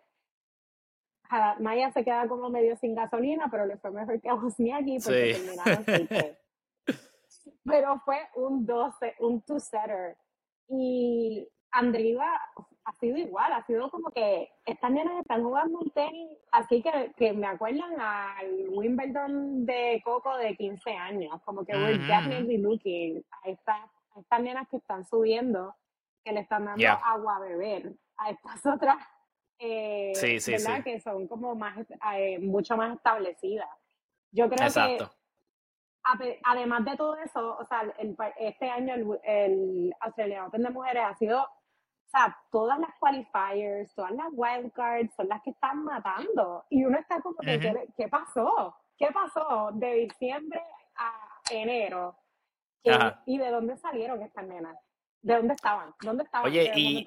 Maya 1.58 1.90
se 1.90 2.04
queda 2.04 2.28
como 2.28 2.50
medio 2.50 2.76
sin 2.76 2.94
gasolina, 2.94 3.48
pero 3.50 3.66
le 3.66 3.76
fue 3.78 3.90
mejor 3.90 4.20
que 4.20 4.28
a 4.28 4.34
Wozniacki 4.34 4.98
porque 5.00 5.34
terminaron 5.34 5.84
Pero 7.64 8.00
fue 8.04 8.18
un 8.36 8.64
12, 8.64 9.16
un 9.20 9.42
two-setter. 9.42 10.16
Y 10.68 11.48
Andriva 11.72 12.28
ha 12.86 12.92
sido 12.92 13.16
igual, 13.18 13.52
ha 13.52 13.66
sido 13.66 13.90
como 13.90 14.10
que 14.10 14.48
estas 14.64 14.90
nenas 14.92 15.20
están 15.20 15.42
jugando 15.42 15.80
un 15.80 15.90
tenis 15.90 16.38
así 16.52 16.80
que, 16.82 17.12
que 17.16 17.32
me 17.32 17.48
acuerdan 17.48 18.00
al 18.00 18.68
Wimbledon 18.68 19.66
de 19.66 20.00
Coco 20.04 20.36
de 20.36 20.56
15 20.56 20.90
años, 20.92 21.42
como 21.44 21.64
que 21.64 21.72
we're 21.72 21.98
definitely 21.98 22.58
looking 22.58 23.24
a 23.42 23.48
estas, 23.48 23.90
estas 24.16 24.40
nenas 24.40 24.68
que 24.68 24.76
están 24.76 25.04
subiendo, 25.04 25.74
que 26.24 26.32
le 26.32 26.40
están 26.40 26.64
dando 26.64 26.88
agua 26.88 27.36
a 27.36 27.40
beber, 27.40 27.92
a 28.18 28.30
estas 28.30 28.64
otras, 28.64 28.98
eh, 29.58 30.12
¿verdad? 30.46 30.84
Que 30.84 31.00
son 31.00 31.26
como 31.26 31.56
más, 31.56 31.76
eh, 32.14 32.38
mucho 32.38 32.76
más 32.76 32.94
establecidas. 32.96 33.68
Yo 34.30 34.48
creo 34.48 34.72
que 34.72 36.40
además 36.44 36.84
de 36.84 36.96
todo 36.96 37.16
eso, 37.16 37.56
o 37.58 37.64
sea, 37.64 37.82
el, 37.98 38.16
este 38.38 38.70
año 38.70 38.94
el, 38.94 39.20
el 39.24 39.94
Australian 39.98 40.46
Open 40.46 40.62
de 40.62 40.70
Mujeres 40.70 41.02
ha 41.04 41.14
sido 41.16 41.48
o 42.06 42.08
sea, 42.08 42.36
todas 42.52 42.78
las 42.78 42.90
qualifiers, 43.00 43.92
todas 43.94 44.12
las 44.12 44.26
wildcards 44.32 45.12
son 45.14 45.28
las 45.28 45.42
que 45.42 45.50
están 45.50 45.84
matando. 45.84 46.64
Y 46.70 46.84
uno 46.84 46.98
está 46.98 47.20
como, 47.20 47.36
¿qué, 47.38 47.88
¿qué, 47.96 48.08
pasó? 48.08 48.76
¿Qué 48.96 49.08
pasó 49.12 49.70
de 49.74 49.94
diciembre 49.94 50.62
a 50.96 51.40
enero? 51.50 52.16
¿Y 53.26 53.38
de 53.38 53.50
dónde 53.50 53.76
salieron 53.76 54.22
estas 54.22 54.46
nenas? 54.46 54.78
¿De 55.20 55.34
dónde 55.34 55.54
estaban? 55.54 55.92
¿Dónde 56.00 56.22
estaban? 56.22 56.46
Oye, 56.46 56.70
y, 56.76 57.04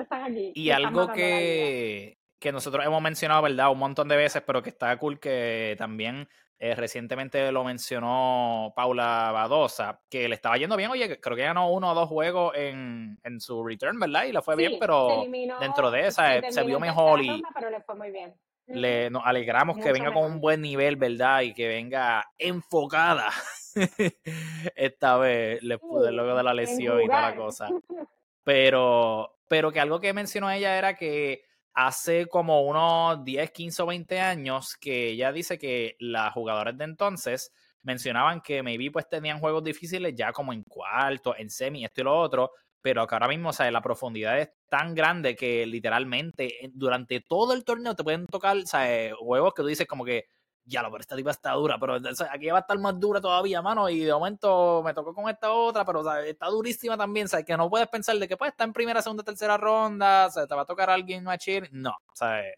y 0.53 0.71
algo 0.71 1.07
que, 1.13 2.19
que 2.38 2.51
nosotros 2.51 2.85
hemos 2.85 3.01
mencionado, 3.01 3.43
¿verdad? 3.43 3.71
Un 3.71 3.79
montón 3.79 4.09
de 4.09 4.17
veces, 4.17 4.43
pero 4.45 4.62
que 4.62 4.69
está 4.69 4.97
cool 4.97 5.19
que 5.19 5.75
también 5.77 6.27
eh, 6.62 6.76
recientemente 6.76 7.54
lo 7.54 7.63
mencionó 7.63 8.74
Paula 8.76 9.32
Badosa, 9.32 10.02
que 10.10 10.28
le 10.28 10.36
estaba 10.36 10.58
yendo 10.58 10.76
bien. 10.76 10.91
Oye, 10.91 11.17
creo 11.22 11.38
que 11.38 11.43
ganó 11.43 11.72
uno 11.72 11.91
o 11.91 11.95
dos 11.95 12.10
juegos 12.10 12.54
en, 12.54 13.17
en 13.24 13.39
su 13.39 13.63
return, 13.65 13.98
¿verdad? 13.98 14.26
Y 14.26 14.34
le 14.34 14.41
fue 14.41 14.58
bien, 14.58 14.74
pero 14.78 15.24
dentro 15.62 15.89
de 15.89 16.08
esa 16.08 16.36
eh, 16.36 16.52
se, 16.52 16.63
vio 16.63 16.78
mejor 16.78 17.22
y. 17.24 17.41
pero 17.54 17.69
le 17.69 17.80
fue 17.80 17.95
muy 17.95 18.12
bien. 18.12 18.36
Le, 18.67 19.10
nos 19.10 19.26
alegramos 19.26 19.78
que 19.78 19.93
venga 19.93 20.12
con 20.12 20.26
un 20.26 20.41
buen 20.41 20.62
nivel, 20.62 20.98
¿verdad? 20.98 21.41
Y 21.41 21.54
que 21.54 21.69
venga 21.69 22.30
enfocada 22.38 23.30
esta 24.76 25.17
vez, 25.17 25.63
luego 25.63 26.36
de 26.36 26.43
la 26.43 26.54
lesión 26.54 27.02
y 27.02 27.08
toda 27.08 27.22
la 27.22 27.36
cosa. 27.36 27.69
Pero, 28.41 29.38
pero 29.48 29.72
que 29.72 29.80
algo 29.80 30.00
que 30.00 30.12
mencionó 30.12 30.50
ella 30.50 30.76
era 30.76 30.95
que 30.95 31.43
hace 31.73 32.27
como 32.27 32.62
unos 32.63 33.23
10, 33.23 33.51
15 33.51 33.82
o 33.84 33.86
20 33.88 34.19
años 34.19 34.75
que 34.75 35.10
ella 35.10 35.32
dice 35.32 35.58
que 35.58 35.95
las 35.99 36.34
jugadoras 36.34 36.77
de 36.77 36.84
entonces 36.86 37.51
mencionaban 37.84 38.41
que 38.41 38.62
maybe 38.63 38.91
pues 38.91 39.08
tenían 39.08 39.39
juegos 39.39 39.63
difíciles 39.63 40.13
ya 40.15 40.32
como 40.32 40.53
en 40.53 40.63
cuarto, 40.63 41.36
en 41.38 41.49
semi, 41.49 41.86
esto 41.86 42.01
y 42.01 42.03
lo 42.03 42.17
otro, 42.19 42.51
pero 42.82 43.05
que 43.08 43.15
ahora 43.15 43.27
mismo, 43.27 43.49
o 43.49 43.53
sea, 43.53 43.69
la 43.71 43.82
profundidad 43.82 44.39
es 44.39 44.49
tan 44.69 44.95
grande 44.95 45.36
que 45.36 45.65
literalmente 45.65 46.69
durante 46.73 47.21
todo 47.21 47.53
el 47.53 47.63
torneo 47.63 47.95
te 47.95 48.03
pueden 48.03 48.25
tocar, 48.25 48.58
o 48.58 48.65
sea, 48.65 49.13
juegos 49.15 49.53
que 49.53 49.62
tú 49.62 49.67
dices 49.67 49.88
como 49.88 50.05
que 50.05 50.25
ya 50.65 50.84
lo, 50.84 50.91
pero 50.91 51.02
esta 51.02 51.15
tipa 51.15 51.32
está 51.32 51.52
dura, 51.54 51.78
pero 51.80 51.95
aquí 51.95 52.48
va 52.48 52.58
a 52.58 52.62
estar 52.62 52.78
más 52.78 53.00
dura 53.00 53.19
todavía, 53.19 53.62
mano, 53.62 53.89
y 53.89 54.02
de 54.02 54.12
momento 54.13 54.84
me 54.84 54.93
tocó 54.93 55.13
con 55.13 55.30
esta 55.30 55.52
otra, 55.52 55.84
pero 55.84 56.04
está 56.22 56.48
durísima 56.48 56.95
también, 56.95 57.28
¿sabes? 57.28 57.45
Que 57.45 57.58
no 57.58 57.69
puedes 57.69 57.88
pensar 57.88 58.17
de 58.17 58.28
que 58.28 58.38
pues 58.38 58.52
está 58.52 58.65
en 58.65 58.74
primera, 58.74 59.02
segunda, 59.02 59.24
tercera 59.24 59.58
ronda, 59.58 60.28
o 60.28 60.30
sea, 60.30 60.45
te 60.45 60.56
va 60.56 60.62
a 60.62 60.65
tocar 60.65 60.89
a 60.89 60.93
alguien 60.93 61.28
a 61.28 61.38
no, 61.72 61.95
¿sabes? 62.13 62.56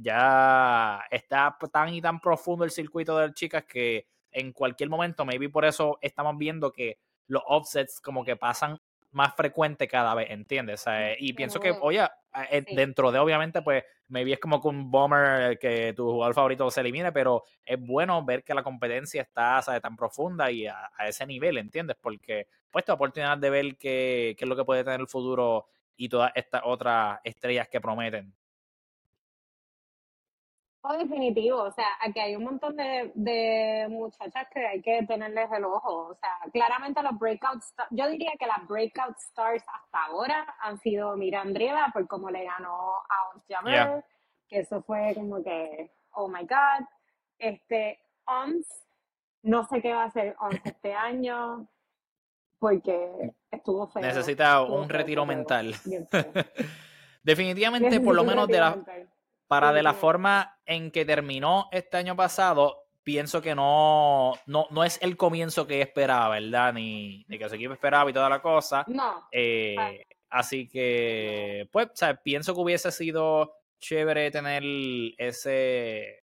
Ya 0.00 1.00
está 1.10 1.56
tan 1.72 1.88
y 1.88 2.00
tan 2.00 2.20
profundo 2.20 2.64
el 2.64 2.70
circuito 2.70 3.18
de 3.18 3.32
chicas 3.34 3.64
que 3.64 4.06
en 4.30 4.52
cualquier 4.52 4.88
momento, 4.88 5.24
maybe 5.24 5.48
por 5.48 5.64
eso 5.64 5.98
estamos 6.00 6.38
viendo 6.38 6.70
que 6.72 6.98
los 7.26 7.42
offsets 7.46 8.00
como 8.00 8.24
que 8.24 8.36
pasan 8.36 8.79
más 9.12 9.34
frecuente 9.34 9.88
cada 9.88 10.14
vez, 10.14 10.30
¿entiendes? 10.30 10.84
y 11.18 11.32
pienso 11.32 11.60
que, 11.60 11.70
oye, 11.70 12.06
eh, 12.50 12.64
dentro 12.74 13.10
de 13.10 13.18
obviamente, 13.18 13.62
pues, 13.62 13.84
maybe 14.08 14.32
es 14.32 14.38
como 14.38 14.60
que 14.60 14.68
un 14.68 14.90
bomber 14.90 15.58
que 15.58 15.92
tu 15.94 16.10
jugador 16.12 16.34
favorito 16.34 16.70
se 16.70 16.80
elimine, 16.80 17.10
pero 17.12 17.44
es 17.64 17.78
bueno 17.80 18.24
ver 18.24 18.44
que 18.44 18.54
la 18.54 18.62
competencia 18.62 19.22
está 19.22 19.62
tan 19.80 19.96
profunda 19.96 20.50
y 20.50 20.66
a, 20.66 20.90
ese 21.06 21.26
nivel, 21.26 21.58
¿entiendes? 21.58 21.96
Porque, 22.00 22.46
pues, 22.70 22.84
la 22.86 22.94
oportunidad 22.94 23.38
de 23.38 23.50
ver 23.50 23.76
qué, 23.76 24.34
qué 24.38 24.44
es 24.44 24.48
lo 24.48 24.56
que 24.56 24.64
puede 24.64 24.84
tener 24.84 25.00
el 25.00 25.08
futuro 25.08 25.66
y 25.96 26.08
todas 26.08 26.32
estas 26.34 26.62
otras 26.64 27.20
estrellas 27.24 27.68
que 27.68 27.80
prometen. 27.80 28.32
Oh, 30.82 30.96
definitivo, 30.96 31.58
o 31.58 31.72
sea, 31.72 31.88
aquí 32.00 32.20
hay 32.20 32.36
un 32.36 32.44
montón 32.44 32.74
de, 32.74 33.12
de 33.14 33.86
muchachas 33.90 34.46
que 34.50 34.66
hay 34.66 34.80
que 34.80 35.04
tenerles 35.06 35.52
el 35.52 35.64
ojo, 35.64 36.08
o 36.08 36.14
sea, 36.14 36.50
claramente 36.52 37.02
los 37.02 37.18
breakout 37.18 37.62
yo 37.90 38.08
diría 38.08 38.32
que 38.38 38.46
las 38.46 38.66
breakout 38.66 39.14
stars 39.18 39.62
hasta 39.68 40.04
ahora 40.06 40.56
han 40.62 40.78
sido 40.78 41.14
Mira 41.18 41.42
Andrea 41.42 41.90
por 41.92 42.08
cómo 42.08 42.30
le 42.30 42.44
ganó 42.44 42.94
a 42.94 43.34
Ons 43.34 43.44
Jammer, 43.46 44.04
que 44.48 44.60
eso 44.60 44.82
fue 44.82 45.12
como 45.14 45.42
que, 45.42 45.90
oh 46.12 46.28
my 46.28 46.46
god, 46.46 46.86
este, 47.38 47.98
Ons, 48.24 48.66
no 49.42 49.66
sé 49.66 49.82
qué 49.82 49.92
va 49.92 50.04
a 50.04 50.06
hacer 50.06 50.34
Ons 50.40 50.62
este 50.64 50.94
año, 50.94 51.68
porque 52.58 53.34
estuvo 53.50 53.86
feo. 53.86 54.00
Necesita 54.00 54.62
un 54.62 54.88
retiro 54.88 55.26
mental. 55.26 55.74
Definitivamente, 57.22 58.00
por 58.00 58.14
lo 58.14 58.24
menos 58.24 58.48
de 58.48 58.58
la 58.60 58.78
para 59.50 59.72
de 59.72 59.82
la 59.82 59.94
forma 59.94 60.60
en 60.64 60.92
que 60.92 61.04
terminó 61.04 61.68
este 61.72 61.96
año 61.96 62.14
pasado, 62.14 62.84
pienso 63.02 63.42
que 63.42 63.56
no, 63.56 64.34
no, 64.46 64.68
no 64.70 64.84
es 64.84 64.96
el 65.02 65.16
comienzo 65.16 65.66
que 65.66 65.82
esperaba, 65.82 66.28
¿verdad? 66.28 66.72
Ni, 66.72 67.24
ni 67.26 67.36
que 67.36 67.48
su 67.48 67.56
equipo 67.56 67.72
esperaba 67.72 68.08
y 68.08 68.12
toda 68.12 68.28
la 68.28 68.40
cosa. 68.40 68.84
No. 68.86 69.26
Eh, 69.32 70.06
así 70.28 70.68
que, 70.68 71.68
pues, 71.72 71.86
o 71.86 71.96
sea, 71.96 72.14
pienso 72.14 72.54
que 72.54 72.60
hubiese 72.60 72.92
sido 72.92 73.56
chévere 73.80 74.30
tener 74.30 74.62
ese, 75.18 76.22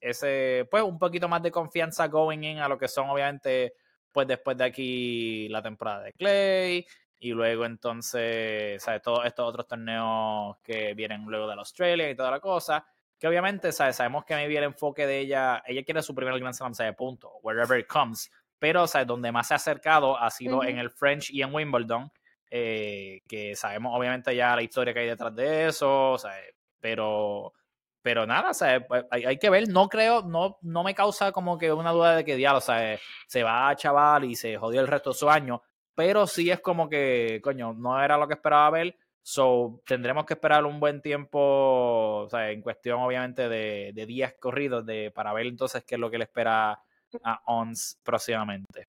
ese, 0.00 0.68
pues, 0.70 0.84
un 0.84 1.00
poquito 1.00 1.26
más 1.26 1.42
de 1.42 1.50
confianza 1.50 2.06
going 2.06 2.44
in 2.44 2.58
a 2.58 2.68
lo 2.68 2.78
que 2.78 2.86
son, 2.86 3.10
obviamente, 3.10 3.74
pues 4.12 4.28
después 4.28 4.56
de 4.56 4.64
aquí 4.64 5.48
la 5.48 5.62
temporada 5.62 6.04
de 6.04 6.12
Clay, 6.12 6.86
y 7.18 7.32
luego 7.32 7.64
entonces, 7.64 8.82
¿sabes? 8.82 9.02
Todos 9.02 9.24
estos 9.26 9.48
otros 9.48 9.66
torneos 9.66 10.56
que 10.62 10.94
vienen 10.94 11.24
luego 11.24 11.48
de 11.48 11.56
la 11.56 11.62
Australia 11.62 12.10
y 12.10 12.14
toda 12.14 12.30
la 12.30 12.40
cosa, 12.40 12.86
que 13.18 13.26
obviamente, 13.26 13.72
¿sabes? 13.72 13.96
Sabemos 13.96 14.24
que 14.24 14.34
maybe 14.34 14.56
el 14.56 14.64
enfoque 14.64 15.06
de 15.06 15.18
ella, 15.18 15.62
ella 15.66 15.82
quiere 15.82 16.02
su 16.02 16.14
primer 16.14 16.38
Grand 16.38 16.54
Slam, 16.54 16.74
¿sabes? 16.74 16.94
Punto, 16.94 17.38
wherever 17.42 17.78
it 17.78 17.86
comes, 17.86 18.30
pero, 18.58 18.86
¿sabes? 18.86 19.06
Donde 19.06 19.32
más 19.32 19.48
se 19.48 19.54
ha 19.54 19.56
acercado 19.56 20.16
ha 20.16 20.30
sido 20.30 20.62
en 20.64 20.78
el 20.78 20.90
French 20.90 21.30
y 21.30 21.42
en 21.42 21.52
Wimbledon, 21.52 22.10
eh, 22.50 23.22
que 23.28 23.56
sabemos 23.56 23.92
obviamente 23.96 24.34
ya 24.34 24.54
la 24.54 24.62
historia 24.62 24.94
que 24.94 25.00
hay 25.00 25.06
detrás 25.08 25.34
de 25.34 25.68
eso, 25.68 26.16
¿sabes? 26.18 26.54
Pero 26.80 27.52
pero 28.00 28.26
nada, 28.26 28.52
o 28.52 28.86
pues, 28.88 29.04
hay, 29.10 29.24
hay, 29.24 29.38
que 29.38 29.50
ver. 29.50 29.68
No 29.68 29.88
creo, 29.88 30.22
no, 30.22 30.56
no 30.62 30.82
me 30.82 30.94
causa 30.94 31.30
como 31.30 31.58
que 31.58 31.72
una 31.72 31.90
duda 31.90 32.16
de 32.16 32.24
que 32.24 32.36
diablo, 32.36 32.60
sea, 32.60 32.98
se 33.26 33.42
va 33.42 33.68
a 33.68 33.76
chaval 33.76 34.24
y 34.24 34.34
se 34.34 34.56
jodió 34.56 34.80
el 34.80 34.86
resto 34.86 35.10
de 35.10 35.16
su 35.16 35.28
año. 35.28 35.62
Pero 35.98 36.28
sí 36.28 36.48
es 36.48 36.60
como 36.60 36.88
que, 36.88 37.40
coño, 37.42 37.72
no 37.72 38.00
era 38.00 38.16
lo 38.16 38.28
que 38.28 38.34
esperaba 38.34 38.70
ver. 38.70 38.96
So, 39.20 39.82
tendremos 39.84 40.24
que 40.26 40.34
esperar 40.34 40.64
un 40.64 40.78
buen 40.78 41.02
tiempo, 41.02 42.20
o 42.20 42.28
sea, 42.28 42.52
en 42.52 42.62
cuestión 42.62 43.00
obviamente 43.00 43.48
de, 43.48 43.90
de 43.92 44.06
días 44.06 44.34
corridos 44.38 44.86
de, 44.86 45.10
para 45.10 45.32
ver 45.32 45.46
entonces 45.46 45.82
qué 45.84 45.96
es 45.96 46.00
lo 46.00 46.08
que 46.08 46.18
le 46.18 46.24
espera 46.24 46.80
a 47.24 47.42
ONS 47.46 47.98
próximamente. 48.04 48.86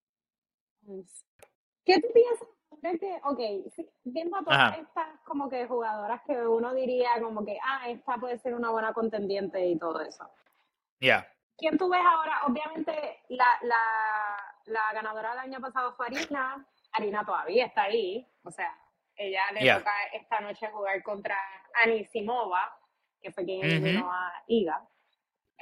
¿Qué 1.84 2.00
tú 2.00 2.08
piensas 2.14 3.00
que, 3.00 3.20
ok, 3.24 3.90
viendo 4.04 4.38
a 4.38 4.44
todas 4.44 4.78
estas 4.78 5.20
como 5.26 5.50
que 5.50 5.66
jugadoras 5.66 6.22
que 6.28 6.40
uno 6.40 6.76
diría 6.76 7.20
como 7.20 7.44
que, 7.44 7.58
ah, 7.64 7.90
esta 7.90 8.18
puede 8.18 8.38
ser 8.38 8.54
una 8.54 8.70
buena 8.70 8.94
contendiente 8.94 9.66
y 9.66 9.80
todo 9.80 10.00
eso. 10.02 10.30
Ya. 11.00 11.28
¿Quién 11.58 11.76
tú 11.76 11.90
ves 11.90 12.02
ahora? 12.06 12.42
Obviamente 12.46 13.24
la, 13.30 13.48
la, 13.64 13.76
la 14.66 14.94
ganadora 14.94 15.32
del 15.32 15.40
año 15.40 15.60
pasado 15.60 15.94
fue 15.94 16.06
Arina. 16.06 16.68
Arina 16.92 17.26
todavía 17.26 17.66
está 17.66 17.84
ahí. 17.84 18.28
O 18.44 18.52
sea, 18.52 18.76
ella 19.16 19.42
le 19.54 19.74
toca 19.74 19.92
esta 20.14 20.40
noche 20.40 20.68
jugar 20.68 21.04
contra 21.04 21.38
Anisimova, 21.84 22.78
que 23.22 23.32
fue 23.32 23.46
quien 23.46 23.64
eliminó 23.64 24.12
a 24.12 24.32
Iga. 24.48 24.88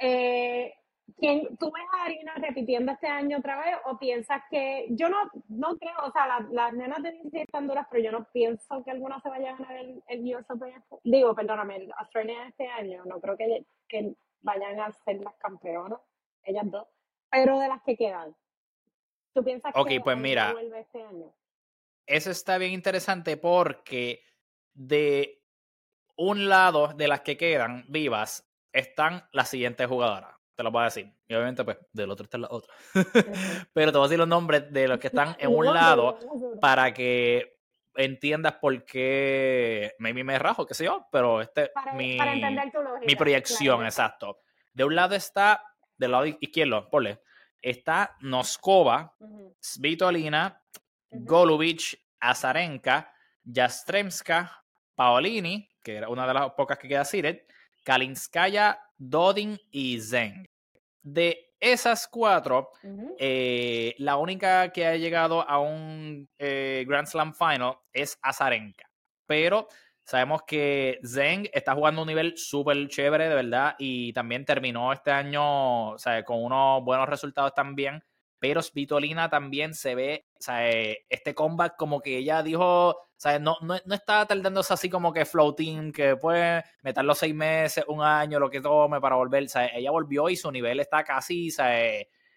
Eh, 0.00 0.74
¿Quién, 1.16 1.56
¿Tú 1.56 1.72
ves 1.72 1.84
a 1.94 2.04
Arina 2.04 2.34
repitiendo 2.34 2.92
este 2.92 3.06
año 3.06 3.38
otra 3.38 3.58
vez 3.58 3.76
o 3.86 3.98
piensas 3.98 4.42
que, 4.50 4.86
yo 4.90 5.08
no, 5.08 5.16
no 5.48 5.76
creo, 5.78 5.96
o 6.04 6.12
sea, 6.12 6.26
las 6.50 6.72
nenas 6.74 7.02
de 7.02 7.12
16 7.12 7.44
están 7.44 7.66
duras, 7.66 7.86
pero 7.90 8.04
yo 8.04 8.12
no 8.12 8.28
pienso 8.30 8.84
que 8.84 8.90
alguna 8.90 9.18
se 9.20 9.30
vaya 9.30 9.50
a 9.50 9.56
ganar 9.56 9.76
el, 9.76 10.02
el 10.06 10.36
US 10.36 10.50
Open, 10.50 10.74
digo, 11.04 11.34
perdóname, 11.34 11.76
el 11.76 11.92
Australia 11.96 12.46
este 12.48 12.68
año, 12.68 13.04
no 13.06 13.20
creo 13.20 13.36
que, 13.36 13.64
que 13.88 14.14
vayan 14.42 14.80
a 14.80 14.92
ser 15.04 15.20
las 15.20 15.34
campeonas, 15.36 15.98
ellas 16.44 16.70
dos, 16.70 16.86
pero 17.30 17.58
de 17.58 17.68
las 17.68 17.82
que 17.82 17.96
quedan. 17.96 18.36
¿Tú 19.34 19.44
piensas 19.44 19.72
que 19.86 20.00
pues 20.00 20.16
mira, 20.16 20.52
vuelve 20.52 20.80
este 20.80 21.02
año? 21.02 21.34
Eso 22.06 22.30
está 22.30 22.58
bien 22.58 22.72
interesante 22.72 23.36
porque 23.36 24.22
de 24.74 25.42
un 26.16 26.48
lado 26.48 26.94
de 26.94 27.08
las 27.08 27.20
que 27.20 27.36
quedan 27.36 27.84
vivas 27.88 28.50
están 28.72 29.28
las 29.32 29.48
siguientes 29.48 29.86
jugadoras 29.86 30.38
te 30.58 30.64
lo 30.64 30.72
voy 30.72 30.82
a 30.82 30.84
decir. 30.86 31.08
Y 31.28 31.34
obviamente, 31.34 31.62
pues, 31.62 31.78
del 31.92 32.10
otro 32.10 32.24
está 32.24 32.36
la 32.36 32.48
otra. 32.50 32.74
Pero 33.72 33.92
te 33.92 33.98
voy 33.98 34.06
a 34.06 34.08
decir 34.08 34.18
los 34.18 34.26
nombres 34.26 34.72
de 34.72 34.88
los 34.88 34.98
que 34.98 35.06
están 35.06 35.36
en 35.38 35.54
un 35.54 35.64
lado 35.72 36.18
para 36.60 36.92
que 36.92 37.60
entiendas 37.94 38.54
por 38.54 38.84
qué 38.84 39.94
maybe 40.00 40.24
me 40.24 40.36
rajo, 40.36 40.66
qué 40.66 40.74
sé 40.74 40.84
yo, 40.84 41.06
pero 41.10 41.40
este 41.40 41.70
mi, 41.94 42.18
mi 43.06 43.16
proyección, 43.16 43.84
exacto. 43.84 44.40
De 44.72 44.84
un 44.84 44.94
lado 44.94 45.14
está, 45.14 45.62
del 45.96 46.12
lado 46.12 46.26
izquierdo, 46.26 46.88
ponle, 46.90 47.20
está 47.62 48.16
Noskova, 48.20 49.14
Svitolina, 49.60 50.62
Golubic, 51.10 51.98
Azarenka, 52.20 53.12
Jastremska, 53.44 54.64
Paolini, 54.94 55.68
que 55.82 55.96
era 55.96 56.08
una 56.08 56.26
de 56.26 56.34
las 56.34 56.52
pocas 56.52 56.78
que 56.78 56.88
queda 56.88 57.04
Siret, 57.04 57.50
Kalinskaya, 57.84 58.80
Dodin 58.96 59.58
y 59.70 60.00
Zeng. 60.00 60.44
De 61.02 61.54
esas 61.60 62.06
cuatro, 62.08 62.70
eh, 63.18 63.94
la 63.98 64.16
única 64.16 64.70
que 64.72 64.86
ha 64.86 64.96
llegado 64.96 65.48
a 65.48 65.58
un 65.58 66.28
eh, 66.38 66.84
Grand 66.86 67.06
Slam 67.06 67.34
Final 67.34 67.78
es 67.92 68.18
Azarenka. 68.22 68.88
Pero 69.26 69.68
sabemos 70.08 70.40
que 70.46 71.00
Zeng 71.04 71.50
está 71.52 71.74
jugando 71.74 72.00
un 72.00 72.08
nivel 72.08 72.38
súper 72.38 72.88
chévere, 72.88 73.28
de 73.28 73.34
verdad, 73.34 73.74
y 73.78 74.14
también 74.14 74.46
terminó 74.46 74.90
este 74.90 75.10
año 75.10 75.96
con 76.24 76.44
unos 76.44 76.82
buenos 76.82 77.06
resultados 77.06 77.52
también. 77.52 78.02
Pero 78.38 78.62
Svitolina 78.62 79.28
también 79.28 79.74
se 79.74 79.94
ve, 79.94 80.26
o 80.32 80.42
sea, 80.42 80.70
eh, 80.70 81.04
este 81.10 81.34
comeback 81.34 81.76
como 81.76 82.00
que 82.00 82.16
ella 82.16 82.42
dijo, 82.42 82.88
o 82.88 82.96
sea, 83.18 83.38
no, 83.38 83.58
no, 83.60 83.76
no 83.84 83.94
está 83.94 84.24
tardándose 84.24 84.72
así 84.72 84.88
como 84.88 85.12
que 85.12 85.26
floating, 85.26 85.92
que 85.92 86.16
puede 86.16 86.64
meter 86.82 87.04
los 87.04 87.18
seis 87.18 87.34
meses, 87.34 87.84
un 87.86 88.00
año, 88.00 88.40
lo 88.40 88.48
que 88.48 88.62
tome 88.62 89.02
para 89.02 89.16
volver. 89.16 89.44
O 89.44 89.48
sea, 89.48 89.66
ella 89.66 89.90
volvió 89.90 90.30
y 90.30 90.36
su 90.36 90.50
nivel 90.50 90.80
está 90.80 91.04
casi, 91.04 91.50
o 91.50 91.52
sea, 91.52 91.82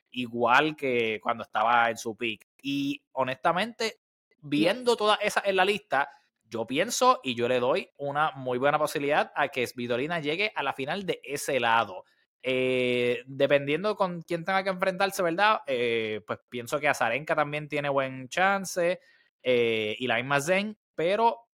igual 0.10 0.76
que 0.76 1.22
cuando 1.24 1.44
estaba 1.44 1.90
en 1.90 1.98
su 1.98 2.18
peak. 2.18 2.50
Y 2.62 3.02
honestamente, 3.14 4.02
viendo 4.42 4.98
todas 4.98 5.20
esas 5.22 5.46
en 5.46 5.56
la 5.56 5.64
lista, 5.64 6.10
yo 6.52 6.68
pienso 6.68 7.22
y 7.24 7.34
yo 7.34 7.48
le 7.48 7.60
doy 7.60 7.90
una 7.98 8.32
muy 8.32 8.58
buena 8.58 8.78
posibilidad 8.78 9.32
a 9.36 9.48
que 9.48 9.66
Svitolina 9.66 10.20
llegue 10.20 10.52
a 10.54 10.62
la 10.62 10.74
final 10.74 11.06
de 11.06 11.22
ese 11.24 11.60
lado. 11.60 12.04
Eh, 12.44 13.24
dependiendo 13.26 13.96
con 13.96 14.22
quién 14.24 14.44
tenga 14.44 14.64
que 14.64 14.70
enfrentarse, 14.70 15.24
¿verdad? 15.24 15.62
Eh, 15.66 16.22
pues 16.28 16.40
pienso 16.50 16.80
que 16.80 16.90
Azarenka 16.90 17.36
también 17.36 17.70
tiene 17.70 17.88
buen 17.88 18.28
chance 18.28 19.00
eh, 19.42 19.96
y 19.98 20.08
la 20.08 20.18
misma 20.18 20.42
Zen, 20.42 20.78
pero 20.94 21.48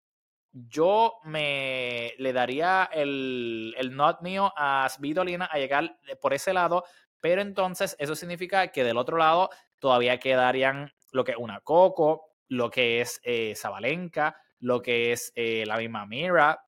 yo 0.53 1.15
me 1.25 2.13
le 2.17 2.31
daría 2.31 2.89
el, 2.93 3.75
el 3.77 3.95
not 3.95 4.21
mío 4.21 4.53
a 4.55 4.87
Svitolina 4.89 5.45
a 5.45 5.57
llegar 5.57 5.99
por 6.21 6.33
ese 6.33 6.53
lado, 6.53 6.85
pero 7.19 7.41
entonces 7.41 7.97
eso 7.99 8.15
significa 8.15 8.69
que 8.69 8.85
del 8.85 8.97
otro 8.97 9.17
lado 9.17 9.49
todavía 9.79 10.19
quedarían 10.19 10.93
lo 11.11 11.25
que 11.25 11.31
es 11.33 11.37
una 11.37 11.59
Coco, 11.59 12.29
lo 12.47 12.69
que 12.69 13.01
es 13.01 13.19
Zabalenka, 13.59 14.37
lo 14.65 14.81
que 14.81 15.11
es 15.11 15.31
la 15.35 15.77
misma 15.77 16.05
Mira, 16.05 16.59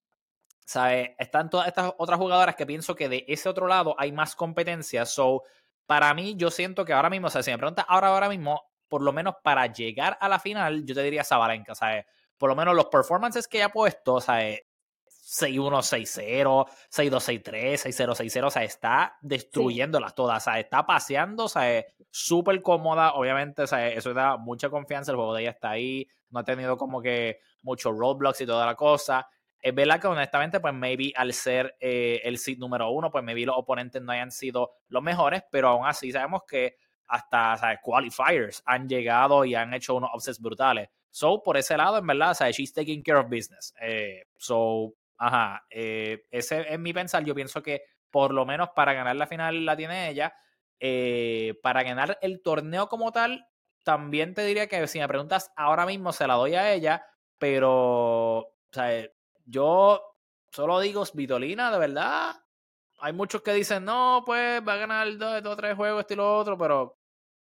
¿sabes? 0.65 1.11
Están 1.17 1.49
todas 1.49 1.67
estas 1.67 1.93
otras 1.97 2.19
jugadoras 2.19 2.55
que 2.55 2.65
pienso 2.65 2.95
que 2.95 3.09
de 3.09 3.25
ese 3.27 3.49
otro 3.49 3.67
lado 3.67 3.95
hay 3.97 4.11
más 4.11 4.35
competencia. 4.35 5.05
So, 5.05 5.43
para 5.85 6.13
mí, 6.13 6.35
yo 6.37 6.51
siento 6.51 6.85
que 6.85 6.93
ahora 6.93 7.09
mismo, 7.09 7.27
o 7.27 7.29
sea, 7.29 7.41
si 7.41 7.51
me 7.51 7.57
preguntas 7.57 7.85
ahora, 7.87 8.09
ahora 8.09 8.29
mismo, 8.29 8.61
por 8.87 9.01
lo 9.01 9.13
menos 9.13 9.35
para 9.43 9.65
llegar 9.67 10.17
a 10.21 10.29
la 10.29 10.39
final, 10.39 10.85
yo 10.85 10.93
te 10.93 11.01
diría 11.03 11.23
Zabalenka, 11.23 11.73
¿sabes? 11.73 12.05
Por 12.37 12.49
lo 12.49 12.55
menos 12.55 12.75
los 12.75 12.85
performances 12.85 13.47
que 13.47 13.57
ella 13.57 13.67
ha 13.67 13.71
puesto, 13.71 14.21
¿sabes? 14.21 14.61
6-1, 15.27 15.81
6-0, 15.81 16.65
6-2, 16.89 17.43
6-3, 17.43 17.77
6-0, 17.77 18.15
6-0, 18.15 18.45
o 18.45 18.49
sea, 18.49 18.63
está 18.63 19.17
destruyéndolas 19.21 20.15
todas, 20.15 20.41
o 20.41 20.45
sea, 20.45 20.59
está 20.59 20.85
paseando, 20.85 21.45
o 21.45 21.49
sea, 21.49 21.85
súper 22.09 22.61
cómoda, 22.61 23.13
obviamente, 23.13 23.63
o 23.63 23.67
sea, 23.67 23.89
eso 23.89 24.13
da 24.13 24.37
mucha 24.37 24.69
confianza, 24.69 25.11
el 25.11 25.17
juego 25.17 25.33
de 25.33 25.41
ella 25.41 25.51
está 25.51 25.71
ahí, 25.71 26.07
no 26.29 26.39
ha 26.39 26.43
tenido 26.45 26.77
como 26.77 27.01
que 27.01 27.39
muchos 27.61 27.93
roadblocks 27.97 28.39
y 28.39 28.45
toda 28.45 28.65
la 28.65 28.75
cosa, 28.75 29.27
es 29.59 29.75
verdad 29.75 29.99
que 29.99 30.07
honestamente, 30.07 30.61
pues 30.61 30.73
maybe 30.73 31.11
al 31.13 31.33
ser 31.33 31.75
eh, 31.81 32.21
el 32.23 32.37
seed 32.37 32.57
número 32.57 32.89
uno, 32.89 33.11
pues 33.11 33.21
maybe 33.21 33.45
los 33.45 33.57
oponentes 33.57 34.01
no 34.01 34.13
hayan 34.13 34.31
sido 34.31 34.75
los 34.87 35.03
mejores, 35.03 35.43
pero 35.51 35.69
aún 35.69 35.85
así 35.85 36.09
sabemos 36.09 36.43
que 36.47 36.77
hasta 37.07 37.57
¿sabes? 37.57 37.79
qualifiers 37.81 38.61
han 38.65 38.87
llegado 38.87 39.43
y 39.43 39.55
han 39.55 39.73
hecho 39.73 39.95
unos 39.95 40.09
offsets 40.13 40.39
brutales. 40.39 40.89
So, 41.09 41.41
por 41.41 41.57
ese 41.57 41.75
lado, 41.75 41.97
en 41.97 42.05
verdad, 42.05 42.33
¿sabes? 42.33 42.55
she's 42.55 42.71
taking 42.71 43.01
care 43.01 43.17
of 43.17 43.25
business. 43.29 43.73
Eh, 43.81 44.23
so, 44.37 44.93
ajá, 45.17 45.65
eh, 45.69 46.23
ese 46.31 46.65
es 46.73 46.79
mi 46.79 46.93
pensar. 46.93 47.23
Yo 47.23 47.35
pienso 47.35 47.61
que 47.63 47.83
por 48.09 48.33
lo 48.33 48.45
menos 48.45 48.69
para 48.75 48.93
ganar 48.93 49.15
la 49.15 49.27
final 49.27 49.65
la 49.65 49.75
tiene 49.75 50.09
ella. 50.09 50.33
para 51.61 51.83
ganar 51.83 52.17
el 52.21 52.41
torneo 52.41 52.87
como 52.87 53.11
tal, 53.11 53.47
también 53.83 54.33
te 54.33 54.43
diría 54.43 54.67
que 54.67 54.85
si 54.87 54.99
me 54.99 55.07
preguntas 55.07 55.51
ahora 55.55 55.85
mismo 55.85 56.11
se 56.11 56.27
la 56.27 56.35
doy 56.35 56.55
a 56.55 56.73
ella, 56.73 57.05
pero, 57.37 58.39
o 58.39 58.53
sea, 58.71 59.07
yo 59.45 60.01
solo 60.51 60.79
digo 60.79 61.03
Vitolina, 61.13 61.71
de 61.71 61.79
verdad. 61.79 62.35
Hay 62.99 63.13
muchos 63.13 63.41
que 63.41 63.53
dicen, 63.53 63.85
no, 63.85 64.23
pues 64.25 64.61
va 64.67 64.73
a 64.73 64.77
ganar 64.77 65.17
dos, 65.17 65.43
dos 65.43 65.55
tres 65.55 65.75
juegos, 65.75 66.01
esto 66.01 66.13
y 66.15 66.17
lo 66.17 66.37
otro, 66.37 66.57
pero 66.57 66.97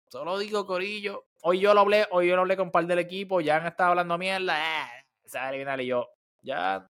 solo 0.08 0.38
digo 0.38 0.66
Corillo. 0.66 1.26
Hoy 1.42 1.60
yo 1.60 1.72
lo 1.74 1.80
hablé, 1.80 2.06
hoy 2.10 2.28
yo 2.28 2.36
lo 2.36 2.42
hablé 2.42 2.56
con 2.56 2.70
par 2.70 2.86
del 2.86 2.98
equipo, 2.98 3.40
ya 3.40 3.56
han 3.56 3.66
estado 3.66 3.90
hablando 3.90 4.18
mierda, 4.18 4.58
eh, 4.58 5.06
se 5.24 5.38
a 5.38 5.82
y 5.82 5.86
yo, 5.86 6.08
ya, 6.42 6.90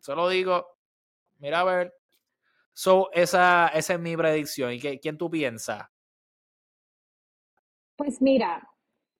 solo 0.00 0.28
digo, 0.28 0.66
mira 1.38 1.60
a 1.60 1.64
ver. 1.64 1.94
So, 2.72 3.10
esa, 3.12 3.68
esa 3.68 3.94
es 3.94 4.00
mi 4.00 4.16
predicción. 4.16 4.72
¿Y 4.72 4.80
qué, 4.80 5.00
quién 5.00 5.18
tú 5.18 5.30
piensas? 5.30 5.88
Pues 7.96 8.22
mira, 8.22 8.66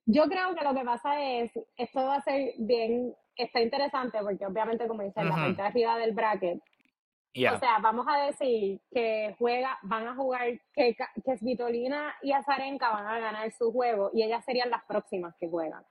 yo 0.05 0.23
creo 0.23 0.55
que 0.55 0.63
lo 0.63 0.73
que 0.73 0.83
pasa 0.83 1.21
es, 1.21 1.51
esto 1.77 2.03
va 2.03 2.15
a 2.15 2.21
ser 2.23 2.53
bien 2.57 3.15
está 3.43 3.61
interesante 3.61 4.19
porque 4.21 4.45
obviamente, 4.45 4.87
como 4.87 5.03
dicen, 5.03 5.29
la 5.29 5.35
parte 5.35 5.61
arriba 5.61 5.97
del 5.97 6.13
bracket 6.13 6.59
O 6.59 7.59
sea, 7.59 7.79
vamos 7.81 8.05
a 8.07 8.25
decir 8.25 8.81
que 8.91 9.35
juega, 9.37 9.77
van 9.83 10.07
a 10.07 10.15
jugar, 10.15 10.47
que, 10.73 10.95
que 11.23 11.37
Svitolina 11.37 12.15
y 12.21 12.31
Azarenka 12.31 12.89
van 12.89 13.07
a 13.07 13.19
ganar 13.19 13.51
su 13.53 13.71
juego 13.71 14.11
y 14.13 14.23
ellas 14.23 14.43
serían 14.45 14.69
las 14.69 14.83
próximas 14.85 15.35
que 15.39 15.49
juegan. 15.49 15.83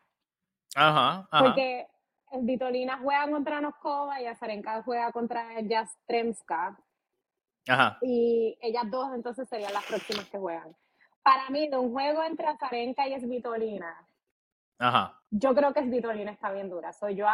Ajá, 0.75 1.29
ajá. 1.31 1.45
Porque 1.45 1.87
Svitolina 2.31 2.99
juega 2.99 3.29
contra 3.31 3.61
Noskova 3.61 4.21
y 4.21 4.27
Azarenka 4.27 4.83
juega 4.83 5.11
contra 5.13 5.47
Jastremska. 5.69 6.79
Ajá. 7.69 7.99
Y 8.03 8.57
ellas 8.61 8.85
dos 8.91 9.13
entonces 9.15 9.49
serían 9.49 9.73
las 9.73 9.85
próximas 9.85 10.29
que 10.29 10.39
juegan. 10.39 10.75
Para 11.23 11.51
mí, 11.51 11.69
de 11.69 11.77
un 11.77 11.93
juego 11.93 12.23
entre 12.23 12.47
Azarenka 12.47 13.07
y 13.07 13.21
Svitolina, 13.21 14.07
Ajá. 14.79 15.21
yo 15.31 15.55
creo 15.55 15.75
que 15.75 15.83
Svitolina 15.83 16.33
está 16.33 16.51
bien 16.51 16.71
dura. 16.71 16.93
Soy 16.93 17.17
yo, 17.17 17.27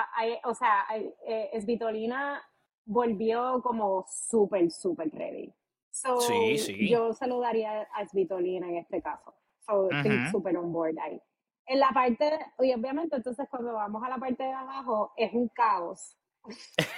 o 0.44 0.54
sea, 0.54 0.86
eh, 1.24 1.60
Svitolina 1.60 2.42
volvió 2.84 3.60
como 3.62 4.04
súper, 4.08 4.70
súper 4.70 5.10
ready. 5.10 5.52
sí, 5.90 6.58
sí. 6.58 6.88
Yo 6.88 7.12
saludaría 7.12 7.82
a 7.94 8.06
Svitolina 8.06 8.68
en 8.68 8.76
este 8.78 9.00
caso. 9.00 9.34
So, 9.66 9.90
estoy 9.90 10.26
súper 10.30 10.56
on 10.56 10.72
board 10.72 10.96
ahí. 11.00 11.20
En 11.66 11.80
la 11.80 11.88
parte, 11.88 12.38
y 12.60 12.72
obviamente 12.72 13.16
entonces 13.16 13.46
cuando 13.50 13.72
vamos 13.74 14.02
a 14.04 14.08
la 14.08 14.18
parte 14.18 14.44
de 14.44 14.52
abajo 14.52 15.12
es 15.16 15.32
un 15.32 15.48
caos. 15.48 16.16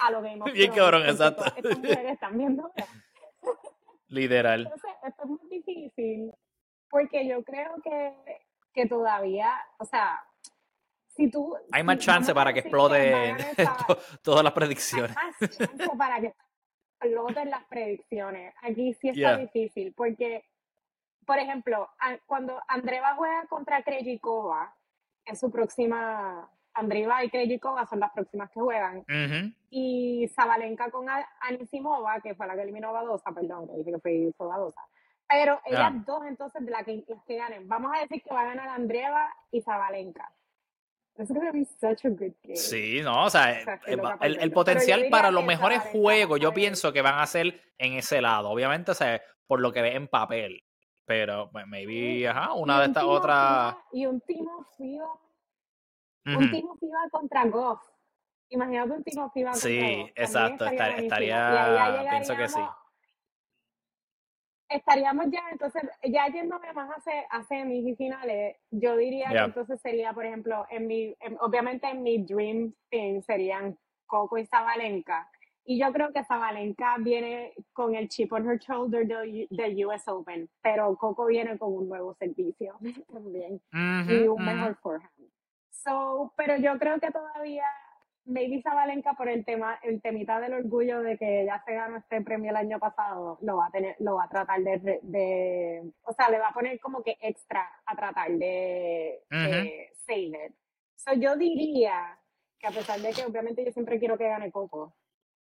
A 0.03 0.11
lo 0.11 0.23
que 0.23 0.29
vimos. 0.29 0.53
Bien 0.53 0.73
cabrón, 0.73 1.09
exacto. 1.09 1.45
Estas 1.57 1.79
mujeres 1.79 2.13
están 2.13 2.37
viendo. 2.37 2.71
Literal. 4.09 4.63
Entonces, 4.63 4.91
esto 5.07 5.23
es 5.23 5.29
muy 5.29 5.49
difícil 5.51 6.33
porque 6.91 7.27
yo 7.27 7.43
creo 7.45 7.77
que, 7.83 8.15
que 8.73 8.87
todavía, 8.87 9.55
o 9.79 9.85
sea, 9.85 10.23
hay 11.73 11.83
más 11.83 11.99
chance 11.99 12.33
para 12.33 12.53
que 12.53 12.61
explote 12.61 13.35
todas 14.23 14.45
las 14.45 14.53
predicciones. 14.53 15.17
Hay 15.17 15.33
más 15.41 15.59
chance 15.59 15.89
para 15.97 16.21
que 16.21 16.35
exploten 17.01 17.51
las 17.51 17.65
predicciones. 17.65 18.55
Aquí 18.63 18.95
sí 18.95 19.09
está 19.09 19.37
difícil, 19.37 19.93
porque, 19.95 20.45
por 21.29 21.39
ejemplo, 21.39 21.91
cuando 22.25 22.59
Andreva 22.69 23.15
juega 23.15 23.45
contra 23.51 23.83
Krejcikova, 23.83 24.75
en 25.27 25.37
su 25.37 25.51
próxima. 25.51 26.51
Andreva 26.73 27.23
y 27.23 27.29
Krejcikova 27.29 27.85
son 27.87 28.01
las 28.01 28.13
próximas 28.13 28.51
que 28.51 28.61
juegan. 28.61 29.05
Y 29.69 30.27
Zabalenka 30.35 30.91
con 30.91 31.07
Anisimova, 31.41 32.21
que 32.21 32.35
fue 32.35 32.47
la 32.47 32.55
que 32.55 32.63
eliminó 32.63 32.89
a 32.89 32.93
Badosa, 32.93 33.31
perdón, 33.33 33.69
que 33.69 33.77
dije 33.77 33.93
que 33.93 33.99
fue, 33.99 34.33
fue 34.39 34.47
Badosa. 34.47 34.81
Pero 35.29 35.61
ellas 35.67 35.93
dos, 36.07 36.25
entonces, 36.25 36.65
de 36.65 36.71
las 36.71 36.85
que, 36.85 37.05
las 37.07 37.23
que 37.25 37.37
ganen. 37.37 37.69
Vamos 37.69 37.93
a 37.95 38.01
decir 38.01 38.23
que 38.23 38.33
va 38.33 38.41
a 38.41 38.47
ganar 38.47 38.69
Andreva 38.71 39.29
y 39.51 39.61
Zabalenka. 39.61 40.33
Sí, 42.57 43.03
no, 43.03 43.25
o 43.25 43.31
sea, 43.31 43.61
el, 44.23 44.53
potencial 44.53 45.09
para 45.11 45.31
los 45.31 45.45
mejores 45.45 45.81
juegos 45.81 46.41
yo 46.41 46.55
pienso 46.55 46.91
que 46.93 47.03
van 47.03 47.19
a 47.19 47.27
ser 47.27 47.61
en 47.77 47.95
ese 47.95 48.23
lado. 48.23 48.49
Obviamente, 48.49 48.93
o 48.93 48.95
sea, 48.95 49.21
por 49.47 49.61
lo 49.61 49.73
que 49.73 49.83
ve 49.83 49.95
en 49.95 50.09
papel. 50.09 50.63
Pero, 51.09 51.51
pues, 51.51 51.67
maybe, 51.67 52.29
ajá, 52.29 52.53
una 52.53 52.81
de 52.81 52.87
estas 52.87 53.03
otras. 53.03 53.77
Y 53.93 54.07
un 54.07 54.21
Timo 54.21 54.65
FIBA. 54.77 55.09
Un 56.27 56.51
Timo 56.51 56.77
FIBA 56.77 57.09
contra 57.11 57.47
Goff. 57.47 57.81
Imagínate 58.51 58.93
un 58.93 59.03
Timo 59.03 59.31
FIBA 59.31 59.51
contra 59.53 59.69
Sí, 59.69 60.13
exacto, 60.15 60.67
estaría, 60.67 60.99
estaría 60.99 62.07
pienso 62.11 62.37
que 62.37 62.49
sí 62.49 62.61
estaríamos 64.69 65.27
ya, 65.31 65.43
entonces, 65.51 65.83
ya 66.03 66.27
yéndome 66.29 66.73
más 66.73 66.91
a, 67.07 67.37
a 67.37 67.43
semis 67.45 67.87
y 67.87 67.97
finales, 67.97 68.57
yo 68.71 68.97
diría 68.97 69.29
que 69.31 69.39
entonces 69.39 69.81
sería, 69.81 70.13
por 70.13 70.27
ejemplo, 70.27 70.67
en 70.71 70.87
mi, 70.87 71.17
obviamente 71.41 71.89
en 71.89 72.03
mi 72.03 72.23
dream 72.23 72.75
team 72.91 73.23
serían 73.23 73.79
Coco 74.07 74.39
y 74.39 74.47
Zabalenka. 74.47 75.31
Y 75.71 75.79
yo 75.79 75.93
creo 75.93 76.15
que 76.15 76.25
Zabalenka 76.25 76.97
viene 76.99 77.53
con 77.75 77.95
el 77.95 78.09
chip 78.09 78.33
on 78.33 78.49
her 78.49 78.59
shoulder 78.59 79.07
del, 79.07 79.87
US 79.87 80.09
Open, 80.09 80.49
pero 80.63 80.97
Coco 80.97 81.27
viene 81.27 81.59
con 81.59 81.75
un 81.75 81.91
nuevo 81.91 82.15
servicio 82.15 82.79
también 83.13 83.61
y 84.09 84.29
un 84.29 84.43
mejor 84.47 84.77
forehand. 84.77 85.31
So, 85.71 86.33
pero 86.39 86.57
yo 86.57 86.79
creo 86.79 86.99
que 86.99 87.11
todavía 87.11 87.67
Baby 88.25 88.63
Zabalenka 88.63 89.13
por 89.13 89.29
el 89.29 89.45
tema, 89.45 89.79
el 89.83 90.01
temita 90.01 90.41
del 90.41 90.55
orgullo 90.55 91.03
de 91.03 91.19
que 91.19 91.43
ella 91.43 91.63
se 91.67 91.75
ganó 91.75 91.99
este 91.99 92.23
premio 92.23 92.49
el 92.49 92.57
año 92.57 92.79
pasado, 92.79 93.39
lo 93.43 93.59
va 93.59 93.67
a 93.67 93.71
tener, 93.71 93.95
lo 93.99 94.15
va 94.15 94.25
a 94.25 94.29
tratar 94.31 94.63
de, 94.63 95.01
de 95.03 95.93
o 96.01 96.15
sea, 96.15 96.31
le 96.31 96.39
va 96.39 96.49
a 96.49 96.55
poner 96.55 96.81
como 96.81 97.03
que 97.03 97.19
extra 97.21 97.69
a 97.85 97.95
tratar 97.95 98.31
de, 98.31 99.23
save 100.07 100.47
it. 100.47 100.55
So 100.97 101.13
yo 101.13 101.37
diría 101.37 102.19
que 102.59 102.69
a 102.69 102.71
pesar 102.71 103.01
de 103.01 103.13
que 103.13 103.27
obviamente 103.27 103.67
yo 103.67 103.71
siempre 103.71 103.99
quiero 103.99 104.17
que 104.17 104.29
gane 104.29 104.51
Coco, 104.51 104.95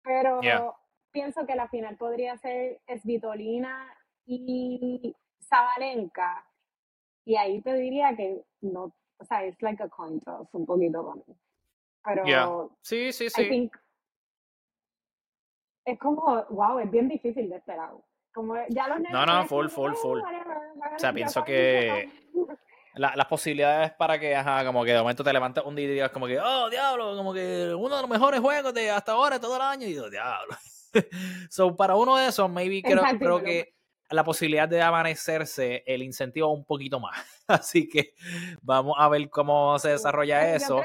pero 0.04 0.42
pienso 1.12 1.46
que 1.46 1.56
la 1.56 1.68
final 1.68 1.96
podría 1.98 2.38
ser 2.38 2.82
Svitolina 3.02 3.88
y 4.26 5.16
Zabalenka, 5.42 6.46
y 7.26 7.36
ahí 7.36 7.62
te 7.62 7.74
diría 7.76 8.16
que 8.16 8.44
no, 8.62 8.94
o 9.18 9.26
sea, 9.26 9.44
es 9.44 9.62
like 9.62 9.82
a 9.84 9.90
coin 9.90 10.20
toss 10.20 10.48
un 10.54 10.66
poquito 10.66 11.04
con 11.04 11.24
pero 12.04 12.76
sí, 12.82 13.14
sí, 13.14 13.30
sí. 13.30 13.72
es 15.86 16.00
como, 16.00 16.44
wow, 16.50 16.80
es 16.80 16.92
bien 16.92 17.08
difícil 17.08 17.50
de 17.50 17.56
esperar. 17.56 17.92
Como 18.34 18.56
ya 18.70 18.88
los 18.90 19.00
no, 19.00 19.26
no, 19.26 19.46
full, 19.46 19.68
full, 19.68 19.94
full. 19.94 20.20
o 20.20 21.00
sea, 21.00 21.14
pienso 21.14 21.44
que 21.44 22.10
las 22.96 23.26
posibilidades 23.26 23.92
para 23.94 24.20
que, 24.20 24.36
ajá, 24.36 24.66
como 24.66 24.84
que 24.84 24.92
de 24.94 25.00
momento 25.00 25.24
te 25.24 25.34
levantes 25.34 25.64
un 25.66 25.76
día 25.76 25.86
y 25.86 25.94
digas 25.94 26.12
como 26.12 26.28
que, 26.28 26.40
oh, 26.40 26.70
diablo, 26.70 27.16
como 27.16 27.34
que 27.34 27.74
uno 27.76 27.96
de 27.96 28.02
los 28.02 28.10
mejores 28.10 28.40
juegos 28.40 28.74
de 28.74 28.92
hasta 28.92 29.14
ahora, 29.14 29.40
todo 29.40 29.56
el 29.56 29.62
año, 29.62 29.88
y 29.88 29.92
digo, 29.92 30.10
diablo. 30.10 30.56
so, 31.50 31.76
para 31.76 31.96
uno 31.96 32.18
de 32.18 32.28
esos, 32.28 32.50
maybe 32.50 32.82
creo, 32.82 33.04
creo 33.18 33.42
que 33.42 33.74
la 34.10 34.24
posibilidad 34.24 34.70
de 34.70 34.82
amanecerse, 34.82 35.84
el 35.86 36.04
incentivo 36.04 36.54
un 36.54 36.66
poquito 36.66 37.00
más. 37.00 37.18
Así 37.48 37.90
que 37.90 38.14
vamos 38.62 38.96
a 38.98 39.10
ver 39.10 39.30
cómo 39.30 39.78
se 39.80 39.90
desarrolla 39.90 40.56
eso. 40.56 40.82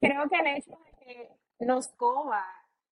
Creo 0.00 0.28
que 0.28 0.36
el 0.36 0.46
hecho 0.58 0.70
de 0.70 1.04
que 1.04 1.38
Noscova, 1.60 2.44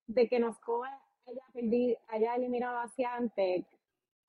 de 0.06 0.28
que 0.28 0.40
Noscova 0.40 1.00
haya, 1.26 1.96
haya 2.08 2.34
eliminado 2.34 2.78
a 2.78 2.88
Ciantec, 2.88 3.66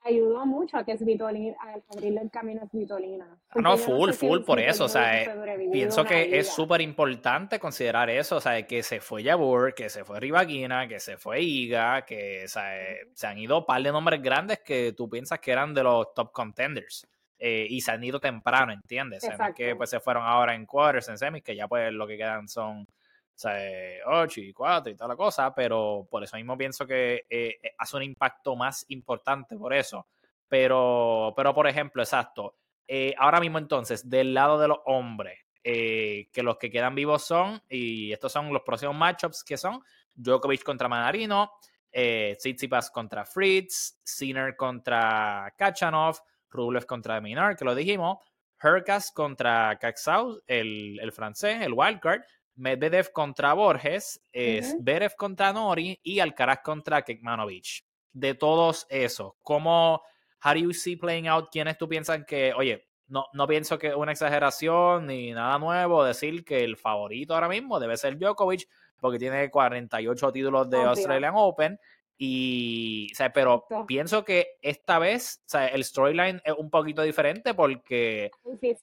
ayudó 0.07 0.45
mucho 0.45 0.77
a 0.77 0.83
que 0.83 0.97
Svitolina, 0.97 1.55
a 1.59 1.75
abrirle 1.93 2.21
el 2.21 2.31
camino 2.31 2.61
a 2.63 2.67
Svitolina. 2.67 3.27
No, 3.55 3.77
full, 3.77 4.11
full, 4.11 4.41
por 4.41 4.59
eso, 4.59 4.85
o 4.85 4.89
sea, 4.89 5.23
eh, 5.23 5.69
pienso 5.71 6.03
que 6.03 6.37
es 6.37 6.49
súper 6.49 6.81
importante 6.81 7.59
considerar 7.59 8.09
eso, 8.09 8.37
o 8.37 8.41
sea, 8.41 8.65
que 8.65 8.83
se 8.83 8.99
fue 8.99 9.23
Jabur, 9.23 9.73
que 9.73 9.89
se 9.89 10.03
fue 10.03 10.19
Rivaquina, 10.19 10.87
que 10.87 10.99
se 10.99 11.17
fue 11.17 11.41
Iga, 11.41 12.03
que 12.03 12.43
o 12.45 12.47
sea, 12.47 12.77
eh, 12.79 13.07
se 13.13 13.27
han 13.27 13.37
ido 13.37 13.59
un 13.59 13.65
par 13.65 13.81
de 13.81 13.91
nombres 13.91 14.21
grandes 14.21 14.59
que 14.59 14.93
tú 14.93 15.09
piensas 15.09 15.39
que 15.39 15.51
eran 15.51 15.73
de 15.73 15.83
los 15.83 16.13
top 16.13 16.31
contenders. 16.31 17.07
Eh, 17.39 17.67
y 17.69 17.81
se 17.81 17.91
han 17.91 18.03
ido 18.03 18.19
temprano, 18.19 18.73
¿entiendes? 18.73 19.23
que 19.55 19.75
pues 19.75 19.91
se 19.91 19.99
fueron 19.99 20.23
ahora 20.25 20.55
en 20.55 20.65
quarters, 20.65 21.07
en 21.09 21.19
semis, 21.19 21.43
que 21.43 21.55
ya 21.55 21.67
pues 21.67 21.93
lo 21.93 22.07
que 22.07 22.17
quedan 22.17 22.47
son 22.47 22.81
o 22.81 22.87
sea, 23.39 23.59
8 24.05 24.41
y 24.41 24.53
4 24.53 24.91
y 24.91 24.95
toda 24.95 25.09
la 25.09 25.15
cosa, 25.15 25.53
pero 25.53 26.07
por 26.09 26.23
eso 26.23 26.37
mismo 26.37 26.57
pienso 26.57 26.85
que 26.85 27.25
eh, 27.29 27.59
eh, 27.61 27.71
hace 27.77 27.97
un 27.97 28.03
impacto 28.03 28.55
más 28.55 28.85
importante 28.89 29.57
por 29.57 29.73
eso. 29.73 30.07
Pero, 30.47 31.33
pero 31.35 31.53
por 31.53 31.67
ejemplo, 31.67 32.01
exacto, 32.01 32.55
ahora 33.17 33.41
mismo 33.41 33.57
entonces, 33.57 34.09
del 34.09 34.33
lado 34.33 34.57
de 34.59 34.69
los 34.69 34.79
hombres, 34.85 35.39
que 35.61 36.41
los 36.41 36.57
que 36.57 36.71
quedan 36.71 36.95
vivos 36.95 37.25
son, 37.25 37.61
y 37.67 38.13
estos 38.13 38.31
son 38.31 38.53
los 38.53 38.61
próximos 38.61 38.95
matchups 38.95 39.43
que 39.43 39.57
son, 39.57 39.83
Djokovic 40.15 40.63
contra 40.63 40.87
Manarino, 40.87 41.51
eh, 41.91 42.35
Tsitsipas 42.37 42.91
contra 42.91 43.25
Fritz, 43.25 43.99
Sinner 44.03 44.55
contra 44.55 45.53
Kachanov, 45.57 46.19
Rublev 46.49 46.85
contra 46.85 47.21
Minar, 47.21 47.55
que 47.55 47.65
lo 47.65 47.75
dijimos. 47.75 48.17
Herkas 48.61 49.11
contra 49.11 49.77
Caxau, 49.79 50.41
el, 50.47 50.99
el, 50.99 51.11
francés, 51.11 51.61
el 51.61 51.73
wildcard. 51.73 52.21
Medvedev 52.57 53.11
contra 53.11 53.53
Borges, 53.53 54.21
uh 54.33 55.07
contra 55.17 55.53
Nori 55.53 55.99
y 56.03 56.19
Alcaraz 56.19 56.59
contra 56.63 57.03
Kekmanovic. 57.03 57.85
De 58.11 58.33
todos 58.33 58.85
esos, 58.89 59.33
¿cómo, 59.43 60.01
how 60.43 60.53
do 60.53 60.59
you 60.59 60.73
see 60.73 60.95
playing 60.95 61.27
out? 61.27 61.49
¿Quiénes 61.51 61.77
tú 61.77 61.87
piensas 61.87 62.25
que, 62.25 62.53
oye, 62.53 62.87
no, 63.07 63.25
no 63.33 63.47
pienso 63.47 63.77
que 63.77 63.87
es 63.87 63.95
una 63.95 64.11
exageración 64.11 65.07
ni 65.07 65.31
nada 65.31 65.57
nuevo 65.59 66.03
decir 66.03 66.43
que 66.43 66.63
el 66.63 66.77
favorito 66.77 67.33
ahora 67.33 67.47
mismo 67.47 67.79
debe 67.79 67.95
ser 67.95 68.17
Djokovic 68.17 68.67
porque 68.99 69.19
tiene 69.19 69.49
48 69.49 70.31
títulos 70.31 70.69
de 70.69 70.77
Australian 70.83 71.33
Open 71.35 71.79
y, 72.17 73.09
o 73.13 73.15
sea, 73.15 73.31
pero 73.31 73.65
pienso 73.87 74.25
que 74.25 74.57
esta 74.61 74.97
vez, 74.97 75.41
o 75.45 75.49
sea, 75.49 75.67
el 75.67 75.83
storyline 75.83 76.41
es 76.43 76.53
un 76.57 76.69
poquito 76.69 77.03
diferente 77.03 77.53
porque... 77.53 78.31
Sí, 78.59 78.75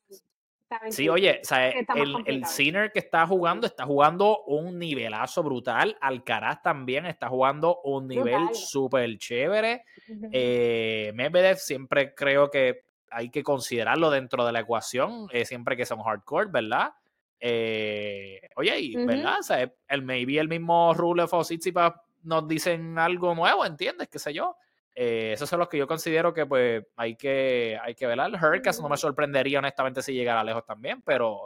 oye, 1.08 1.40
o 1.42 1.44
sea, 1.44 1.68
el, 1.70 2.16
el 2.26 2.44
Sinner 2.46 2.90
que 2.90 2.98
está 2.98 3.26
jugando 3.26 3.66
está 3.66 3.84
jugando 3.84 4.42
un 4.44 4.78
nivelazo 4.78 5.42
brutal. 5.42 5.96
Alcaraz 6.00 6.62
también 6.62 7.06
está 7.06 7.28
jugando 7.28 7.80
un 7.82 8.08
nivel 8.08 8.54
súper 8.54 9.16
chévere. 9.18 9.84
eh, 10.32 11.12
Medvedev 11.14 11.58
siempre 11.58 12.14
creo 12.14 12.50
que 12.50 12.82
hay 13.10 13.30
que 13.30 13.42
considerarlo 13.42 14.10
dentro 14.10 14.44
de 14.44 14.52
la 14.52 14.60
ecuación, 14.60 15.28
eh, 15.30 15.44
siempre 15.44 15.76
que 15.76 15.86
son 15.86 16.02
hardcore, 16.02 16.50
¿verdad? 16.50 16.92
Eh, 17.38 18.40
oye, 18.56 18.94
¿verdad? 19.06 19.38
O 19.40 19.42
sea, 19.42 19.72
el 19.88 20.02
maybe 20.02 20.38
el 20.38 20.48
mismo 20.48 20.92
Rule 20.94 21.22
of 21.22 21.32
Tsitsipas 21.42 21.92
nos 22.22 22.48
dicen 22.48 22.98
algo 22.98 23.34
nuevo, 23.34 23.64
¿entiendes? 23.64 24.08
¿Qué 24.08 24.18
sé 24.18 24.32
yo? 24.32 24.56
Eh, 24.94 25.32
esos 25.32 25.48
son 25.48 25.58
los 25.58 25.68
que 25.68 25.78
yo 25.78 25.86
considero 25.86 26.32
que 26.32 26.46
pues 26.46 26.84
hay 26.96 27.16
que, 27.16 27.78
hay 27.82 27.94
que 27.94 28.06
velar. 28.06 28.30
Hurricane 28.30 28.78
no 28.80 28.88
me 28.88 28.96
sorprendería 28.96 29.58
honestamente 29.58 30.02
si 30.02 30.12
llegara 30.12 30.44
lejos 30.44 30.64
también, 30.64 31.02
pero, 31.02 31.44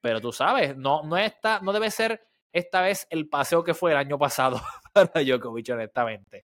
pero 0.00 0.20
tú 0.20 0.32
sabes, 0.32 0.76
no, 0.76 1.02
no, 1.02 1.16
está, 1.16 1.60
no 1.60 1.72
debe 1.72 1.90
ser 1.90 2.22
esta 2.52 2.82
vez 2.82 3.06
el 3.10 3.28
paseo 3.28 3.64
que 3.64 3.74
fue 3.74 3.92
el 3.92 3.96
año 3.96 4.18
pasado 4.18 4.60
para 4.92 5.22
Djokovic, 5.22 5.70
honestamente. 5.70 6.44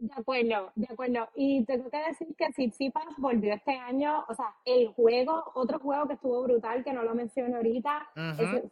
De 0.00 0.14
acuerdo, 0.16 0.72
de 0.76 0.86
acuerdo. 0.90 1.28
Y 1.34 1.62
tengo 1.66 1.90
que 1.90 1.98
decir 1.98 2.34
que 2.34 2.48
Tsitsipas 2.48 3.04
volvió 3.18 3.52
este 3.52 3.76
año, 3.76 4.24
o 4.28 4.34
sea, 4.34 4.54
el 4.64 4.88
juego, 4.94 5.52
otro 5.54 5.78
juego 5.78 6.06
que 6.06 6.14
estuvo 6.14 6.42
brutal, 6.42 6.82
que 6.82 6.94
no 6.94 7.02
lo 7.02 7.14
mencioné 7.14 7.54
ahorita, 7.54 8.08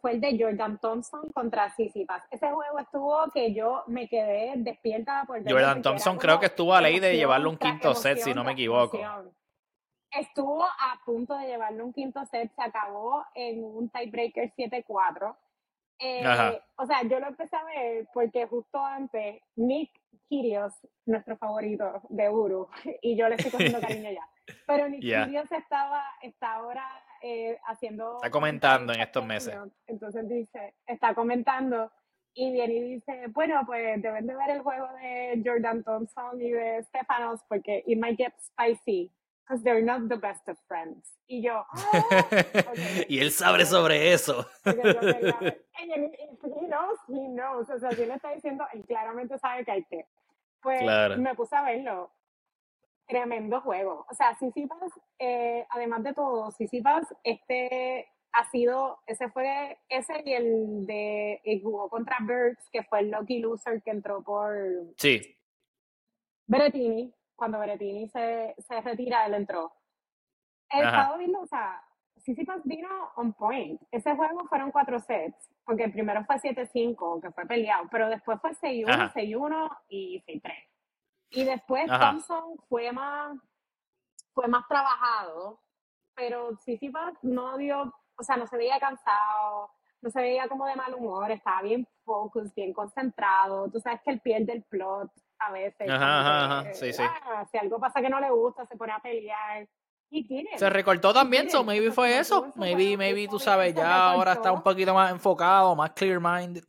fue 0.01 0.13
el 0.13 0.21
de 0.21 0.37
Jordan 0.39 0.79
Thompson 0.79 1.31
contra 1.31 1.69
Tsitsipas. 1.69 2.23
Ese 2.31 2.49
juego 2.49 2.79
estuvo 2.79 3.29
que 3.31 3.53
yo 3.53 3.83
me 3.85 4.07
quedé 4.09 4.53
despierta 4.57 5.23
por 5.27 5.47
Jordan 5.47 5.83
Thompson 5.83 6.17
creo 6.17 6.39
que 6.39 6.47
estuvo 6.47 6.73
a 6.73 6.81
ley 6.81 6.99
de 6.99 7.15
llevarle 7.15 7.47
un 7.47 7.57
quinto 7.57 7.93
set, 7.93 8.17
si 8.17 8.33
no 8.33 8.43
me 8.43 8.53
equivoco. 8.53 8.99
Estuvo 10.11 10.63
a 10.63 10.99
punto 11.05 11.37
de 11.37 11.45
llevarle 11.45 11.83
un 11.83 11.93
quinto 11.93 12.25
set, 12.25 12.51
se 12.55 12.61
acabó 12.63 13.23
en 13.35 13.63
un 13.63 13.87
tiebreaker 13.89 14.51
7-4. 14.57 15.35
Eh, 15.99 16.61
o 16.77 16.85
sea, 16.85 17.03
yo 17.03 17.19
lo 17.19 17.27
empecé 17.27 17.55
a 17.55 17.63
ver 17.65 18.07
porque 18.13 18.47
justo 18.47 18.83
antes 18.83 19.41
Nick 19.57 19.91
Kyrgios, 20.29 20.73
nuestro 21.05 21.37
favorito 21.37 22.01
de 22.09 22.29
Uru, 22.29 22.67
y 23.01 23.15
yo 23.15 23.29
le 23.29 23.35
estoy 23.35 23.51
cogiendo 23.51 23.79
cariño 23.87 24.11
ya. 24.11 24.27
Pero 24.65 24.89
Nick 24.89 25.01
Kyrgios 25.01 25.51
estaba, 25.51 26.03
está 26.21 26.53
ahora 26.53 26.85
eh, 27.21 27.57
haciendo... 27.67 28.15
Está 28.15 28.31
comentando 28.31 28.93
en 28.93 29.01
estos 29.01 29.25
meses. 29.25 29.55
Entonces 29.87 30.27
dice, 30.27 30.75
está 30.87 31.13
comentando 31.13 31.91
y 32.33 32.51
viene 32.51 32.73
y 32.73 32.95
dice, 32.95 33.27
bueno, 33.29 33.61
pues 33.65 34.01
deben 34.01 34.25
de 34.27 34.35
ver 34.35 34.49
el 34.51 34.61
juego 34.61 34.87
de 34.93 35.41
Jordan 35.43 35.83
Thompson 35.83 36.41
y 36.41 36.51
de 36.51 36.83
Stefanos 36.83 37.41
porque 37.47 37.83
it 37.85 37.99
might 37.99 38.17
get 38.17 38.33
spicy 38.39 39.11
because 39.49 39.63
they're 39.63 39.81
not 39.81 40.07
the 40.07 40.17
best 40.17 40.47
of 40.47 40.57
friends. 40.67 41.17
Y 41.27 41.41
yo, 41.41 41.65
oh, 41.73 42.25
y 43.09 43.19
él 43.19 43.31
sabe 43.31 43.65
sobre 43.65 44.13
eso. 44.13 44.45
he 44.65 44.73
knows, 46.67 46.99
he 47.07 47.27
knows. 47.29 47.69
O 47.69 47.79
sea, 47.79 47.91
si 47.91 48.03
él 48.03 48.11
está 48.11 48.31
diciendo, 48.33 48.65
él 48.73 48.85
claramente 48.85 49.39
sabe 49.39 49.65
que 49.65 49.71
hay 49.71 49.83
que. 49.85 50.05
Pues 50.61 51.17
me 51.17 51.33
puse 51.35 51.55
a 51.55 51.63
verlo. 51.63 52.11
Tremendo 53.07 53.61
juego. 53.61 54.05
O 54.09 54.13
sea, 54.13 54.35
Sisipas, 54.35 54.91
eh, 55.17 55.65
además 55.71 56.03
de 56.03 56.13
todo, 56.13 56.51
Sisipas, 56.51 57.07
este 57.23 58.07
ha 58.33 58.47
sido, 58.51 58.99
ese 59.07 59.29
fue, 59.29 59.79
ese 59.89 60.21
y 60.23 60.33
el 60.33 60.85
de, 60.85 61.41
el 61.43 61.63
jugó 61.63 61.89
contra 61.89 62.17
Birds, 62.21 62.69
que 62.71 62.83
fue 62.83 62.99
el 62.99 63.09
lucky 63.09 63.39
loser 63.39 63.81
que 63.81 63.89
entró 63.89 64.21
por... 64.21 64.93
Sí. 64.97 65.35
Berettini, 66.45 67.11
cuando 67.39 67.57
Berettini 67.57 68.07
se, 68.09 68.53
se 68.59 68.81
retira, 68.81 69.25
él 69.25 69.33
entró. 69.33 69.73
He 70.69 70.83
estado 70.83 71.17
viendo, 71.17 71.39
o 71.39 71.47
sea, 71.47 71.81
Sissipas 72.17 72.61
vino 72.65 72.89
on 73.15 73.33
point. 73.33 73.81
Ese 73.91 74.15
juego 74.15 74.45
fueron 74.47 74.71
cuatro 74.71 74.99
sets, 74.99 75.49
porque 75.63 75.85
el 75.85 75.91
primero 75.91 76.23
fue 76.25 76.35
7-5, 76.35 77.21
que 77.21 77.31
fue 77.31 77.45
peleado, 77.45 77.87
pero 77.89 78.09
después 78.09 78.39
fue 78.41 78.51
6-1, 78.51 79.13
6-1 79.13 79.77
y 79.87 80.21
6-3. 80.27 80.53
Y 81.31 81.43
después 81.45 81.87
Thompson 81.87 82.57
fue 82.67 82.91
más, 82.91 83.37
fue 84.33 84.47
más 84.47 84.67
trabajado, 84.67 85.61
pero 86.13 86.55
Sissipas 86.57 87.13
no 87.23 87.57
dio, 87.57 87.93
o 88.17 88.23
sea, 88.23 88.35
no 88.35 88.45
se 88.45 88.57
veía 88.57 88.79
cansado, 88.79 89.71
no 90.01 90.09
se 90.09 90.21
veía 90.21 90.47
como 90.47 90.65
de 90.65 90.75
mal 90.75 90.93
humor, 90.93 91.31
estaba 91.31 91.61
bien 91.61 91.87
focus, 92.03 92.53
bien 92.53 92.73
concentrado. 92.73 93.69
Tú 93.71 93.79
sabes 93.79 94.01
que 94.01 94.11
él 94.11 94.19
pierde 94.19 94.53
el 94.53 94.63
plot 94.63 95.11
a 95.39 95.51
veces. 95.51 95.89
Ajá, 95.89 96.59
ajá, 96.59 96.73
sí, 96.73 96.93
sí. 96.93 97.03
Ah, 97.03 97.45
si 97.49 97.57
algo 97.57 97.79
pasa 97.79 98.01
que 98.01 98.09
no 98.09 98.19
le 98.19 98.29
gusta, 98.29 98.65
se 98.65 98.75
pone 98.75 98.93
a 98.93 98.99
pelear. 98.99 99.67
Y 100.11 100.27
tiene. 100.27 100.57
Se 100.57 100.69
recortó 100.69 101.13
también, 101.13 101.49
so 101.51 101.63
maybe 101.63 101.91
fue 101.91 102.17
eso. 102.17 102.51
Maybe, 102.55 102.97
maybe, 102.97 103.27
tú 103.27 103.37
sabes, 103.37 103.75
ya 103.75 104.11
ahora 104.11 104.33
está 104.33 104.51
un 104.51 104.63
poquito 104.63 104.93
más 104.93 105.11
enfocado, 105.11 105.75
más 105.75 105.91
clear 105.91 106.19
mind. 106.19 106.63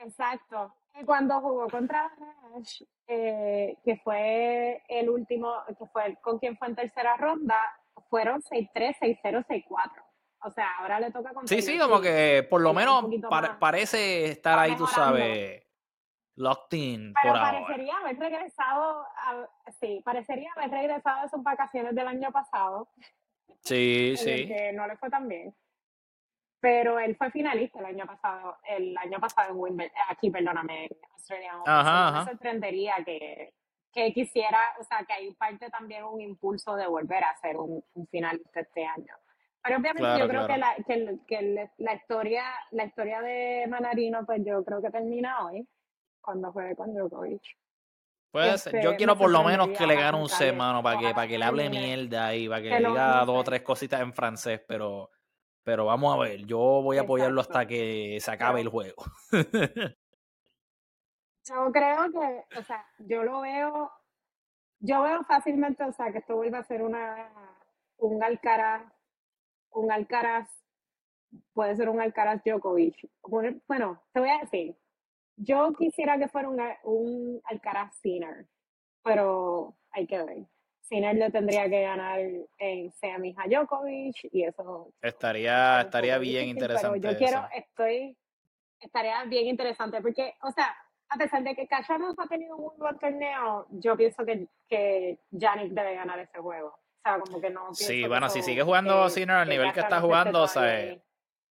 Exacto. 0.00 0.74
Y 1.00 1.04
cuando 1.04 1.40
jugó 1.40 1.68
contra 1.68 2.10
Nash, 2.52 2.82
eh, 3.06 3.76
que 3.84 3.96
fue 3.98 4.82
el 4.88 5.08
último, 5.08 5.62
que 5.78 5.86
fue 5.86 6.18
con 6.20 6.40
quien 6.40 6.58
fue 6.58 6.66
en 6.66 6.74
tercera 6.74 7.16
ronda, 7.16 7.56
fueron 8.10 8.42
6-3, 8.42 8.96
6-0, 9.00 9.46
6-4. 9.46 9.64
O 10.42 10.50
sea, 10.50 10.68
ahora 10.80 10.98
le 10.98 11.12
toca 11.12 11.32
con 11.32 11.46
Sí, 11.46 11.62
sí, 11.62 11.78
como 11.78 12.00
que 12.00 12.44
por 12.50 12.60
lo 12.60 12.74
menos 12.74 13.04
parece 13.60 14.26
estar 14.30 14.58
ahí, 14.58 14.74
tú 14.76 14.86
sabes 14.88 15.67
locked 16.38 16.72
in 16.78 17.12
Pero 17.20 17.34
por 17.34 17.42
parecería 17.42 17.96
haber 17.98 18.18
regresado, 18.18 19.06
sí, 19.80 20.00
parecería 20.04 20.50
haber 20.56 20.70
regresado 20.70 21.26
a 21.26 21.28
sus 21.28 21.42
vacaciones 21.42 21.94
del 21.94 22.06
año 22.06 22.30
pasado. 22.30 22.88
Sí, 23.60 24.14
sí. 24.16 24.46
Que 24.46 24.72
no 24.72 24.86
le 24.86 24.96
fue 24.96 25.10
tan 25.10 25.28
bien. 25.28 25.54
Pero 26.60 26.98
él 26.98 27.16
fue 27.16 27.30
finalista 27.30 27.78
el 27.80 27.86
año 27.86 28.06
pasado, 28.06 28.56
el 28.68 28.96
año 28.96 29.20
pasado 29.20 29.52
en 29.52 29.60
Wimbledon, 29.60 29.92
aquí, 30.08 30.30
perdóname, 30.30 30.86
en 30.86 30.98
Australia. 31.12 31.52
Ajá, 31.64 32.20
Me 32.20 32.30
sorprendería 32.30 32.96
que, 33.04 33.54
que 33.92 34.12
quisiera, 34.12 34.58
o 34.80 34.84
sea, 34.84 35.04
que 35.04 35.12
hay 35.12 35.32
parte 35.34 35.70
también 35.70 36.04
un 36.04 36.20
impulso 36.20 36.74
de 36.74 36.88
volver 36.88 37.22
a 37.22 37.36
ser 37.36 37.56
un, 37.56 37.84
finalista 38.10 38.60
este 38.60 38.84
año. 38.84 39.14
Pero 39.62 39.78
obviamente 39.78 40.18
yo 40.18 40.28
creo 40.28 40.46
que, 40.46 40.56
la, 40.56 40.74
que, 40.84 41.18
que, 41.26 41.70
la 41.78 41.94
historia 41.94 42.44
la 42.70 42.84
historia 42.84 43.20
de 43.20 43.66
Manarino, 43.68 44.24
pues 44.24 44.42
yo 44.44 44.64
creo 44.64 44.80
que 44.80 44.90
termina 44.90 45.44
hoy 45.44 45.68
cuando 46.28 46.52
juegue 46.52 46.76
con 46.76 46.92
Djokovic. 46.92 47.42
Puede 48.30 48.58
ser. 48.58 48.74
Yo 48.74 48.90
este, 48.90 48.96
quiero 48.98 49.16
por 49.16 49.30
lo 49.30 49.42
menos 49.42 49.70
que 49.70 49.86
le 49.86 49.96
gane 49.96 50.20
un 50.20 50.28
C, 50.28 50.52
mano, 50.52 50.82
para 50.82 50.98
que, 50.98 51.14
para 51.14 51.26
que 51.26 51.38
le 51.38 51.44
hable 51.46 51.70
mierda 51.70 52.34
y 52.34 52.46
para 52.46 52.60
que, 52.60 52.76
diga 52.76 53.24
dos 53.24 53.40
o 53.40 53.44
tres 53.44 53.62
cositas 53.62 54.02
en 54.02 54.12
francés, 54.12 54.60
pero, 54.68 55.08
pero 55.62 55.86
vamos 55.86 56.14
a 56.14 56.18
ver, 56.18 56.44
yo 56.44 56.58
voy 56.58 56.98
a 56.98 57.00
apoyarlo 57.00 57.40
hasta 57.40 57.66
que 57.66 58.18
se 58.20 58.30
acabe 58.30 58.60
el 58.60 58.68
juego. 58.68 59.02
yo 61.46 61.72
creo 61.72 62.12
que, 62.12 62.58
o 62.58 62.62
sea, 62.62 62.86
yo 62.98 63.24
lo 63.24 63.40
veo, 63.40 63.90
yo 64.80 65.02
veo 65.02 65.24
fácilmente, 65.24 65.82
o 65.82 65.92
sea, 65.92 66.12
que 66.12 66.18
esto 66.18 66.36
vuelva 66.36 66.58
a 66.58 66.64
ser 66.64 66.82
una, 66.82 67.32
un 67.96 68.22
Alcaraz, 68.22 68.82
un 69.70 69.90
Alcaraz, 69.90 70.46
puede 71.54 71.74
ser 71.74 71.88
un 71.88 72.02
Alcaraz 72.02 72.42
Djokovic. 72.44 73.08
Bueno, 73.66 74.02
te 74.12 74.20
voy 74.20 74.28
a 74.28 74.40
decir, 74.40 74.76
yo 75.38 75.72
quisiera 75.72 76.18
que 76.18 76.28
fuera 76.28 76.48
un, 76.48 76.60
un 76.84 77.40
Alcaraz 77.44 77.94
Sinner, 78.00 78.46
pero 79.02 79.76
hay 79.90 80.06
que 80.06 80.22
ver. 80.22 80.38
Sinner 80.80 81.14
le 81.16 81.30
tendría 81.30 81.68
que 81.68 81.82
ganar 81.82 82.20
en 82.58 82.90
semis 82.92 83.36
a 83.38 83.46
Djokovic 83.46 84.16
y 84.32 84.44
eso 84.44 84.92
estaría 85.02 85.82
estaría 85.82 86.18
bien 86.18 86.48
interesante. 86.48 86.98
Pero 87.00 87.12
yo 87.12 87.18
quiero, 87.18 87.48
estoy, 87.54 88.16
estaría 88.80 89.24
bien 89.24 89.46
interesante 89.48 90.00
porque, 90.00 90.34
o 90.42 90.50
sea, 90.50 90.74
a 91.10 91.16
pesar 91.16 91.42
de 91.42 91.54
que 91.54 91.66
Cachanov 91.66 92.14
ha 92.18 92.26
tenido 92.26 92.56
un 92.56 92.76
buen 92.78 92.98
torneo, 92.98 93.66
yo 93.70 93.96
pienso 93.96 94.24
que, 94.24 94.48
que 94.68 95.20
Yannick 95.30 95.72
debe 95.72 95.94
ganar 95.94 96.18
ese 96.18 96.38
juego. 96.38 96.68
O 96.68 97.00
sea, 97.02 97.20
como 97.20 97.40
que 97.40 97.50
no. 97.50 97.74
Sí, 97.74 98.06
bueno, 98.06 98.28
si 98.28 98.42
sigue 98.42 98.62
jugando 98.62 99.08
Sinner 99.08 99.36
al 99.36 99.48
nivel 99.48 99.72
que 99.72 99.80
está 99.80 100.00
jugando, 100.00 100.42
o 100.42 100.48
sea, 100.48 100.98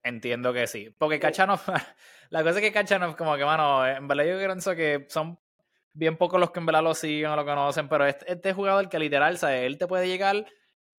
entiendo 0.03 0.53
que 0.53 0.67
sí. 0.67 0.93
Porque 0.97 1.19
Cachanov 1.19 1.61
La 2.29 2.43
cosa 2.43 2.59
es 2.59 2.61
que 2.61 2.71
Kachanov, 2.71 3.15
como 3.15 3.37
que, 3.37 3.45
mano, 3.45 3.87
en 3.87 4.07
verdad 4.07 4.25
yo 4.25 4.37
pienso 4.37 4.75
que 4.75 5.05
son 5.09 5.39
bien 5.93 6.17
pocos 6.17 6.39
los 6.39 6.51
que 6.51 6.59
en 6.59 6.65
verdad 6.65 6.83
lo 6.83 6.93
siguen 6.93 7.31
o 7.31 7.35
lo 7.35 7.45
conocen, 7.45 7.87
pero 7.87 8.05
este, 8.05 8.31
este 8.31 8.53
jugador 8.53 8.89
que 8.89 8.99
literal, 8.99 9.37
¿sabes? 9.37 9.63
Él 9.63 9.77
te 9.77 9.87
puede 9.87 10.07
llegar 10.07 10.45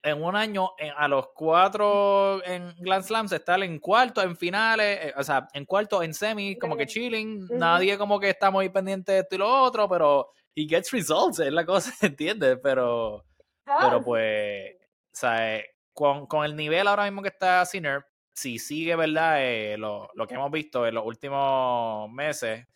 en 0.02 0.22
un 0.22 0.36
año 0.36 0.70
a 0.96 1.08
los 1.08 1.28
cuatro 1.34 2.44
en 2.44 2.74
Grand 2.78 3.04
Slams, 3.04 3.32
estar 3.32 3.62
en 3.62 3.78
cuarto, 3.78 4.22
en 4.22 4.36
finales, 4.36 4.98
eh, 5.02 5.14
o 5.16 5.22
sea, 5.22 5.48
en 5.52 5.64
cuarto, 5.66 6.02
en 6.02 6.14
semi, 6.14 6.56
como 6.56 6.76
que 6.76 6.86
chilling. 6.86 7.46
Nadie 7.50 7.98
como 7.98 8.18
que 8.18 8.30
está 8.30 8.50
muy 8.50 8.68
pendiente 8.70 9.12
de 9.12 9.18
esto 9.20 9.34
y 9.34 9.38
lo 9.38 9.62
otro, 9.62 9.88
pero 9.88 10.30
he 10.54 10.66
gets 10.66 10.90
results, 10.92 11.40
es 11.40 11.52
la 11.52 11.66
cosa, 11.66 11.92
¿entiendes? 12.06 12.58
Pero, 12.62 13.24
pero 13.64 14.02
pues, 14.02 14.76
¿sabes? 15.12 15.64
Con, 15.92 16.26
con 16.26 16.44
el 16.44 16.56
nivel 16.56 16.86
ahora 16.86 17.04
mismo 17.04 17.22
que 17.22 17.28
está 17.28 17.64
Sinner, 17.66 18.04
si 18.38 18.58
sigue, 18.58 18.94
¿verdad? 18.94 19.42
Eh, 19.44 19.76
lo, 19.76 20.08
lo, 20.14 20.26
que 20.26 20.34
hemos 20.34 20.50
visto 20.50 20.86
en 20.86 20.94
los 20.94 21.04
últimos 21.04 22.10
meses, 22.10 22.66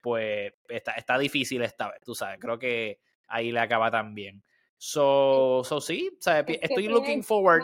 pues 0.00 0.52
está, 0.68 0.92
está 0.92 1.16
difícil 1.16 1.62
esta 1.62 1.90
vez, 1.90 2.00
tú 2.04 2.14
sabes. 2.14 2.38
Creo 2.40 2.58
que 2.58 3.00
ahí 3.28 3.52
le 3.52 3.60
acaba 3.60 3.90
también. 3.90 4.42
So, 4.76 5.62
so 5.64 5.80
sí, 5.80 6.18
estoy 6.18 6.88
looking 6.88 7.22
forward. 7.22 7.62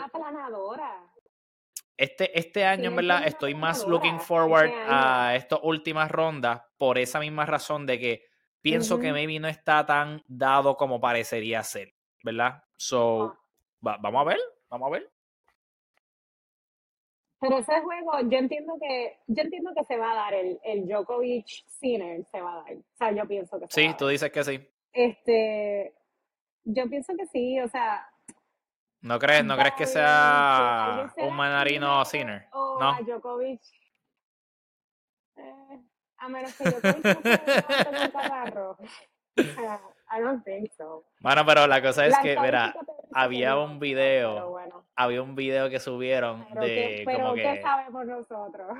Este, 1.97 2.39
este 2.39 2.63
año, 2.63 2.91
en 2.91 2.95
verdad, 2.95 3.27
estoy 3.27 3.53
más 3.55 3.85
looking 3.85 4.15
este 4.15 4.25
forward 4.25 4.71
a 4.87 5.35
estas 5.35 5.59
últimas 5.63 6.09
rondas 6.09 6.61
por 6.77 6.97
esa 6.97 7.19
misma 7.19 7.45
razón 7.45 7.85
de 7.85 7.99
que 7.99 8.23
pienso 8.61 8.99
que 8.99 9.11
maybe 9.11 9.37
no 9.37 9.49
está 9.49 9.85
tan 9.85 10.23
dado 10.27 10.77
como 10.77 11.01
parecería 11.01 11.61
ser, 11.63 11.93
¿verdad? 12.23 12.63
So, 12.77 13.37
vamos 13.81 14.21
a 14.21 14.23
ver, 14.23 14.39
vamos 14.69 14.87
a 14.87 14.91
ver. 14.91 15.11
Pero 17.39 17.57
ese 17.57 17.79
juego, 17.81 18.19
yo 18.23 18.37
entiendo 18.37 18.73
que, 18.79 19.17
yo 19.27 19.43
entiendo 19.43 19.71
que 19.75 19.83
se 19.85 19.97
va 19.97 20.11
a 20.11 20.15
dar 20.15 20.33
el, 20.33 20.59
el 20.63 20.87
Djokovic 20.87 21.45
Sinner, 21.67 22.25
se 22.25 22.41
va 22.41 22.53
a 22.53 22.55
dar. 22.57 22.73
O 22.73 22.97
sea, 22.97 23.11
yo 23.11 23.25
pienso 23.27 23.59
que 23.59 23.67
se 23.67 23.81
Sí, 23.81 23.95
tú 23.97 24.07
dices 24.07 24.29
que 24.31 24.43
sí. 24.43 24.69
Este, 24.91 25.95
yo 26.65 26.89
pienso 26.89 27.15
que 27.15 27.25
sí, 27.27 27.59
o 27.61 27.67
sea. 27.69 28.09
¿No 29.01 29.17
crees, 29.17 29.45
no 29.45 29.55
crees 29.55 29.75
que 29.75 29.85
sea 29.85 31.13
un 31.17 31.33
manarino 31.33 32.03
Sinner? 32.03 32.47
no. 32.53 32.89
a 32.89 32.99
Djokovic. 33.01 33.61
Eh, 35.37 35.79
a 36.17 36.27
menos 36.27 36.53
que 36.55 36.65
Djokovic 36.65 37.05
no 37.05 37.21
tenga 37.21 38.05
un 38.05 38.11
catarro. 38.11 38.77
I 40.11 40.19
don't 40.19 40.43
think 40.43 40.71
so. 40.75 41.05
Bueno, 41.21 41.45
pero 41.45 41.67
la 41.67 41.81
cosa 41.81 42.05
es 42.05 42.17
que, 42.19 42.35
había 43.13 43.57
un 43.57 43.79
video, 43.79 44.57
había 44.95 45.21
un 45.21 45.35
video 45.35 45.69
que 45.69 45.79
subieron 45.79 46.45
de 46.59 47.03
pero 47.05 47.19
como 47.19 47.33
que... 47.33 47.43
¿qué 47.43 47.61
sabemos 47.61 48.05
nosotros? 48.05 48.77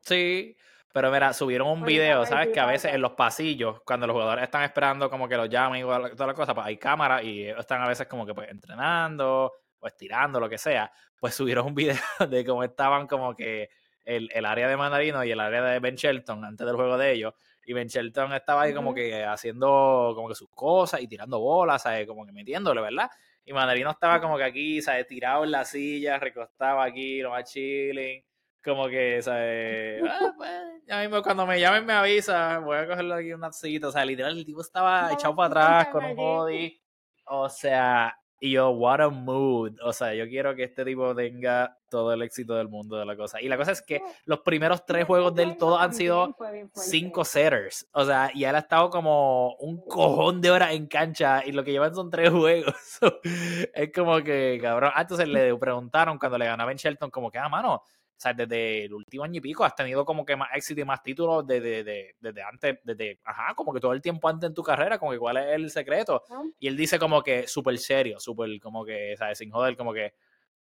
Sí, 0.00 0.56
pero 0.92 1.10
mira, 1.10 1.32
subieron 1.32 1.68
un 1.68 1.82
video, 1.82 2.26
¿sabes? 2.26 2.48
Que 2.48 2.60
a 2.60 2.66
veces 2.66 2.94
en 2.94 3.00
los 3.00 3.12
pasillos, 3.12 3.80
cuando 3.84 4.06
los 4.06 4.14
jugadores 4.14 4.44
están 4.44 4.62
esperando 4.62 5.08
como 5.08 5.28
que 5.28 5.36
los 5.36 5.48
llamen 5.48 5.80
y 5.80 5.82
toda 5.84 6.26
la 6.26 6.34
cosa, 6.34 6.54
pues 6.54 6.66
hay 6.66 6.76
cámaras 6.76 7.22
y 7.22 7.46
están 7.46 7.82
a 7.82 7.88
veces 7.88 8.06
como 8.06 8.26
que 8.26 8.34
pues 8.34 8.48
entrenando 8.50 9.52
o 9.78 9.86
estirando, 9.86 10.40
lo 10.40 10.48
que 10.48 10.58
sea. 10.58 10.90
Pues 11.18 11.34
subieron 11.34 11.66
un 11.66 11.74
video 11.76 12.00
de 12.28 12.44
cómo 12.44 12.64
estaban 12.64 13.06
como 13.06 13.34
que 13.34 13.70
el, 14.04 14.28
el 14.32 14.44
área 14.44 14.68
de 14.68 14.76
Mandarino 14.76 15.22
y 15.22 15.30
el 15.30 15.40
área 15.40 15.62
de 15.62 15.78
Ben 15.78 15.94
Shelton 15.94 16.44
antes 16.44 16.66
del 16.66 16.76
juego 16.76 16.96
de 16.98 17.12
ellos 17.12 17.34
y 17.70 17.72
Ben 17.72 17.86
Shelton 17.86 18.32
estaba 18.32 18.62
ahí 18.62 18.74
como 18.74 18.92
que 18.92 19.24
haciendo 19.24 20.12
como 20.16 20.28
que 20.28 20.34
sus 20.34 20.48
cosas 20.50 21.00
y 21.02 21.06
tirando 21.06 21.38
bolas, 21.38 21.82
¿sabes? 21.82 22.06
Como 22.06 22.26
que 22.26 22.32
metiéndole, 22.32 22.80
¿verdad? 22.80 23.08
Y 23.44 23.52
Mandarino 23.52 23.90
estaba 23.90 24.20
como 24.20 24.36
que 24.36 24.44
aquí, 24.44 24.82
¿sabes? 24.82 25.06
Tirado 25.06 25.44
en 25.44 25.50
la 25.50 25.64
silla, 25.64 26.18
recostado 26.18 26.80
aquí, 26.80 27.20
lo 27.20 27.30
más 27.30 27.50
chilling. 27.50 28.22
Como 28.62 28.88
que, 28.88 29.22
¿sabes? 29.22 30.02
Ah, 30.06 30.32
pues, 30.36 30.50
ya 30.86 31.00
mismo 31.00 31.22
cuando 31.22 31.46
me 31.46 31.58
llamen 31.58 31.86
me 31.86 31.94
avisa, 31.94 32.58
voy 32.58 32.76
a 32.76 32.86
cogerlo 32.86 33.14
aquí 33.14 33.32
un 33.32 33.52
cita. 33.52 33.88
O 33.88 33.92
sea, 33.92 34.04
literal, 34.04 34.36
el 34.36 34.44
tipo 34.44 34.60
estaba 34.60 35.12
echado 35.12 35.34
para 35.34 35.48
atrás 35.48 35.88
con 35.92 36.04
un 36.04 36.14
body. 36.14 36.80
O 37.24 37.48
sea, 37.48 38.19
y 38.40 38.52
yo, 38.52 38.70
what 38.70 39.02
a 39.02 39.10
mood. 39.10 39.76
O 39.84 39.92
sea, 39.92 40.14
yo 40.14 40.26
quiero 40.26 40.56
que 40.56 40.64
este 40.64 40.82
tipo 40.82 41.14
tenga 41.14 41.76
todo 41.90 42.14
el 42.14 42.22
éxito 42.22 42.54
del 42.54 42.68
mundo 42.68 42.96
de 42.96 43.04
la 43.04 43.14
cosa. 43.14 43.40
Y 43.42 43.48
la 43.48 43.58
cosa 43.58 43.72
es 43.72 43.82
que 43.82 44.00
los 44.24 44.40
primeros 44.40 44.86
tres 44.86 45.04
juegos 45.04 45.34
de 45.34 45.42
él 45.42 45.56
todos 45.58 45.78
han 45.80 45.92
sido 45.92 46.34
cinco 46.72 47.24
setters. 47.24 47.86
O 47.92 48.04
sea, 48.04 48.30
y 48.32 48.44
él 48.44 48.54
ha 48.54 48.60
estado 48.60 48.88
como 48.88 49.54
un 49.56 49.84
cojón 49.86 50.40
de 50.40 50.50
horas 50.50 50.72
en 50.72 50.86
cancha 50.86 51.42
y 51.44 51.52
lo 51.52 51.62
que 51.62 51.72
llevan 51.72 51.94
son 51.94 52.08
tres 52.08 52.30
juegos. 52.30 52.74
es 53.74 53.92
como 53.92 54.22
que, 54.22 54.58
cabrón. 54.62 54.90
Ah, 54.94 55.02
entonces 55.02 55.28
le 55.28 55.54
preguntaron 55.56 56.18
cuando 56.18 56.38
le 56.38 56.46
ganaba 56.46 56.72
en 56.72 56.78
Shelton, 56.78 57.10
como 57.10 57.30
que, 57.30 57.38
ah, 57.38 57.48
mano, 57.50 57.82
sea, 58.22 58.34
desde 58.34 58.84
el 58.84 58.92
último 58.92 59.24
año 59.24 59.38
y 59.38 59.40
pico 59.40 59.64
has 59.64 59.74
tenido 59.74 60.04
como 60.04 60.26
que 60.26 60.36
más 60.36 60.50
éxito 60.54 60.82
y 60.82 60.84
más 60.84 61.02
títulos 61.02 61.46
desde, 61.46 62.14
desde, 62.20 62.42
antes, 62.42 62.78
desde, 62.84 63.18
ajá, 63.24 63.54
como 63.54 63.72
que 63.72 63.80
todo 63.80 63.94
el 63.94 64.02
tiempo 64.02 64.28
antes 64.28 64.48
en 64.48 64.54
tu 64.54 64.62
carrera, 64.62 64.98
como 64.98 65.12
que 65.12 65.18
cuál 65.18 65.38
es 65.38 65.46
el 65.54 65.70
secreto. 65.70 66.22
Y 66.58 66.68
él 66.68 66.76
dice 66.76 66.98
como 66.98 67.22
que 67.22 67.46
súper 67.46 67.78
serio, 67.78 68.20
súper 68.20 68.60
como 68.60 68.84
que, 68.84 69.14
¿sabes? 69.16 69.38
Sin 69.38 69.50
joder, 69.50 69.74
como 69.74 69.94
que, 69.94 70.12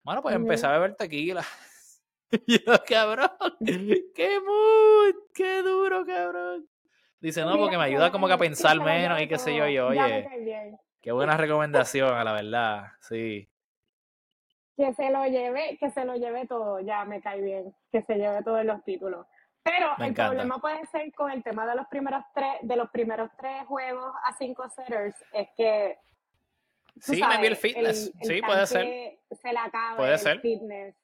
bueno, 0.02 0.20
pues 0.20 0.34
empecé 0.34 0.66
a 0.66 0.72
beber 0.72 0.96
tequila. 0.96 1.44
yo, 2.46 2.58
cabrón, 2.88 3.30
qué 4.14 4.40
mood, 4.40 5.14
qué 5.32 5.62
duro, 5.62 6.04
cabrón. 6.04 6.68
Dice, 7.20 7.42
no, 7.42 7.56
porque 7.56 7.78
me 7.78 7.84
ayuda 7.84 8.10
como 8.10 8.26
que 8.26 8.32
a 8.32 8.38
pensar 8.38 8.78
menos 8.80 9.20
y 9.20 9.28
qué 9.28 9.38
sé 9.38 9.54
yo, 9.56 9.68
y 9.68 9.78
oye, 9.78 10.28
qué 11.00 11.12
buena 11.12 11.36
recomendación, 11.36 12.12
a 12.12 12.24
la 12.24 12.32
verdad, 12.32 12.88
sí 13.00 13.48
que 14.76 14.92
se 14.94 15.10
lo 15.10 15.24
lleve, 15.26 15.76
que 15.78 15.90
se 15.90 16.04
lo 16.04 16.16
lleve 16.16 16.46
todo, 16.46 16.80
ya 16.80 17.04
me 17.04 17.20
cae 17.20 17.40
bien, 17.40 17.74
que 17.90 18.02
se 18.02 18.16
lleve 18.16 18.42
todos 18.42 18.64
los 18.64 18.82
títulos. 18.84 19.26
Pero 19.62 19.92
el 19.98 20.12
problema 20.12 20.58
puede 20.58 20.84
ser 20.86 21.12
con 21.14 21.30
el 21.30 21.42
tema 21.42 21.66
de 21.66 21.74
los 21.74 21.86
primeros 21.86 22.22
tres, 22.34 22.56
de 22.62 22.76
los 22.76 22.90
primeros 22.90 23.30
tres 23.38 23.64
juegos 23.66 24.12
a 24.24 24.32
cinco 24.34 24.68
setters, 24.68 25.16
es 25.32 25.48
que 25.56 25.98
sí, 27.00 27.20
maybe 27.26 27.46
el 27.46 27.56
fitness, 27.56 28.12
sí, 28.20 28.42
puede 28.42 28.66
ser. 28.66 29.18
Se 29.40 29.52
le 29.52 29.58
acaba 29.58 29.96
puede 29.96 30.12
el 30.12 30.18
ser. 30.18 30.40
fitness. 30.40 30.94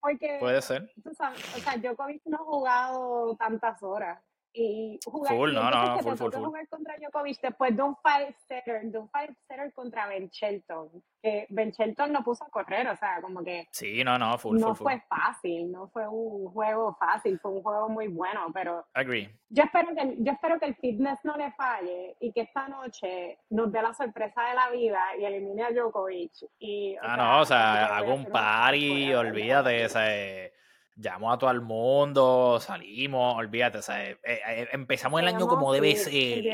Porque, 0.00 0.36
puede 0.40 0.62
ser. 0.62 0.90
Tú 1.02 1.12
sabes, 1.14 1.38
o 1.56 1.58
sea, 1.58 1.76
Djokovic 1.76 2.22
no 2.26 2.38
ha 2.38 2.44
jugado 2.44 3.36
tantas 3.36 3.82
horas 3.82 4.20
y 4.52 4.98
jugar, 5.04 5.34
full, 5.34 5.52
no, 5.52 5.70
no, 5.70 5.98
full, 6.00 6.16
full, 6.16 6.32
full. 6.32 6.44
jugar 6.44 6.68
contra 6.68 6.96
Djokovic 6.96 7.40
después 7.40 7.76
de 7.76 7.82
un 7.82 7.96
five 7.96 8.34
setter, 8.46 8.82
de 8.82 8.98
un 8.98 9.08
five 9.10 9.34
setter 9.46 9.72
contra 9.72 10.06
Ben 10.06 10.28
Shelton, 10.28 10.90
que 11.22 11.46
Ben 11.50 11.70
Shelton 11.70 12.12
no 12.12 12.24
puso 12.24 12.44
a 12.44 12.48
correr, 12.48 12.88
o 12.88 12.96
sea, 12.96 13.20
como 13.20 13.44
que 13.44 13.68
sí, 13.70 14.02
no, 14.02 14.18
no, 14.18 14.38
full, 14.38 14.58
no 14.58 14.74
fue 14.74 15.02
fácil, 15.08 15.70
no 15.70 15.88
fue 15.88 16.08
un 16.08 16.50
juego 16.50 16.96
fácil, 16.98 17.38
fue 17.38 17.52
un 17.52 17.62
juego 17.62 17.88
muy 17.88 18.08
bueno, 18.08 18.46
pero 18.52 18.86
Agree. 18.94 19.30
yo 19.48 19.64
espero 19.64 19.94
que 19.94 20.16
yo 20.18 20.32
espero 20.32 20.58
que 20.58 20.66
el 20.66 20.74
fitness 20.76 21.18
no 21.24 21.36
le 21.36 21.52
falle 21.52 22.16
y 22.20 22.32
que 22.32 22.42
esta 22.42 22.68
noche 22.68 23.38
nos 23.50 23.70
dé 23.70 23.82
la 23.82 23.94
sorpresa 23.94 24.42
de 24.48 24.54
la 24.54 24.70
vida 24.70 25.00
y 25.18 25.24
elimine 25.24 25.64
a 25.64 25.70
Djokovic 25.70 26.32
y 26.58 26.96
ah, 27.02 27.16
no, 27.16 27.40
o 27.40 27.44
sea, 27.44 27.96
hago 27.96 28.14
un 28.14 28.26
party, 28.26 29.12
olvídate, 29.14 29.84
o 29.84 29.88
sea, 29.88 30.50
llamo 30.98 31.32
a 31.32 31.38
todo 31.38 31.50
el 31.50 31.60
mundo, 31.60 32.58
salimos, 32.60 33.36
olvídate, 33.36 33.78
o 33.78 33.82
sea, 33.82 34.10
eh, 34.10 34.18
eh, 34.24 34.68
empezamos 34.72 35.20
el 35.20 35.28
año 35.28 35.46
como 35.46 35.72
debe 35.72 35.94
ser. 35.96 36.44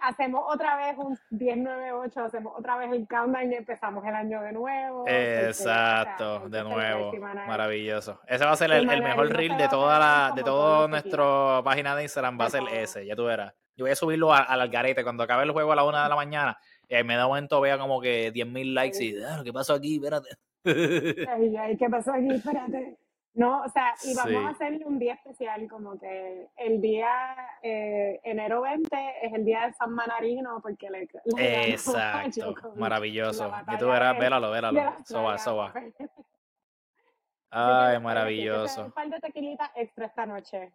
hacemos 0.00 0.44
otra 0.46 0.76
vez 0.76 0.96
un 0.96 1.18
10-9-8, 1.30 2.26
hacemos 2.26 2.52
otra 2.56 2.76
vez 2.76 2.92
el 2.92 3.08
countdown 3.08 3.52
y 3.52 3.56
empezamos 3.56 4.04
el 4.04 4.14
año 4.14 4.40
de 4.42 4.52
nuevo. 4.52 5.04
Exacto, 5.08 6.48
de 6.48 6.62
nuevo. 6.62 7.12
Maravilloso. 7.46 8.20
Ese 8.26 8.44
va 8.44 8.52
a 8.52 8.56
ser 8.56 8.70
el, 8.70 8.86
mejor 8.86 9.28
reel 9.30 9.56
de 9.56 9.68
toda 9.68 9.98
la, 9.98 10.32
de 10.36 10.44
toda 10.44 10.86
nuestra 10.86 11.62
página 11.64 11.96
de 11.96 12.04
Instagram, 12.04 12.38
va 12.40 12.46
a 12.46 12.50
ser 12.50 12.62
ese, 12.72 13.04
ya 13.04 13.16
tú 13.16 13.24
verás. 13.24 13.52
Yo 13.74 13.84
voy 13.84 13.92
a 13.92 13.96
subirlo 13.96 14.32
al 14.32 14.60
algarete 14.60 15.02
cuando 15.02 15.22
acabe 15.22 15.42
el 15.42 15.50
juego 15.50 15.72
a 15.72 15.76
la 15.76 15.84
una 15.84 16.04
de 16.04 16.08
la 16.08 16.16
mañana. 16.16 16.58
Y 16.88 16.94
ahí 16.94 17.04
me 17.04 17.16
da 17.16 17.26
momento 17.26 17.60
vea 17.60 17.76
como 17.76 18.00
que 18.00 18.32
10.000 18.32 18.72
likes 18.72 19.04
y, 19.04 19.22
ah, 19.22 19.42
¿qué 19.44 19.52
pasó 19.52 19.74
aquí? 19.74 19.96
Espérate. 19.96 20.28
Ay, 20.66 21.76
¿qué 21.76 21.88
pasó 21.88 22.12
aquí? 22.12 22.34
Espérate. 22.34 22.98
No, 23.36 23.62
o 23.62 23.68
sea, 23.68 23.94
y 24.02 24.14
vamos 24.14 24.46
a 24.46 24.48
hacerle 24.48 24.86
un 24.86 24.98
día 24.98 25.12
especial, 25.12 25.68
como 25.68 25.98
que 25.98 26.48
el 26.56 26.80
día 26.80 27.36
eh, 27.62 28.18
enero 28.24 28.62
20 28.62 28.96
es 29.22 29.32
el 29.34 29.44
día 29.44 29.66
de 29.66 29.74
San 29.74 29.92
Manarino, 29.92 30.58
porque 30.62 30.88
le. 30.88 31.06
Exacto, 31.70 32.54
maravilloso. 32.76 33.52
Y 33.74 33.76
tú 33.76 33.88
verás, 33.88 34.18
vélalo, 34.18 34.50
vélalo. 34.50 34.96
Soba, 35.04 35.36
soba. 35.36 35.74
Ay, 37.50 38.00
maravilloso. 38.00 38.86
Un 38.86 38.92
par 38.92 39.08
de 39.10 39.20
tequilitas 39.20 39.70
extra 39.76 40.06
esta 40.06 40.24
noche. 40.24 40.72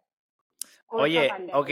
Oye, 0.86 1.30
ok, 1.52 1.70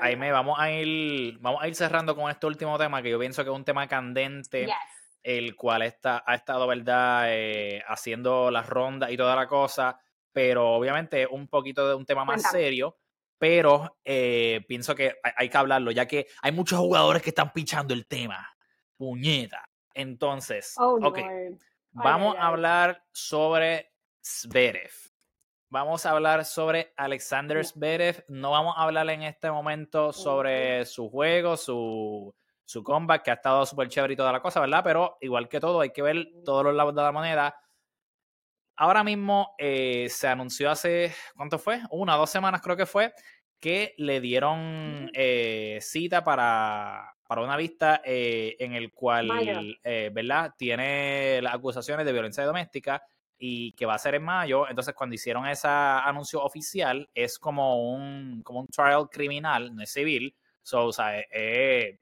ahí 0.00 0.16
me 0.16 0.30
vamos 0.30 0.58
a 0.58 0.70
ir, 0.70 1.38
vamos 1.38 1.62
a 1.62 1.68
ir 1.68 1.74
cerrando 1.74 2.14
con 2.14 2.28
este 2.30 2.46
último 2.46 2.76
tema 2.76 3.00
que 3.00 3.10
yo 3.10 3.18
pienso 3.18 3.44
que 3.44 3.50
es 3.50 3.56
un 3.56 3.64
tema 3.64 3.86
candente 3.86 4.68
el 5.22 5.56
cual 5.56 5.82
está, 5.82 6.22
ha 6.26 6.34
estado, 6.34 6.66
¿verdad?, 6.66 7.26
eh, 7.28 7.82
haciendo 7.86 8.50
las 8.50 8.68
rondas 8.68 9.10
y 9.10 9.16
toda 9.16 9.36
la 9.36 9.46
cosa, 9.46 10.00
pero 10.32 10.70
obviamente 10.72 11.26
un 11.26 11.48
poquito 11.48 11.88
de 11.88 11.94
un 11.94 12.06
tema 12.06 12.24
más 12.24 12.42
serio, 12.50 12.96
pero 13.38 13.98
eh, 14.04 14.64
pienso 14.68 14.94
que 14.94 15.14
hay, 15.36 15.48
que 15.48 15.56
hablarlo, 15.56 15.90
ya 15.90 16.06
que 16.06 16.26
hay 16.42 16.52
muchos 16.52 16.78
jugadores 16.78 17.22
que 17.22 17.30
están 17.30 17.52
pichando 17.52 17.94
el 17.94 18.06
tema. 18.06 18.48
Puñeta. 18.96 19.68
Entonces, 19.94 20.74
oh, 20.78 20.98
ok, 21.02 21.18
vamos 21.90 22.36
a 22.36 22.46
hablar 22.46 23.04
sobre 23.12 23.92
Zverev. 24.22 24.90
Vamos 25.70 26.06
a 26.06 26.12
hablar 26.12 26.44
sobre 26.44 26.92
Alexander 26.96 27.64
Zverev. 27.64 28.24
No 28.28 28.52
vamos 28.52 28.74
a 28.76 28.82
hablar 28.82 29.10
en 29.10 29.22
este 29.22 29.50
momento 29.50 30.12
sobre 30.12 30.86
su 30.86 31.10
juego, 31.10 31.56
su, 31.56 32.34
su 32.68 32.84
comeback, 32.84 33.22
que 33.22 33.30
ha 33.30 33.34
estado 33.34 33.64
súper 33.64 33.88
chévere 33.88 34.12
y 34.12 34.16
toda 34.16 34.30
la 34.30 34.42
cosa, 34.42 34.60
¿verdad? 34.60 34.82
Pero 34.84 35.16
igual 35.22 35.48
que 35.48 35.58
todo, 35.58 35.80
hay 35.80 35.88
que 35.88 36.02
ver 36.02 36.28
todos 36.44 36.62
los 36.62 36.74
lados 36.74 36.94
de 36.94 37.00
la 37.00 37.12
moneda. 37.12 37.56
Ahora 38.76 39.02
mismo 39.02 39.54
eh, 39.56 40.06
se 40.10 40.28
anunció 40.28 40.70
hace, 40.70 41.14
¿cuánto 41.34 41.58
fue? 41.58 41.80
Una, 41.90 42.16
dos 42.16 42.28
semanas 42.28 42.60
creo 42.60 42.76
que 42.76 42.84
fue, 42.84 43.14
que 43.58 43.94
le 43.96 44.20
dieron 44.20 45.10
eh, 45.14 45.78
cita 45.80 46.22
para, 46.22 47.14
para, 47.26 47.40
una 47.40 47.56
vista 47.56 48.02
eh, 48.04 48.54
en 48.58 48.74
el 48.74 48.92
cual, 48.92 49.78
¿verdad? 49.82 50.52
Tiene 50.58 51.40
las 51.40 51.54
acusaciones 51.54 52.04
de 52.04 52.12
violencia 52.12 52.44
doméstica 52.44 53.02
y 53.38 53.72
que 53.72 53.86
va 53.86 53.94
a 53.94 53.98
ser 53.98 54.14
en 54.16 54.24
mayo. 54.24 54.68
Entonces, 54.68 54.94
cuando 54.94 55.14
hicieron 55.14 55.46
ese 55.46 55.68
anuncio 55.68 56.42
oficial, 56.42 57.08
es 57.14 57.38
como 57.38 57.94
un, 57.94 58.42
como 58.42 58.60
un 58.60 58.66
trial 58.66 59.08
criminal, 59.10 59.74
no 59.74 59.82
es 59.82 59.90
civil, 59.90 60.36
So, 60.68 60.84
o 60.84 60.92
sea, 60.92 61.18
es, 61.18 61.98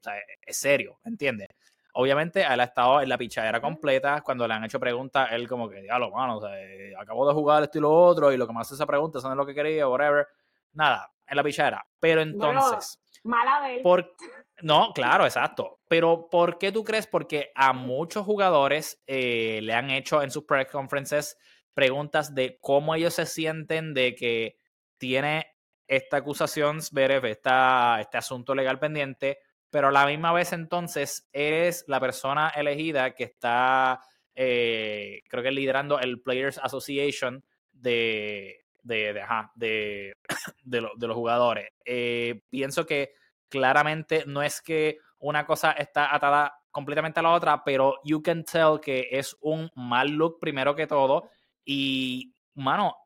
serio, 0.49 0.99
¿entiendes? 1.05 1.47
Obviamente, 1.93 2.43
él 2.43 2.59
ha 2.59 2.65
estado 2.65 3.01
en 3.01 3.09
la 3.09 3.17
pichadera 3.17 3.61
completa. 3.61 4.23
Cuando 4.23 4.49
le 4.49 4.55
han 4.55 4.65
hecho 4.65 4.81
preguntas, 4.81 5.29
él 5.31 5.47
como 5.47 5.69
que, 5.69 5.83
diablo, 5.83 6.11
mano, 6.11 6.39
o 6.39 6.41
sea, 6.41 6.61
eh, 6.61 6.93
acabo 6.99 7.29
de 7.29 7.33
jugar 7.33 7.63
esto 7.63 7.79
y 7.79 7.83
lo 7.83 7.93
otro, 7.93 8.33
y 8.33 8.37
lo 8.37 8.45
que 8.45 8.53
más 8.53 8.67
hace 8.67 8.75
esa 8.75 8.85
pregunta, 8.85 9.21
eso 9.21 9.29
no 9.29 9.35
es 9.35 9.39
lo 9.39 9.47
que 9.47 9.55
quería, 9.55 9.87
whatever. 9.87 10.27
Nada, 10.73 11.13
en 11.29 11.37
la 11.37 11.45
pichadera. 11.45 11.87
Pero 12.01 12.23
entonces, 12.23 13.01
Mala 13.23 13.61
vez. 13.61 13.83
Por... 13.83 14.15
No, 14.63 14.93
claro, 14.95 15.27
exacto. 15.27 15.81
Pero 15.87 16.29
¿por 16.31 16.57
qué 16.57 16.73
tú 16.73 16.83
crees? 16.83 17.07
Porque 17.07 17.53
a 17.55 17.75
muchos 17.75 18.25
jugadores 18.25 19.03
eh, 19.07 19.61
le 19.63 19.75
han 19.75 19.91
hecho 19.91 20.23
en 20.23 20.31
sus 20.31 20.45
press 20.45 20.67
conferences 20.73 21.37
preguntas 21.75 22.35
de 22.35 22.59
cómo 22.63 22.95
ellos 22.95 23.13
se 23.13 23.27
sienten 23.27 23.93
de 23.93 24.15
que 24.15 24.59
tiene 24.97 25.56
esta 25.87 26.19
acusación 26.19 26.81
Zverev, 26.83 27.27
esta, 27.27 27.99
este 28.01 28.19
asunto 28.19 28.55
legal 28.55 28.79
pendiente, 28.79 29.39
pero 29.71 29.89
a 29.89 29.93
la 29.93 30.07
misma 30.07 30.33
vez 30.33 30.53
entonces 30.53 31.29
eres 31.33 31.85
la 31.87 32.01
persona 32.01 32.49
elegida 32.51 33.15
que 33.15 33.25
está, 33.25 34.01
eh, 34.35 35.23
creo 35.29 35.43
que 35.43 35.51
liderando 35.51 35.99
el 36.01 36.21
Players 36.21 36.59
Association 36.59 37.45
de, 37.73 38.65
de, 38.83 39.13
de, 39.55 40.17
de, 40.65 40.81
los 40.81 41.15
jugadores. 41.15 41.71
Eh, 41.85 42.43
pienso 42.49 42.87
que 42.87 43.13
claramente 43.49 44.25
no 44.27 44.43
es 44.43 44.61
que 44.63 44.99
una 45.19 45.47
cosa 45.47 45.73
está 45.73 46.15
atada 46.15 46.61
completamente 46.71 47.21
a 47.21 47.23
la 47.23 47.33
otra, 47.33 47.65
pero 47.65 48.01
you 48.05 48.23
can 48.23 48.45
tell 48.45 48.79
que 48.81 49.09
es 49.11 49.37
un 49.41 49.71
mal 49.75 50.11
look 50.11 50.39
primero 50.39 50.75
que 50.75 50.87
todo 50.87 51.31
y, 51.65 52.35
mano, 52.55 52.97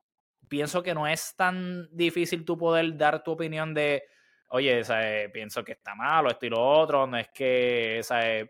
pienso 0.50 0.82
que 0.82 0.92
no 0.92 1.06
es 1.06 1.34
tan 1.36 1.88
difícil 1.96 2.44
tú 2.44 2.58
poder 2.58 2.96
dar 2.96 3.22
tu 3.22 3.30
opinión 3.30 3.72
de, 3.72 4.02
oye, 4.48 4.82
pienso 5.32 5.62
que 5.62 5.72
está 5.72 5.94
mal 5.94 6.26
o 6.26 6.28
esto 6.28 6.44
y 6.44 6.50
lo 6.50 6.60
otro, 6.60 7.06
no 7.06 7.16
es 7.16 7.28
que, 7.28 8.02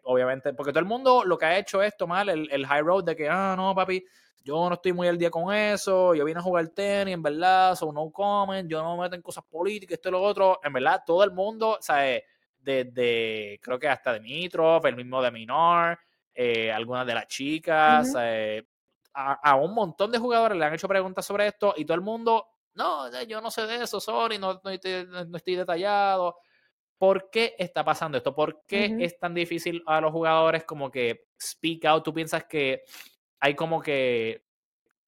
obviamente, 0.05 0.55
porque 0.55 0.72
todo 0.72 0.80
el 0.80 0.86
mundo 0.86 1.22
lo 1.24 1.36
que 1.36 1.44
ha 1.44 1.59
hecho 1.59 1.82
es 1.82 1.94
tomar 1.96 2.28
el, 2.30 2.51
el 2.51 2.66
high 2.66 2.80
road 2.80 3.05
de 3.05 3.14
que, 3.14 3.28
ah, 3.28 3.55
no, 3.55 3.74
papi, 3.74 4.03
yo 4.42 4.66
no 4.68 4.74
estoy 4.74 4.94
muy 4.94 5.09
al 5.09 5.18
día 5.18 5.30
con 5.30 5.55
eso, 5.55 6.14
yo 6.14 6.24
vine 6.24 6.40
a 6.40 6.42
jugar 6.42 6.68
tenis, 6.68 7.12
en 7.12 7.22
verdad, 7.22 7.74
son 7.74 7.94
no 7.94 8.11
comment, 8.11 8.68
yo 8.68 8.82
no 8.82 8.96
me 8.96 9.03
meto 9.03 9.14
en 9.14 9.22
cosas 9.22 9.44
políticas, 9.44 9.94
esto 9.94 10.09
y 10.09 10.12
lo 10.12 10.22
otro, 10.22 10.59
en 10.64 10.72
verdad, 10.72 11.03
todo 11.07 11.22
el 11.22 11.32
mundo, 11.32 11.76
¿sabes? 11.82 12.22
Desde, 12.59 13.61
creo 13.62 13.78
que 13.78 13.88
hasta 13.88 14.14
Dimitrov, 14.14 14.86
el 14.86 14.96
mismo 14.96 15.20
de 15.20 15.30
Minor, 15.30 15.98
eh, 16.34 16.72
algunas 16.72 17.07
de 17.07 17.14
las 17.14 17.26
chicas, 17.26 18.14
a, 19.43 19.55
un 19.57 19.75
montón 19.75 20.11
de 20.11 20.18
jugadores 20.18 20.59
le 20.59 20.64
han 20.64 20.75
hecho 20.75 20.89
preguntas 20.89 21.25
sobre 21.25 21.47
esto 21.47 21.75
y 21.77 21.85
todo 21.85 21.95
el 21.95 22.01
mundo, 22.01 22.47
no, 22.75 23.11
yo 23.25 23.41
no 23.41 23.51
sé 23.51 23.66
de 23.66 23.83
eso, 23.83 24.01
sorry, 24.01 24.39
no, 24.39 24.61
no, 24.62 24.71
estoy, 24.71 25.57
detallado. 25.57 26.37
¿Por 26.99 27.31
qué 27.31 27.55
está 27.59 27.83
pasando 27.83 28.18
esto? 28.18 28.35
¿Por 28.35 28.64
qué 28.66 28.95
es 29.01 29.18
tan 29.18 29.33
difícil 29.33 29.83
a 29.87 30.01
los 30.03 30.12
jugadores 30.12 30.64
como 30.64 30.91
que 30.91 31.29
speak 31.41 31.87
out? 31.87 32.05
¿Tú 32.05 32.12
piensas 32.12 32.45
que 32.45 32.83
hay 33.41 33.55
como 33.55 33.81
que 33.81 34.45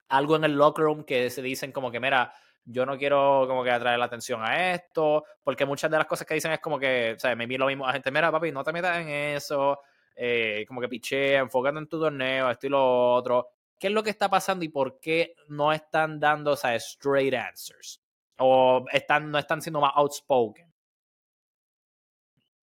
algo 0.09 0.35
en 0.35 0.43
el 0.43 0.53
locker 0.53 0.85
room 0.85 1.03
que 1.03 1.29
se 1.29 1.41
dicen 1.41 1.71
como 1.71 1.91
que, 1.91 1.99
mira, 1.99 2.33
yo 2.65 2.85
no 2.85 2.97
quiero 2.97 3.45
como 3.47 3.63
que 3.63 3.71
atraer 3.71 3.99
la 3.99 4.05
atención 4.05 4.41
a 4.43 4.73
esto, 4.73 5.23
porque 5.43 5.65
muchas 5.65 5.91
de 5.91 5.97
las 5.97 6.07
cosas 6.07 6.25
que 6.25 6.33
dicen 6.33 6.51
es 6.51 6.59
como 6.59 6.79
que, 6.79 7.13
o 7.15 7.19
sea, 7.19 7.35
me 7.35 7.45
vi 7.45 7.57
lo 7.57 7.67
mismo 7.67 7.87
a 7.87 7.93
gente, 7.93 8.11
mira, 8.11 8.31
papi, 8.31 8.51
no 8.51 8.63
te 8.63 8.71
metas 8.71 8.97
en 8.97 9.09
eso, 9.09 9.79
eh, 10.15 10.63
como 10.67 10.81
que 10.81 10.87
piche, 10.87 11.35
enfócate 11.35 11.77
en 11.77 11.87
tu 11.87 11.99
torneo, 11.99 12.49
esto 12.49 12.67
y 12.67 12.69
lo 12.69 13.13
otro. 13.13 13.49
¿Qué 13.79 13.87
es 13.87 13.93
lo 13.93 14.03
que 14.03 14.09
está 14.09 14.29
pasando 14.29 14.63
y 14.63 14.69
por 14.69 14.99
qué 14.99 15.35
no 15.47 15.73
están 15.73 16.19
dando 16.19 16.51
o 16.51 16.55
sea, 16.55 16.75
straight 16.75 17.33
answers? 17.33 18.01
¿O 18.37 18.85
están, 18.91 19.29
no 19.29 19.37
están 19.37 19.61
siendo 19.61 19.81
más 19.81 19.91
outspoken? 19.95 20.73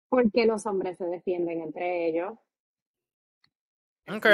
Porque 0.10 0.46
los 0.46 0.66
hombres 0.66 0.98
se 0.98 1.06
defienden 1.06 1.62
entre 1.62 2.08
ellos. 2.08 2.34
Ok. 4.08 4.28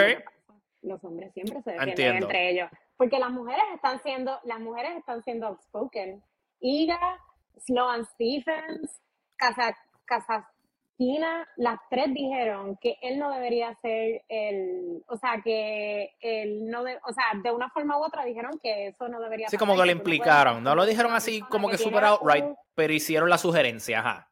Los 0.82 1.03
hombres 1.03 1.32
siempre 1.34 1.61
se 1.61 1.72
defienden 1.72 2.24
entre 2.24 2.49
ellos. 2.49 2.69
Porque 2.97 3.19
las 3.19 3.32
mujeres 3.32 3.63
están 3.74 4.01
siendo, 4.03 4.39
las 4.43 4.59
mujeres 4.59 4.97
están 4.97 5.24
siendo 5.24 5.47
outspoken. 5.47 6.24
Iga, 6.59 7.19
Sloan 7.57 8.05
Stephens, 8.05 9.01
Casa, 9.38 9.76
las 11.57 11.79
tres 11.89 12.13
dijeron 12.13 12.77
que 12.77 12.97
él 13.01 13.17
no 13.17 13.31
debería 13.31 13.73
ser 13.81 14.23
el, 14.29 15.03
o 15.07 15.17
sea, 15.17 15.41
que 15.43 16.11
él 16.19 16.69
no, 16.69 16.83
de, 16.83 16.97
o 17.07 17.13
sea, 17.13 17.25
de 17.41 17.51
una 17.51 17.69
forma 17.69 17.97
u 17.97 18.03
otra 18.03 18.23
dijeron 18.23 18.59
que 18.61 18.87
eso 18.87 19.07
no 19.07 19.19
debería 19.19 19.49
Sí, 19.49 19.57
como 19.57 19.75
que 19.75 19.85
lo 19.85 19.91
implicaron, 19.91 20.63
no, 20.63 20.75
lo 20.75 20.85
dijeron 20.85 21.13
así 21.13 21.41
como 21.41 21.69
que, 21.69 21.77
super 21.77 22.03
outright, 22.03 22.45
pero 22.75 22.93
hicieron 22.93 23.29
la 23.29 23.37
sugerencia, 23.37 23.99
ajá. 23.99 24.27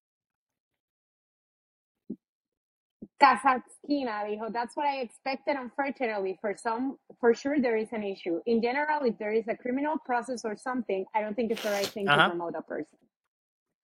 Kazatkina 3.18 4.24
dijo, 4.26 4.50
that's 4.52 4.78
what 4.78 4.86
I 4.86 5.02
expected 5.02 5.58
unfortunately 5.58 6.38
for 6.40 6.56
some, 6.56 6.98
for 7.20 7.36
sure 7.36 7.60
there 7.60 7.78
is 7.78 7.92
an 7.92 8.04
issue. 8.04 8.42
In 8.46 8.62
general, 8.62 9.04
if 9.06 9.18
there 9.18 9.34
is 9.34 9.48
a 9.50 9.58
criminal 9.58 9.98
process 10.06 10.46
or 10.46 10.56
something, 10.56 11.06
I 11.14 11.22
don't 11.22 11.36
think 11.36 11.52
it's 11.52 11.64
the 11.64 11.72
right 11.72 11.88
thing 11.88 12.06
to 12.06 12.30
promote 12.30 12.56
a 12.56 12.62
person. 12.62 12.98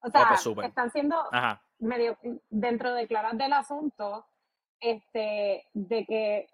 O 0.04 0.10
sea, 0.10 0.36
están 0.64 0.92
siendo, 0.92 1.16
Ajá 1.34 1.65
medio 1.80 2.18
dentro 2.50 2.94
de 2.94 3.08
claras 3.08 3.38
del 3.38 3.54
asunto, 3.54 4.26
este, 4.80 5.68
de 5.74 6.06
que 6.06 6.48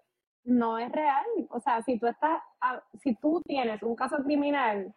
no 0.44 0.78
es 0.78 0.90
real. 0.90 1.24
O 1.50 1.60
sea, 1.60 1.82
si 1.82 1.98
tú 1.98 2.06
estás, 2.06 2.42
si 3.02 3.14
tú 3.16 3.42
tienes 3.44 3.82
un 3.82 3.94
caso 3.94 4.16
criminal, 4.24 4.94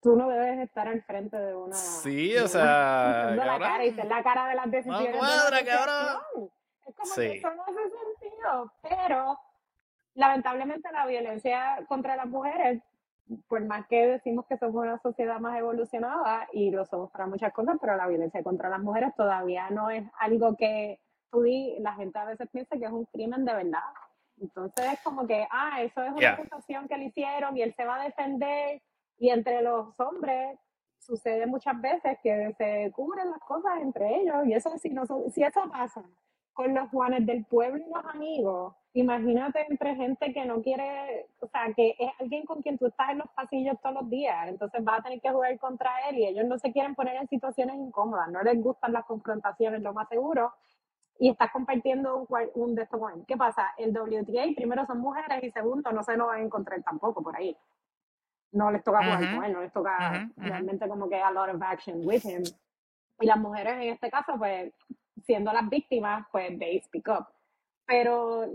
tú 0.00 0.16
no 0.16 0.28
debes 0.28 0.58
estar 0.60 0.88
al 0.88 1.02
frente 1.02 1.36
de 1.38 1.54
una. 1.54 1.74
Sí, 1.74 2.36
o 2.36 2.48
sea. 2.48 3.32
la 3.34 3.58
cara 3.58 3.84
y 3.84 3.92
ser 3.92 4.06
la 4.06 4.22
cara 4.22 4.48
de 4.48 4.54
las 4.54 4.70
decisiones. 4.70 5.14
No 5.14 5.20
cabrón. 5.66 6.50
Es 6.86 6.96
como 6.96 7.14
que 7.14 7.36
eso 7.38 7.54
no 7.54 7.62
hace 7.62 7.80
sentido. 8.20 8.72
Pero, 8.82 9.38
lamentablemente, 10.14 10.90
la 10.92 11.06
violencia 11.06 11.84
contra 11.88 12.16
las 12.16 12.26
mujeres 12.26 12.82
por 13.48 13.64
más 13.64 13.86
que 13.86 14.06
decimos 14.06 14.46
que 14.46 14.58
somos 14.58 14.82
una 14.82 14.98
sociedad 14.98 15.38
más 15.40 15.58
evolucionada 15.58 16.48
y 16.52 16.70
lo 16.70 16.84
somos 16.84 17.10
para 17.10 17.26
muchas 17.26 17.52
cosas, 17.52 17.76
pero 17.80 17.96
la 17.96 18.06
violencia 18.06 18.42
contra 18.42 18.68
las 18.68 18.80
mujeres 18.80 19.14
todavía 19.16 19.70
no 19.70 19.90
es 19.90 20.04
algo 20.18 20.56
que 20.56 21.00
tú 21.30 21.44
la 21.78 21.94
gente 21.94 22.18
a 22.18 22.26
veces 22.26 22.48
piensa 22.52 22.76
que 22.76 22.84
es 22.84 22.92
un 22.92 23.06
crimen 23.06 23.44
de 23.44 23.54
verdad. 23.54 23.80
Entonces 24.38 24.92
es 24.92 25.00
como 25.02 25.26
que, 25.26 25.46
ah, 25.50 25.82
eso 25.82 26.02
es 26.02 26.12
una 26.12 26.32
acusación 26.32 26.88
que 26.88 26.98
le 26.98 27.04
hicieron 27.06 27.56
y 27.56 27.62
él 27.62 27.72
se 27.74 27.84
va 27.84 28.00
a 28.00 28.04
defender 28.04 28.82
y 29.18 29.30
entre 29.30 29.62
los 29.62 29.98
hombres 30.00 30.58
sucede 30.98 31.46
muchas 31.46 31.80
veces 31.80 32.18
que 32.22 32.52
se 32.58 32.92
cubren 32.94 33.30
las 33.30 33.40
cosas 33.40 33.80
entre 33.80 34.20
ellos 34.20 34.46
y 34.46 34.52
eso 34.52 34.76
si, 34.78 34.90
no, 34.90 35.04
si 35.30 35.42
eso 35.42 35.62
pasa 35.70 36.04
con 36.52 36.74
los 36.74 36.88
Juanes 36.90 37.26
del 37.26 37.44
pueblo 37.46 37.82
y 37.84 37.90
los 37.90 38.04
amigos, 38.06 38.74
imagínate 38.94 39.64
entre 39.68 39.94
gente 39.96 40.32
que 40.32 40.44
no 40.44 40.60
quiere, 40.60 41.26
o 41.40 41.46
sea, 41.46 41.72
que 41.74 41.94
es 41.98 42.10
alguien 42.20 42.44
con 42.44 42.60
quien 42.60 42.76
tú 42.78 42.86
estás 42.86 43.10
en 43.10 43.18
los 43.18 43.28
pasillos 43.30 43.80
todos 43.80 43.94
los 44.02 44.10
días, 44.10 44.48
entonces 44.48 44.84
vas 44.84 45.00
a 45.00 45.02
tener 45.02 45.20
que 45.20 45.30
jugar 45.30 45.58
contra 45.58 45.90
él 46.08 46.18
y 46.18 46.26
ellos 46.26 46.46
no 46.46 46.58
se 46.58 46.72
quieren 46.72 46.94
poner 46.94 47.16
en 47.16 47.28
situaciones 47.28 47.76
incómodas, 47.76 48.30
no 48.30 48.42
les 48.42 48.60
gustan 48.62 48.92
las 48.92 49.04
confrontaciones, 49.06 49.80
lo 49.82 49.94
más 49.94 50.08
seguro, 50.08 50.52
y 51.18 51.30
estás 51.30 51.50
compartiendo 51.52 52.16
un, 52.16 52.26
un 52.54 52.74
de 52.74 52.82
estos 52.82 53.00
¿Qué 53.26 53.36
pasa? 53.36 53.72
El 53.78 53.96
WTA, 53.96 54.42
primero 54.56 54.84
son 54.86 54.98
mujeres 54.98 55.42
y 55.42 55.50
segundo, 55.50 55.92
no 55.92 56.02
se 56.02 56.16
lo 56.16 56.26
van 56.26 56.40
a 56.40 56.42
encontrar 56.42 56.82
tampoco 56.82 57.22
por 57.22 57.36
ahí. 57.36 57.56
No 58.50 58.70
les 58.70 58.82
toca 58.82 59.04
jugar 59.04 59.34
con 59.34 59.44
él, 59.44 59.52
no 59.52 59.60
les 59.60 59.72
toca 59.72 60.28
realmente 60.36 60.88
como 60.88 61.08
que 61.08 61.16
a 61.16 61.30
lot 61.30 61.48
of 61.54 61.62
action 61.62 62.04
with 62.04 62.24
him. 62.24 62.42
Y 63.20 63.26
las 63.26 63.38
mujeres 63.38 63.74
en 63.74 63.92
este 63.92 64.10
caso, 64.10 64.34
pues, 64.36 64.72
siendo 65.24 65.52
las 65.52 65.68
víctimas, 65.68 66.26
pues 66.30 66.58
they 66.58 66.80
speak 66.80 67.08
up. 67.08 67.26
Pero 67.86 68.46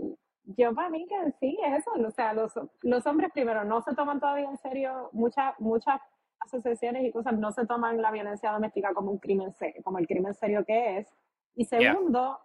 yo 0.44 0.74
para 0.74 0.88
mí 0.88 1.06
que 1.06 1.32
sí, 1.40 1.58
es 1.64 1.80
eso. 1.80 1.90
O 1.92 2.10
sea, 2.10 2.32
los, 2.32 2.52
los 2.82 3.06
hombres 3.06 3.30
primero 3.32 3.64
no 3.64 3.82
se 3.82 3.94
toman 3.94 4.20
todavía 4.20 4.48
en 4.48 4.58
serio, 4.58 5.10
muchas, 5.12 5.54
muchas 5.58 6.00
asociaciones 6.40 7.04
y 7.04 7.12
cosas 7.12 7.38
no 7.38 7.52
se 7.52 7.66
toman 7.66 8.00
la 8.00 8.10
violencia 8.10 8.52
doméstica 8.52 8.94
como 8.94 9.10
un 9.10 9.18
crimen 9.18 9.52
serio, 9.52 9.82
como 9.82 9.98
el 9.98 10.06
crimen 10.06 10.34
serio 10.34 10.64
que 10.64 10.98
es. 10.98 11.08
Y 11.54 11.64
segundo, 11.64 12.38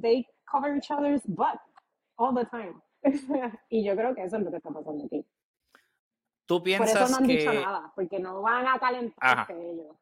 they 0.00 0.26
cover 0.44 0.76
each 0.76 0.90
other's 0.90 1.22
butt 1.26 1.60
all 2.16 2.34
the 2.34 2.44
time. 2.46 2.74
y 3.68 3.84
yo 3.84 3.94
creo 3.94 4.14
que 4.14 4.24
eso 4.24 4.36
es 4.36 4.42
lo 4.42 4.50
que 4.50 4.56
está 4.56 4.70
pasando 4.70 5.04
aquí. 5.04 5.24
¿Tú 6.46 6.62
piensas 6.62 6.92
Por 6.92 7.02
eso 7.02 7.10
no 7.10 7.16
han 7.18 7.26
que... 7.26 7.36
dicho 7.36 7.52
nada, 7.52 7.92
porque 7.94 8.18
no 8.18 8.42
van 8.42 8.66
a 8.66 8.78
calentarse 8.78 9.70
ellos. 9.70 9.96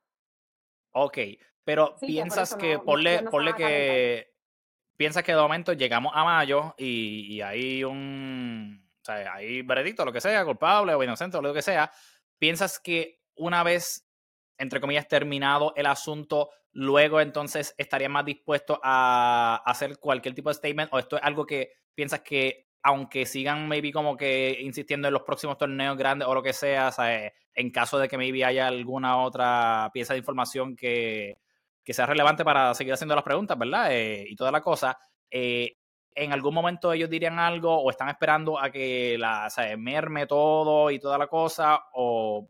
Ok, 0.98 1.18
pero 1.62 1.94
piensas 2.00 2.54
que, 2.54 2.78
ponle, 2.78 3.22
que, 3.54 4.32
piensas 4.96 5.22
que 5.22 5.32
de 5.32 5.38
momento 5.38 5.74
llegamos 5.74 6.10
a 6.14 6.24
mayo 6.24 6.74
y, 6.78 7.38
hay 7.42 7.84
un, 7.84 8.82
o 9.02 9.04
sea, 9.04 9.34
hay 9.34 9.60
veredicto, 9.60 10.06
lo 10.06 10.12
que 10.12 10.22
sea, 10.22 10.42
culpable 10.46 10.94
o 10.94 11.04
inocente 11.04 11.36
o 11.36 11.42
lo 11.42 11.52
que 11.52 11.60
sea, 11.60 11.92
piensas 12.38 12.80
que 12.80 13.20
una 13.34 13.62
vez, 13.62 14.08
entre 14.56 14.80
comillas, 14.80 15.06
terminado 15.06 15.74
el 15.76 15.84
asunto, 15.84 16.48
luego 16.72 17.20
entonces 17.20 17.74
estarías 17.76 18.10
más 18.10 18.24
dispuesto 18.24 18.80
a 18.82 19.62
hacer 19.66 19.98
cualquier 19.98 20.34
tipo 20.34 20.48
de 20.48 20.54
statement 20.54 20.88
o 20.94 20.98
esto 20.98 21.16
es 21.16 21.22
algo 21.22 21.44
que 21.44 21.72
piensas 21.94 22.20
que 22.20 22.70
aunque 22.82 23.26
sigan 23.26 23.68
maybe 23.68 23.92
como 23.92 24.16
que 24.16 24.56
insistiendo 24.62 25.08
en 25.08 25.14
los 25.14 25.24
próximos 25.24 25.58
torneos 25.58 25.98
grandes 25.98 26.26
o 26.26 26.32
lo 26.32 26.42
que 26.42 26.54
sea, 26.54 26.90
en 27.56 27.70
caso 27.70 27.98
de 27.98 28.06
que 28.06 28.18
maybe 28.18 28.44
haya 28.44 28.68
alguna 28.68 29.16
otra 29.18 29.90
pieza 29.92 30.12
de 30.12 30.18
información 30.18 30.76
que, 30.76 31.38
sea 31.84 32.06
relevante 32.06 32.44
para 32.44 32.74
seguir 32.74 32.92
haciendo 32.92 33.14
las 33.14 33.24
preguntas, 33.24 33.58
¿verdad? 33.58 33.88
Eh, 33.92 34.26
y 34.28 34.36
toda 34.36 34.52
la 34.52 34.60
cosa, 34.60 34.98
eh, 35.30 35.76
en 36.14 36.32
algún 36.32 36.52
momento 36.52 36.92
ellos 36.92 37.08
dirían 37.08 37.38
algo 37.38 37.74
o 37.74 37.90
están 37.90 38.08
esperando 38.10 38.60
a 38.60 38.70
que 38.70 39.16
la, 39.18 39.48
o 39.48 39.78
merme 39.78 40.26
todo 40.26 40.90
y 40.90 40.98
toda 40.98 41.18
la 41.18 41.26
cosa 41.26 41.82
o... 41.94 42.46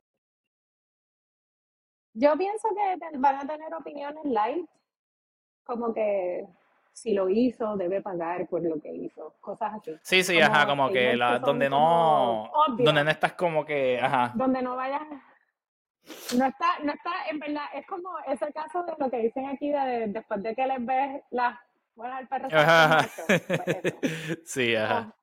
Yo 2.15 2.37
pienso 2.37 2.69
que 2.75 3.19
van 3.19 3.37
a 3.37 3.47
tener 3.47 3.73
opiniones 3.75 4.25
light, 4.25 4.67
como 5.65 5.93
que 5.93 6.47
si 6.97 7.13
lo 7.13 7.29
hizo, 7.29 7.77
debe 7.77 8.01
pagar 8.01 8.49
por 8.49 8.63
lo 8.63 8.81
que 8.81 8.91
hizo, 8.91 9.35
cosas 9.39 9.75
así. 9.75 9.95
Sí, 10.01 10.25
sí, 10.25 10.41
ajá, 10.41 10.67
como 10.67 10.89
que 10.89 11.15
la, 11.15 11.39
donde 11.39 11.69
no, 11.69 12.51
donde 12.79 13.05
no 13.05 13.11
estás 13.11 13.35
como 13.35 13.67
que, 13.67 14.01
ajá. 14.01 14.33
Donde 14.35 14.63
no 14.63 14.77
vayas, 14.77 15.03
no 16.39 16.47
está, 16.47 16.79
no 16.83 16.93
está, 16.95 17.11
en 17.31 17.39
verdad, 17.39 17.65
es 17.75 17.87
como 17.87 18.09
ese 18.27 18.51
caso 18.51 18.83
de 18.85 18.95
lo 18.99 19.11
que 19.11 19.19
dicen 19.19 19.45
aquí 19.47 19.71
de, 19.71 20.07
después 20.09 20.43
de 20.43 20.55
que 20.55 20.67
les 20.67 20.87
ves 20.87 21.23
las 21.33 21.59
buenas 21.95 22.21
al 22.21 22.29
perro. 22.29 22.49
Pues 23.27 24.41
sí, 24.47 24.75
ajá. 24.75 25.15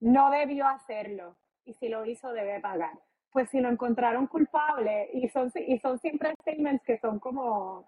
No 0.00 0.30
debió 0.30 0.66
hacerlo, 0.68 1.36
y 1.66 1.74
si 1.74 1.90
lo 1.90 2.06
hizo, 2.06 2.32
debe 2.32 2.60
pagar. 2.60 2.98
Pues 3.30 3.50
si 3.50 3.60
lo 3.60 3.68
encontraron 3.68 4.26
culpable, 4.26 5.10
y 5.12 5.28
son, 5.28 5.52
y 5.54 5.78
son 5.80 5.98
siempre 5.98 6.32
statements 6.40 6.82
que 6.82 6.98
son 6.98 7.18
como 7.18 7.86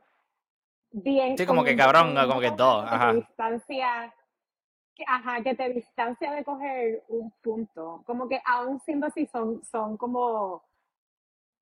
bien. 0.91 1.37
Sí, 1.37 1.47
como 1.47 1.65
que 1.65 1.77
cabrón, 1.77 2.15
como 2.27 2.41
que 2.41 2.51
dos. 2.51 2.85
Ajá. 2.87 3.13
Distancia, 3.13 4.15
que, 4.95 5.05
ajá, 5.07 5.43
que 5.43 5.55
te 5.55 5.69
distancia 5.71 6.33
de 6.33 6.45
coger 6.45 7.05
un 7.09 7.31
punto. 7.43 8.03
Como 8.07 8.29
que 8.29 8.41
aún 8.45 8.81
siendo 8.81 9.07
así, 9.07 9.27
son, 9.27 9.63
son 9.65 9.97
como 9.97 10.63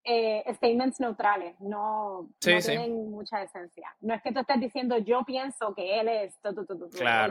eh, 0.09 0.45
statements 0.55 1.01
neutrales, 1.01 1.61
no, 1.61 2.29
tienen 2.39 3.11
mucha 3.11 3.43
esencia. 3.43 3.93
No 4.01 4.15
es 4.15 4.23
que 4.23 4.31
tú 4.31 4.39
estés 4.39 4.61
diciendo 4.61 4.97
yo 4.99 5.25
pienso 5.25 5.75
que 5.75 5.99
él 5.99 6.07
es, 6.07 6.39
o 6.45 6.53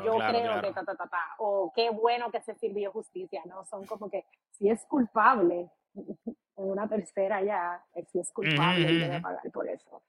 yo 0.03 0.17
creo 0.17 0.61
que 0.61 0.73
ta, 0.73 0.83
ta, 0.83 0.95
ta, 0.95 1.09
o 1.39 1.71
qué 1.73 1.89
bueno 1.89 2.29
que 2.31 2.41
se 2.41 2.53
sirvió 2.55 2.91
justicia, 2.91 3.41
no, 3.45 3.63
son 3.63 3.85
como 3.85 4.09
que 4.09 4.25
si 4.51 4.69
es 4.69 4.85
culpable, 4.87 5.69
en 5.95 6.05
una 6.55 6.85
tercera 6.89 7.41
ya, 7.41 7.81
si 8.11 8.19
es 8.19 8.29
culpable, 8.33 8.91
debe 8.91 9.21
pagar 9.21 9.49
por 9.53 9.69
eso. 9.69 10.01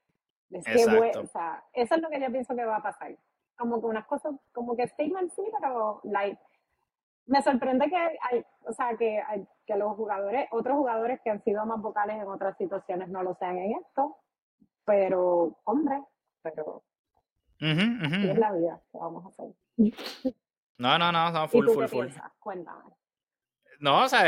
Es 0.49 0.65
que, 0.65 1.17
o 1.19 1.27
sea, 1.27 1.63
eso 1.73 1.95
es 1.95 2.01
lo 2.01 2.09
que 2.09 2.21
yo 2.21 2.31
pienso 2.31 2.55
que 2.55 2.65
va 2.65 2.77
a 2.77 2.83
pasar. 2.83 3.15
Como 3.57 3.79
que 3.79 3.87
unas 3.87 4.05
cosas, 4.05 4.35
como 4.53 4.75
que 4.75 4.87
statement 4.87 5.31
sí, 5.31 5.43
pero 5.59 5.99
like, 6.03 6.39
me 7.25 7.41
sorprende 7.41 7.89
que 7.89 7.97
hay, 7.97 8.45
o 8.63 8.71
sea, 8.71 8.95
que, 8.97 9.21
hay, 9.27 9.45
que 9.65 9.75
los 9.75 9.95
jugadores, 9.95 10.47
otros 10.51 10.77
jugadores 10.77 11.19
que 11.23 11.29
han 11.29 11.43
sido 11.43 11.65
más 11.65 11.81
vocales 11.81 12.15
en 12.17 12.27
otras 12.27 12.57
situaciones 12.57 13.09
no 13.09 13.23
lo 13.23 13.35
sean 13.35 13.57
en 13.57 13.77
esto, 13.77 14.17
pero, 14.85 15.57
hombre, 15.65 16.01
pero 16.41 16.83
es 17.59 18.37
la 18.37 18.51
vida 18.53 18.81
que 18.91 18.97
vamos 18.97 19.25
a 19.25 19.29
hacer. 19.29 19.47
No, 20.77 20.97
no, 20.97 21.11
no, 21.11 21.31
no 21.31 21.47
full, 21.47 21.67
full, 21.69 21.87
full. 21.87 22.07
Cuéntame. 22.39 22.83
No, 23.79 24.03
o 24.05 24.09
sea, 24.09 24.23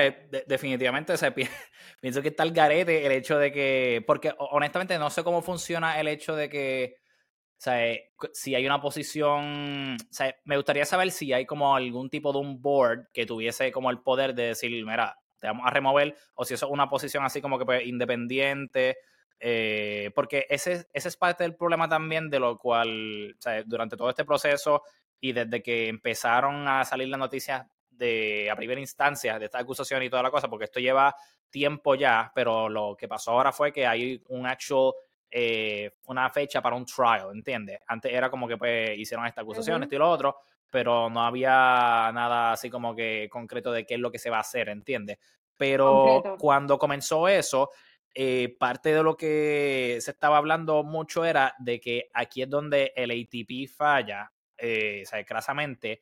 definitivamente 0.48 1.14
pienso 2.02 2.22
que 2.22 2.28
está 2.30 2.44
el 2.44 2.52
garete 2.52 3.06
el 3.06 3.12
hecho 3.12 3.38
de 3.38 3.52
que, 3.52 4.04
porque 4.06 4.34
honestamente 4.38 4.98
no 5.00 5.10
sé 5.10 5.24
cómo 5.24 5.42
funciona 5.42 6.00
el 6.00 6.08
hecho 6.08 6.36
de 6.36 6.50
que, 6.50 6.96
o 6.98 7.62
sea, 7.62 7.96
si 8.34 8.56
hay 8.56 8.66
una 8.66 8.82
posición, 8.82 9.96
o 9.96 10.14
sea, 10.14 10.36
me 10.46 10.56
gustaría 10.56 10.86
saber 10.86 11.12
si 11.12 11.34
hay 11.34 11.46
como 11.46 11.76
algún 11.76 12.10
tipo 12.10 12.32
de 12.32 12.40
un 12.40 12.62
board 12.62 13.08
que 13.14 13.26
tuviese 13.26 13.72
como 13.72 13.90
el 13.90 14.02
poder 14.02 14.34
de 14.36 14.48
decir, 14.48 14.72
mira, 14.86 15.18
te 15.40 15.48
vamos 15.48 15.66
a 15.66 15.72
remover, 15.72 16.16
o 16.36 16.46
si 16.46 16.54
eso 16.54 16.68
es 16.68 16.72
una 16.72 16.90
posición 16.90 17.24
así 17.24 17.42
como 17.42 17.58
que 17.58 17.66
pues, 17.66 17.86
independiente, 17.86 18.98
eh, 19.40 20.12
porque 20.16 20.46
ese, 20.50 20.86
ese 20.94 21.08
es 21.08 21.18
parte 21.18 21.44
del 21.44 21.56
problema 21.56 21.88
también 21.88 22.30
de 22.30 22.40
lo 22.40 22.58
cual, 22.58 23.36
o 23.38 23.42
sea, 23.42 23.64
durante 23.64 23.96
todo 23.98 24.10
este 24.10 24.26
proceso 24.26 24.84
y 25.20 25.32
desde 25.32 25.64
que 25.64 25.88
empezaron 25.88 26.68
a 26.68 26.84
salir 26.86 27.08
las 27.08 27.20
noticias 27.20 27.66
de 28.00 28.50
a 28.50 28.56
primera 28.56 28.80
instancia 28.80 29.38
de 29.38 29.46
esta 29.46 29.60
acusación 29.60 30.02
y 30.02 30.10
toda 30.10 30.24
la 30.24 30.32
cosa, 30.32 30.48
porque 30.48 30.66
esto 30.66 30.80
lleva 30.80 31.14
tiempo 31.50 31.96
ya, 31.96 32.32
pero 32.34 32.70
lo 32.70 32.96
que 32.98 33.08
pasó 33.08 33.32
ahora 33.32 33.52
fue 33.52 33.72
que 33.72 33.86
hay 33.86 34.24
un 34.30 34.48
actual, 34.48 34.94
eh, 35.30 35.92
una 36.08 36.30
fecha 36.30 36.62
para 36.62 36.76
un 36.76 36.86
trial, 36.86 37.30
¿entiendes? 37.34 37.80
Antes 37.88 38.12
era 38.12 38.30
como 38.30 38.48
que 38.48 38.58
pues 38.58 38.98
hicieron 38.98 39.26
esta 39.28 39.42
acusación, 39.42 39.84
esto 39.84 39.96
y 39.96 39.98
lo 40.00 40.10
otro, 40.10 40.38
pero 40.72 41.10
no 41.10 41.22
había 41.24 42.10
nada 42.14 42.54
así 42.54 42.70
como 42.70 42.96
que 42.96 43.28
concreto 43.30 43.72
de 43.72 43.86
qué 43.86 43.96
es 43.96 44.00
lo 44.00 44.12
que 44.12 44.20
se 44.20 44.30
va 44.30 44.38
a 44.38 44.42
hacer, 44.42 44.70
¿entiendes? 44.70 45.18
Pero 45.58 46.38
cuando 46.40 46.80
comenzó 46.80 47.28
eso, 47.28 47.70
eh, 48.16 48.56
parte 48.58 48.94
de 48.94 49.04
lo 49.04 49.18
que 49.18 49.98
se 50.00 50.12
estaba 50.12 50.38
hablando 50.38 50.84
mucho 50.84 51.26
era 51.26 51.54
de 51.60 51.80
que 51.82 52.10
aquí 52.14 52.42
es 52.42 52.50
donde 52.50 52.94
el 52.96 53.12
ATP 53.12 53.70
falla, 53.70 54.32
eh, 54.58 55.04
o 55.06 55.10
sea, 55.10 55.24
crasamente, 55.26 56.00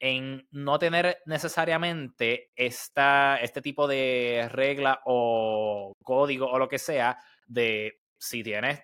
en 0.00 0.48
no 0.50 0.78
tener 0.78 1.18
necesariamente 1.26 2.50
esta, 2.56 3.36
este 3.36 3.62
tipo 3.62 3.86
de 3.86 4.48
regla 4.50 5.00
o 5.04 5.92
código 6.02 6.46
o 6.46 6.58
lo 6.58 6.68
que 6.68 6.78
sea 6.78 7.18
de 7.46 8.00
si 8.18 8.42
tienes 8.42 8.80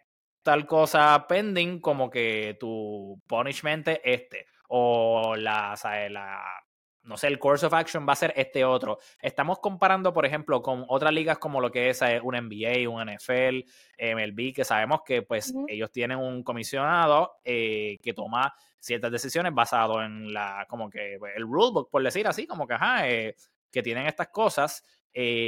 tal 0.46 0.64
cosa 0.64 1.26
pending 1.28 1.80
como 1.80 2.08
que 2.08 2.56
tu 2.60 3.20
punishment 3.26 3.88
es 3.88 4.00
este 4.04 4.46
o 4.68 5.34
la, 5.36 5.74
la 6.08 6.65
no 7.06 7.16
sé, 7.16 7.28
el 7.28 7.38
course 7.38 7.64
of 7.64 7.72
action 7.72 8.06
va 8.06 8.12
a 8.12 8.16
ser 8.16 8.32
este 8.36 8.64
otro. 8.64 8.98
Estamos 9.20 9.60
comparando, 9.60 10.12
por 10.12 10.26
ejemplo, 10.26 10.60
con 10.60 10.84
otras 10.88 11.12
ligas 11.12 11.38
como 11.38 11.60
lo 11.60 11.70
que 11.70 11.90
es 11.90 12.02
eh, 12.02 12.20
un 12.22 12.34
NBA, 12.34 12.88
un 12.88 13.00
NFL, 13.02 13.64
MLB, 13.98 14.52
que 14.52 14.64
sabemos 14.64 15.02
que 15.04 15.22
pues 15.22 15.54
ellos 15.68 15.90
tienen 15.92 16.18
un 16.18 16.42
comisionado 16.42 17.38
eh, 17.44 17.98
que 18.02 18.12
toma 18.12 18.54
ciertas 18.80 19.12
decisiones 19.12 19.54
basado 19.54 20.02
en 20.02 20.32
la, 20.32 20.66
como 20.68 20.90
que 20.90 21.16
pues, 21.18 21.34
el 21.36 21.44
rulebook, 21.44 21.90
por 21.90 22.02
decir 22.02 22.26
así, 22.26 22.46
como 22.46 22.66
que, 22.66 22.74
ajá, 22.74 23.08
eh, 23.08 23.36
que 23.70 23.82
tienen 23.82 24.06
estas 24.06 24.28
cosas. 24.28 24.84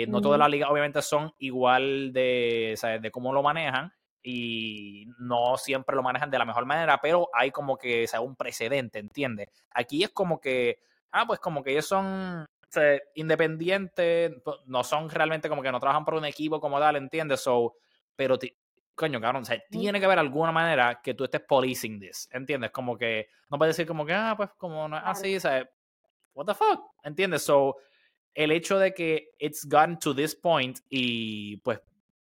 No 0.07 0.23
todas 0.23 0.39
las 0.39 0.49
ligas 0.49 0.71
obviamente 0.71 1.03
son 1.03 1.31
igual 1.41 2.11
de, 2.15 2.75
de 3.03 3.11
cómo 3.11 3.35
lo 3.35 3.43
manejan 3.43 3.93
y 4.23 5.07
no 5.19 5.57
siempre 5.57 5.95
lo 5.95 6.03
manejan 6.03 6.31
de 6.31 6.39
la 6.39 6.45
mejor 6.45 6.65
manera, 6.65 6.99
pero 7.03 7.29
hay 7.35 7.51
como 7.51 7.77
que 7.77 8.07
sea, 8.07 8.21
un 8.21 8.35
precedente, 8.35 8.99
¿entiendes? 8.99 9.49
Aquí 9.71 10.03
es 10.03 10.11
como 10.11 10.41
que 10.41 10.79
ah, 11.13 11.27
pues 11.27 11.41
como 11.41 11.63
que 11.63 11.73
ellos 11.73 11.87
son 11.87 12.47
independientes, 13.15 14.33
no 14.67 14.85
son 14.85 15.09
realmente 15.09 15.49
como 15.49 15.63
que 15.63 15.73
no 15.73 15.81
trabajan 15.81 16.05
por 16.05 16.15
un 16.15 16.25
equipo 16.25 16.61
como 16.61 16.79
tal, 16.79 16.97
¿entiendes? 16.97 17.41
So, 17.41 17.75
pero, 18.15 18.39
coño, 18.95 19.21
cabrón, 19.21 19.43
o 19.43 19.45
sea, 19.45 19.63
tiene 19.71 19.99
que 19.99 20.07
haber 20.07 20.19
alguna 20.19 20.53
manera 20.53 21.01
que 21.03 21.15
tú 21.15 21.25
estés 21.25 21.41
policing 21.41 21.99
this, 21.99 22.29
¿entiendes? 22.31 22.71
Como 22.71 22.97
que 22.97 23.29
no 23.49 23.57
puedes 23.57 23.77
decir 23.77 23.89
como 23.89 24.05
que, 24.05 24.13
ah, 24.13 24.35
pues 24.37 24.51
como 24.59 24.87
no 24.89 24.97
es 24.97 25.03
así, 25.05 25.37
o 25.37 25.41
sea, 25.41 25.69
what 26.35 26.47
the 26.47 26.55
fuck, 26.55 26.83
¿entiendes? 27.03 27.43
So, 27.43 27.77
el 28.35 28.53
hecho 28.53 28.79
de 28.79 28.93
que 28.93 29.31
it's 29.39 29.67
gotten 29.69 29.99
to 29.99 30.15
this 30.15 30.37
point 30.37 30.79
y 30.89 31.57
pues 31.59 31.81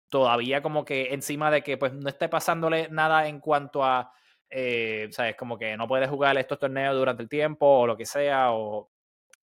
todavía 0.09 0.61
como 0.63 0.85
que 0.85 1.13
encima 1.15 1.51
de 1.51 1.63
que 1.63 1.77
pues 1.77 1.93
no 1.93 2.09
esté 2.09 2.29
pasándole 2.29 2.89
nada 2.91 3.29
en 3.29 3.39
cuanto 3.41 3.85
a 3.85 4.13
eh, 4.51 5.09
¿sabes? 5.13 5.37
Como 5.37 5.57
que 5.57 5.77
no 5.77 5.87
puedes 5.87 6.09
jugar 6.09 6.37
estos 6.37 6.59
torneos 6.59 6.97
durante 6.97 7.23
el 7.23 7.29
tiempo 7.29 7.67
o 7.67 7.87
lo 7.87 7.97
que 7.97 8.07
sea, 8.07 8.53
o 8.53 8.91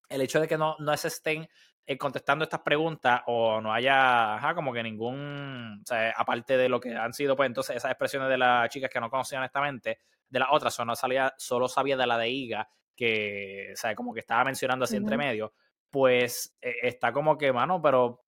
el 0.10 0.22
hecho 0.22 0.40
de 0.40 0.48
que 0.48 0.58
no, 0.58 0.76
no 0.80 0.96
se 0.98 1.08
estén 1.08 1.48
eh, 1.86 1.98
contestando 1.98 2.44
estas 2.44 2.60
preguntas 2.60 3.22
o 3.28 3.62
no 3.62 3.74
haya, 3.74 4.36
ajá, 4.36 4.54
como 4.54 4.74
que 4.74 4.84
ningún, 4.84 5.82
sea, 5.86 6.14
aparte 6.18 6.58
de 6.58 6.68
lo 6.68 6.82
que 6.82 6.94
han 6.94 7.14
sido, 7.14 7.38
pues 7.38 7.48
entonces 7.48 7.78
esas 7.78 7.92
expresiones 7.92 8.28
de 8.28 8.38
las 8.38 8.70
chicas 8.70 8.90
que 8.90 9.00
no 9.00 9.10
conocían 9.10 9.40
honestamente, 9.40 10.02
de 10.28 10.40
las 10.40 10.50
otras, 10.52 10.74
solo, 10.74 10.96
salía, 10.96 11.34
solo 11.38 11.70
sabía 11.70 11.96
de 11.96 12.06
la 12.06 12.18
de 12.18 12.30
Iga, 12.30 12.70
que, 12.94 13.72
sea, 13.76 13.96
como 13.96 14.14
que 14.14 14.20
estaba 14.20 14.44
mencionando 14.44 14.84
así 14.84 14.98
entre 14.98 15.16
medio, 15.16 15.54
pues 15.90 16.58
eh, 16.62 16.76
está 16.84 17.14
como 17.14 17.38
que, 17.38 17.54
mano, 17.54 17.82
pero, 17.82 18.26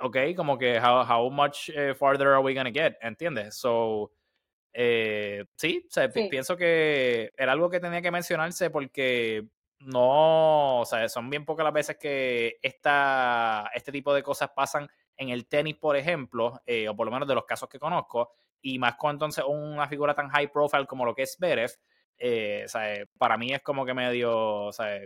ok, 0.00 0.16
como 0.34 0.58
que, 0.58 0.80
how, 0.80 1.04
how 1.08 1.30
much 1.30 1.68
eh, 1.68 1.94
farther 1.94 2.28
are 2.28 2.42
we 2.42 2.54
gonna 2.54 2.72
get, 2.72 2.96
¿entiendes? 3.00 3.56
So, 3.56 4.10
eh, 4.78 5.46
sí, 5.56 5.88
pienso 6.28 6.54
que 6.54 7.32
era 7.34 7.52
algo 7.52 7.70
que 7.70 7.80
tenía 7.80 8.02
que 8.02 8.10
mencionarse 8.10 8.68
porque 8.68 9.46
no, 9.78 10.80
o 10.80 10.84
sea, 10.84 11.08
son 11.08 11.30
bien 11.30 11.46
pocas 11.46 11.64
las 11.64 11.72
veces 11.72 11.96
que 11.96 12.58
esta, 12.60 13.70
este 13.74 13.90
tipo 13.90 14.12
de 14.12 14.22
cosas 14.22 14.50
pasan 14.54 14.86
en 15.16 15.30
el 15.30 15.46
tenis, 15.46 15.76
por 15.76 15.96
ejemplo, 15.96 16.60
eh, 16.66 16.90
o 16.90 16.94
por 16.94 17.06
lo 17.06 17.10
menos 17.10 17.26
de 17.26 17.34
los 17.34 17.46
casos 17.46 17.70
que 17.70 17.78
conozco, 17.78 18.34
y 18.60 18.78
más 18.78 18.96
con 18.96 19.12
entonces 19.12 19.42
una 19.48 19.88
figura 19.88 20.14
tan 20.14 20.28
high 20.28 20.52
profile 20.52 20.86
como 20.86 21.06
lo 21.06 21.14
que 21.14 21.22
es 21.22 21.38
Berev, 21.38 21.70
eh, 22.18 22.64
o 22.66 22.68
sea, 22.68 23.02
para 23.16 23.38
mí 23.38 23.54
es 23.54 23.62
como 23.62 23.86
que 23.86 23.94
medio, 23.94 24.64
o 24.66 24.72
sea, 24.72 25.00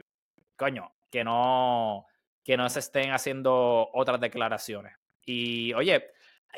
coño, 0.57 0.93
que 1.09 1.23
no, 1.23 2.07
que 2.43 2.57
no 2.57 2.69
se 2.71 2.81
estén 2.81 3.13
haciendo 3.13 3.89
otras 3.93 4.21
declaraciones. 4.21 4.97
Y 5.25 5.73
oye, 5.75 6.11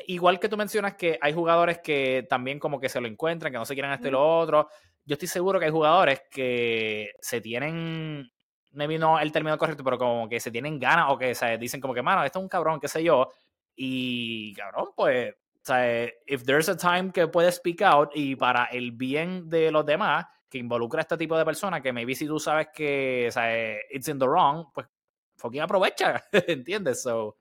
igual 0.07 0.39
que 0.39 0.49
tú 0.49 0.57
mencionas 0.57 0.95
que 0.95 1.17
hay 1.21 1.33
jugadores 1.33 1.79
que 1.79 2.25
también 2.29 2.59
como 2.59 2.79
que 2.79 2.89
se 2.89 3.01
lo 3.01 3.07
encuentran, 3.07 3.51
que 3.51 3.57
no 3.57 3.65
se 3.65 3.73
quieren 3.73 3.91
esto 3.91 4.07
y 4.07 4.11
lo 4.11 4.39
otro, 4.39 4.69
yo 5.05 5.13
estoy 5.13 5.27
seguro 5.27 5.59
que 5.59 5.65
hay 5.65 5.71
jugadores 5.71 6.23
que 6.31 7.11
se 7.19 7.41
tienen, 7.41 8.31
maybe 8.71 8.97
no 8.97 9.19
el 9.19 9.31
término 9.31 9.57
correcto, 9.57 9.83
pero 9.83 9.97
como 9.97 10.27
que 10.29 10.39
se 10.39 10.51
tienen 10.51 10.79
ganas 10.79 11.07
o 11.09 11.17
que 11.17 11.35
se 11.35 11.57
dicen 11.57 11.81
como 11.81 11.93
que, 11.93 12.01
mano, 12.01 12.23
esto 12.23 12.39
es 12.39 12.43
un 12.43 12.49
cabrón, 12.49 12.79
qué 12.79 12.87
sé 12.87 13.03
yo, 13.03 13.29
y 13.75 14.53
cabrón, 14.53 14.89
pues, 14.95 15.33
o 15.33 15.65
sea, 15.65 16.05
if 16.25 16.43
there's 16.43 16.69
a 16.69 16.77
time 16.77 17.11
que 17.11 17.27
puedes 17.27 17.55
speak 17.55 17.81
out 17.81 18.11
y 18.13 18.35
para 18.35 18.65
el 18.65 18.91
bien 18.91 19.49
de 19.49 19.71
los 19.71 19.85
demás, 19.85 20.25
que 20.49 20.57
involucra 20.57 20.99
a 20.99 21.03
este 21.03 21.17
tipo 21.17 21.37
de 21.37 21.45
personas, 21.45 21.81
que 21.81 21.91
maybe 21.91 22.15
si 22.15 22.27
tú 22.27 22.39
sabes 22.39 22.67
que, 22.73 23.25
o 23.29 23.31
sea, 23.31 23.75
it's 23.91 24.07
in 24.07 24.19
the 24.19 24.25
wrong, 24.25 24.67
pues 24.73 24.87
fucking 25.35 25.61
aprovecha, 25.61 26.23
¿entiendes? 26.31 27.01
So, 27.01 27.37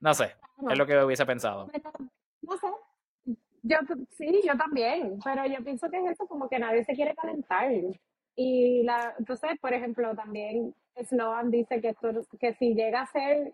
no 0.00 0.14
sé, 0.14 0.34
es 0.70 0.78
lo 0.78 0.86
que 0.86 1.02
hubiese 1.04 1.26
pensado. 1.26 1.68
No 2.42 2.56
sé. 2.56 2.66
Yo 3.62 3.76
sí, 4.16 4.40
yo 4.44 4.56
también, 4.56 5.18
pero 5.22 5.46
yo 5.46 5.62
pienso 5.62 5.90
que 5.90 5.98
es 5.98 6.12
eso, 6.12 6.26
como 6.26 6.48
que 6.48 6.58
nadie 6.58 6.84
se 6.84 6.94
quiere 6.94 7.14
calentar. 7.14 7.70
Y 8.34 8.82
la, 8.84 9.14
entonces, 9.18 9.58
por 9.60 9.74
ejemplo, 9.74 10.14
también 10.16 10.74
Sloan 11.04 11.50
dice 11.50 11.80
que 11.80 11.90
esto, 11.90 12.10
que 12.38 12.54
si 12.54 12.74
llega 12.74 13.02
a 13.02 13.06
ser, 13.06 13.52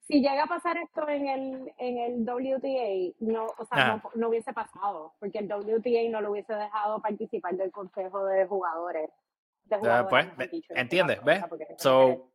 si 0.00 0.20
llega 0.20 0.44
a 0.44 0.46
pasar 0.46 0.78
esto 0.78 1.06
en 1.08 1.28
el, 1.28 1.72
en 1.76 1.98
el 1.98 2.22
WTA, 2.22 3.14
no, 3.20 3.46
o 3.58 3.64
sea, 3.66 4.02
no, 4.14 4.28
hubiese 4.28 4.52
pasado, 4.54 5.12
porque 5.18 5.38
el 5.38 5.48
WTA 5.48 6.10
no 6.10 6.22
lo 6.22 6.30
hubiese 6.30 6.54
dejado 6.54 7.00
participar 7.00 7.56
del 7.56 7.70
consejo 7.70 8.24
de 8.24 8.46
jugadores. 8.46 9.10
De 9.64 9.76
jugadores 9.76 10.32
pues, 10.36 10.50
¿entiendes? 10.70 11.22
¿Ves? 11.22 11.42
So, 11.78 12.30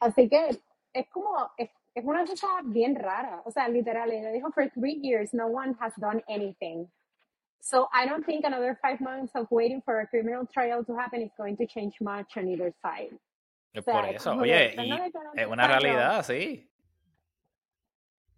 Así 0.00 0.28
que 0.28 0.58
es 0.92 1.06
como, 1.08 1.50
es, 1.56 1.70
es 1.94 2.04
una 2.04 2.24
cosa 2.24 2.46
bien 2.64 2.94
rara. 2.94 3.42
O 3.44 3.50
sea, 3.50 3.68
literal, 3.68 4.10
ella 4.10 4.30
dijo, 4.30 4.52
for 4.52 4.68
three 4.70 4.98
years, 5.02 5.32
no 5.34 5.46
one 5.46 5.74
has 5.80 5.94
done 5.96 6.22
anything. 6.28 6.86
So 7.60 7.88
I 7.92 8.06
don't 8.06 8.24
think 8.24 8.44
another 8.44 8.78
five 8.80 9.00
months 9.00 9.34
of 9.34 9.46
waiting 9.50 9.82
for 9.82 10.00
a 10.00 10.06
criminal 10.06 10.46
trial 10.46 10.84
to 10.84 10.94
happen 10.96 11.22
is 11.22 11.32
going 11.36 11.56
to 11.56 11.66
change 11.66 12.00
much 12.00 12.36
on 12.36 12.48
either 12.48 12.72
side. 12.80 13.18
Por 13.84 14.06
eso, 14.06 14.32
oye, 14.32 14.74
y 14.76 14.90
es 15.34 15.46
una 15.46 15.66
realidad, 15.66 16.24
sí. 16.24 16.68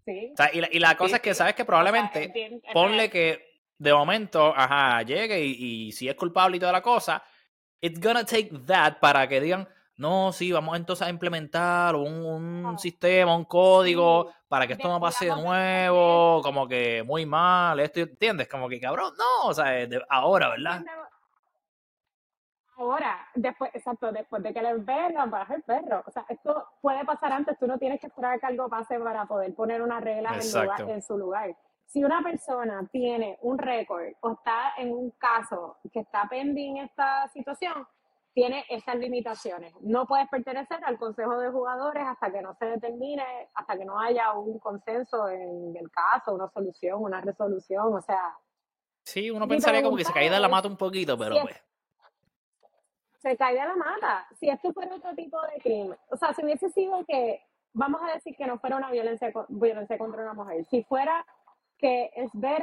Sí. 0.05 0.31
O 0.33 0.37
sea, 0.37 0.51
y, 0.53 0.61
la, 0.61 0.69
y 0.73 0.79
la 0.79 0.97
cosa 0.97 1.17
es 1.17 1.23
que 1.23 1.35
sabes 1.35 1.55
que 1.55 1.65
probablemente 1.65 2.61
ponle 2.73 3.09
que 3.09 3.63
de 3.79 3.93
momento, 3.93 4.53
ajá, 4.55 5.03
llegue 5.03 5.41
y, 5.45 5.87
y 5.87 5.93
si 5.93 6.09
es 6.09 6.15
culpable 6.15 6.57
y 6.57 6.61
toda 6.61 6.73
la 6.73 6.83
cosa, 6.83 7.23
it's 7.81 8.01
gonna 8.01 8.25
take 8.25 8.51
that 8.67 8.99
para 9.01 9.29
que 9.29 9.41
digan, 9.41 9.69
no, 10.01 10.33
sí, 10.33 10.51
vamos 10.51 10.77
entonces 10.79 11.07
a 11.07 11.11
implementar 11.11 11.95
un, 11.95 12.79
sistema, 12.79 13.37
un 13.37 13.45
código 13.45 14.33
para 14.49 14.67
que 14.67 14.73
esto 14.73 14.89
no 14.89 14.99
pase 14.99 15.27
de 15.27 15.37
nuevo, 15.37 16.41
como 16.43 16.67
que 16.67 17.03
muy 17.07 17.27
mal, 17.27 17.79
esto, 17.81 18.01
¿entiendes? 18.01 18.49
Como 18.49 18.67
que 18.67 18.81
cabrón, 18.81 19.13
no, 19.19 19.49
o 19.49 19.53
sea, 19.53 19.67
ahora, 20.09 20.49
¿verdad? 20.49 20.83
Ahora, 22.79 23.29
después, 23.35 23.71
exacto, 23.75 24.11
después 24.11 24.43
de 24.43 24.55
que 24.55 24.63
les 24.63 24.83
vengan, 24.83 25.31
baja 25.31 25.55
el 25.55 25.63
perro. 25.65 26.03
O 26.07 26.11
sea, 26.11 26.25
esto 26.31 26.67
puede 26.81 27.05
pasar 27.05 27.31
antes, 27.31 27.59
tú 27.59 27.67
no 27.67 27.77
tienes 27.77 28.01
que 28.01 28.07
esperar 28.07 28.41
que 28.41 28.47
algo 28.47 28.71
pase 28.71 28.99
para 28.99 29.27
poder 29.27 29.55
poner 29.55 29.83
una 29.83 30.01
regla 30.01 30.31
en, 30.31 30.89
en 30.89 31.03
su 31.03 31.19
lugar. 31.19 31.55
Si 31.85 32.03
una 32.03 32.23
persona 32.23 32.89
tiene 32.91 33.37
un 33.43 33.59
récord 33.59 34.15
o 34.21 34.33
está 34.33 34.73
en 34.79 34.93
un 34.93 35.11
caso 35.11 35.77
que 35.93 36.01
está 36.01 36.27
pending 36.27 36.79
esta 36.79 37.29
situación, 37.29 37.87
tiene 38.33 38.65
esas 38.69 38.97
limitaciones. 38.97 39.75
No 39.81 40.07
puedes 40.07 40.29
pertenecer 40.29 40.79
al 40.85 40.99
consejo 40.99 41.39
de 41.39 41.51
jugadores 41.51 42.05
hasta 42.07 42.31
que 42.31 42.43
no 42.43 42.55
se 42.55 42.67
determine, 42.67 43.25
hasta 43.55 43.77
que 43.77 43.85
no 43.85 43.99
haya 43.99 44.33
un 44.35 44.59
consenso 44.59 45.29
en 45.29 45.77
el 45.77 45.91
caso, 45.91 46.35
una 46.35 46.49
solución, 46.49 47.03
una 47.03 47.21
resolución, 47.21 47.95
o 47.95 48.01
sea. 48.01 48.37
Sí, 49.03 49.31
uno 49.31 49.49
pensaría 49.49 49.83
como 49.83 49.97
que 49.97 50.05
se 50.05 50.13
cae 50.13 50.31
de 50.31 50.39
la 50.39 50.49
mata 50.49 50.69
un 50.69 50.77
poquito, 50.77 51.19
pero 51.19 51.37
pues. 51.43 51.57
Se 53.21 53.37
cae 53.37 53.55
de 53.55 53.65
la 53.65 53.77
mata. 53.77 54.27
Si 54.39 54.49
esto 54.49 54.73
fuera 54.73 54.95
otro 54.95 55.15
tipo 55.15 55.41
de 55.43 55.61
crimen, 55.61 55.99
o 56.11 56.17
sea, 56.17 56.33
si 56.33 56.45
hubiese 56.45 56.71
sido 56.71 57.05
que, 57.05 57.43
vamos 57.73 58.01
a 58.03 58.15
decir 58.15 58.35
que 58.37 58.47
no 58.47 58.59
fuera 58.59 58.77
una 58.77 58.91
violencia, 58.91 59.33
violencia 59.49 59.99
contra 59.99 60.23
una 60.23 60.35
mujer, 60.35 60.65
si 60.67 60.85
fuera 60.85 61.27
que 61.77 62.11
es 62.15 62.31
ver, 62.35 62.63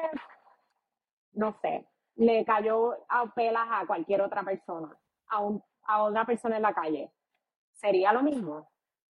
no 1.34 1.58
sé, 1.62 1.88
le 2.16 2.46
cayó 2.46 2.96
a 3.10 3.32
pelas 3.34 3.68
a 3.70 3.86
cualquier 3.86 4.22
otra 4.22 4.44
persona 4.44 4.98
a, 5.30 5.40
un, 5.40 5.64
a 5.84 6.04
otra 6.04 6.26
persona 6.26 6.58
en 6.58 6.62
la 6.62 6.74
calle, 6.74 7.12
¿sería 7.74 8.14
lo 8.14 8.24
mismo? 8.24 8.70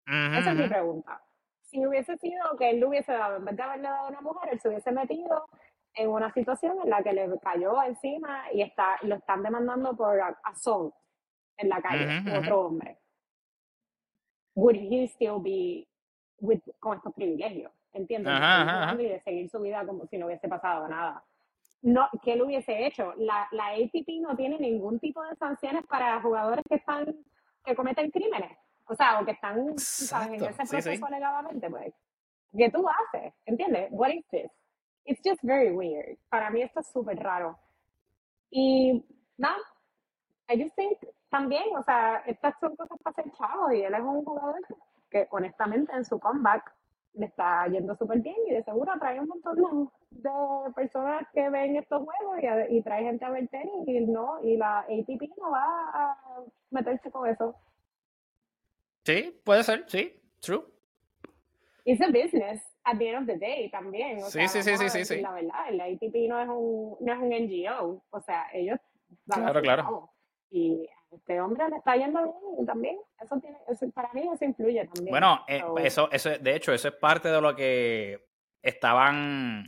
Esa 0.06 0.52
es 0.52 0.56
mi 0.56 0.68
pregunta. 0.68 1.22
Si 1.62 1.86
hubiese 1.86 2.16
sido 2.16 2.56
que 2.56 2.70
él 2.70 2.80
le 2.80 2.86
hubiese 2.86 3.12
dado, 3.12 3.36
en 3.36 3.44
vez 3.44 3.56
de 3.56 3.62
haberle 3.62 3.88
dado 3.88 4.06
a 4.06 4.08
una 4.08 4.20
mujer, 4.22 4.52
él 4.52 4.60
se 4.60 4.68
hubiese 4.68 4.90
metido 4.90 5.48
en 5.94 6.08
una 6.08 6.32
situación 6.32 6.78
en 6.82 6.90
la 6.90 7.02
que 7.02 7.12
le 7.12 7.38
cayó 7.40 7.82
encima 7.82 8.50
y 8.52 8.62
está, 8.62 8.96
lo 9.02 9.16
están 9.16 9.42
demandando 9.42 9.94
por 9.96 10.18
assault 10.44 10.94
en 11.58 11.68
la 11.68 11.82
calle, 11.82 12.22
otro 12.38 12.60
hombre. 12.66 12.98
Would 14.54 14.76
he 14.76 15.08
still 15.08 15.40
be 15.40 15.86
with, 16.40 16.60
con 16.80 16.96
estos 16.96 17.12
privilegios? 17.14 17.72
¿Entiendes? 17.92 18.32
Y 18.98 19.08
de 19.08 19.20
seguir 19.20 19.50
su 19.50 19.60
vida 19.60 19.84
como 19.84 20.06
si 20.06 20.18
no 20.18 20.26
hubiese 20.26 20.48
pasado 20.48 20.88
nada 20.88 21.24
no, 21.82 22.08
¿qué 22.22 22.32
él 22.32 22.42
hubiese 22.42 22.86
hecho? 22.86 23.14
La, 23.16 23.48
la 23.52 23.68
ATP 23.68 24.20
no 24.20 24.36
tiene 24.36 24.58
ningún 24.58 24.98
tipo 24.98 25.22
de 25.22 25.36
sanciones 25.36 25.86
para 25.86 26.20
jugadores 26.20 26.64
que 26.68 26.76
están, 26.76 27.06
que 27.64 27.74
cometen 27.74 28.10
crímenes. 28.10 28.56
O 28.86 28.94
sea, 28.94 29.20
o 29.20 29.24
que 29.24 29.32
están 29.32 29.58
en 29.58 29.74
ese 29.74 30.66
proceso 30.68 31.06
alegadamente, 31.06 31.68
pues. 31.68 31.92
¿Qué 32.56 32.70
tú 32.70 32.86
haces? 32.88 33.34
¿Entiendes? 33.44 33.88
What 33.90 34.10
is 34.10 34.26
this? 34.30 34.50
It's 35.04 35.20
just 35.24 35.42
very 35.42 35.70
weird. 35.70 36.18
Para 36.30 36.50
mí 36.50 36.62
esto 36.62 36.80
es 36.80 36.86
súper 36.88 37.18
raro. 37.18 37.58
Y, 38.50 39.04
nada, 39.36 39.58
I 40.48 40.62
just 40.62 40.74
think 40.74 40.98
también, 41.28 41.64
o 41.76 41.82
sea, 41.82 42.22
estas 42.26 42.58
son 42.58 42.74
cosas 42.76 42.98
para 43.02 43.14
ser 43.14 43.30
chavos 43.32 43.72
y 43.74 43.82
él 43.82 43.92
es 43.92 44.00
un 44.00 44.24
jugador 44.24 44.60
que 45.10 45.28
honestamente 45.30 45.94
en 45.94 46.04
su 46.04 46.18
comeback 46.18 46.74
le 47.14 47.26
está 47.26 47.66
yendo 47.68 47.96
súper 47.96 48.20
bien 48.20 48.36
y 48.46 48.52
de 48.52 48.62
seguro 48.62 48.92
trae 49.00 49.20
un 49.20 49.28
montón 49.28 49.90
de, 50.10 50.30
personas 50.74 51.26
que 51.32 51.48
ven 51.50 51.76
estos 51.76 52.04
juegos 52.04 52.38
y, 52.70 52.82
trae 52.82 53.04
gente 53.04 53.24
a 53.24 53.30
ver 53.30 53.48
tenis 53.48 53.86
y 53.86 54.00
no, 54.00 54.42
y 54.44 54.56
la 54.56 54.80
ATP 54.80 55.22
no 55.38 55.50
va 55.50 55.64
a 55.94 56.16
meterse 56.70 57.10
con 57.10 57.28
eso. 57.28 57.54
Sí, 59.04 59.40
puede 59.44 59.62
ser, 59.62 59.84
sí, 59.88 60.20
true. 60.40 60.64
It's 61.84 62.02
a 62.02 62.08
business 62.08 62.62
at 62.84 62.98
the 62.98 63.08
end 63.08 63.18
of 63.18 63.26
the 63.26 63.38
day 63.38 63.70
también. 63.70 64.20
sí, 64.22 64.46
sí, 64.48 64.62
sí, 64.62 64.76
sí, 64.76 65.04
sí, 65.04 65.20
La 65.20 65.32
verdad, 65.32 65.70
la 65.72 65.84
ATP 65.84 66.28
no 66.28 66.40
es 66.40 66.48
un, 66.48 66.96
no 67.00 67.12
es 67.12 67.18
un 67.18 67.28
NGO, 67.28 68.02
o 68.10 68.20
sea, 68.20 68.46
ellos... 68.52 68.78
Claro, 69.26 69.62
claro. 69.62 70.10
Y 70.50 70.88
este 71.10 71.40
hombre 71.40 71.68
le 71.68 71.76
está 71.76 71.96
yendo 71.96 72.20
bien 72.54 72.66
también. 72.66 72.98
Eso 73.20 73.38
tiene, 73.40 73.58
para 73.92 74.12
mí 74.12 74.28
eso 74.32 74.44
influye 74.44 74.86
también. 74.86 75.10
Bueno, 75.10 75.44
eh, 75.46 75.62
eso, 75.82 76.10
eso, 76.10 76.30
de 76.30 76.56
hecho, 76.56 76.72
eso 76.72 76.88
es 76.88 76.94
parte 76.94 77.28
de 77.28 77.40
lo 77.40 77.54
que 77.54 78.26
estaban 78.62 79.64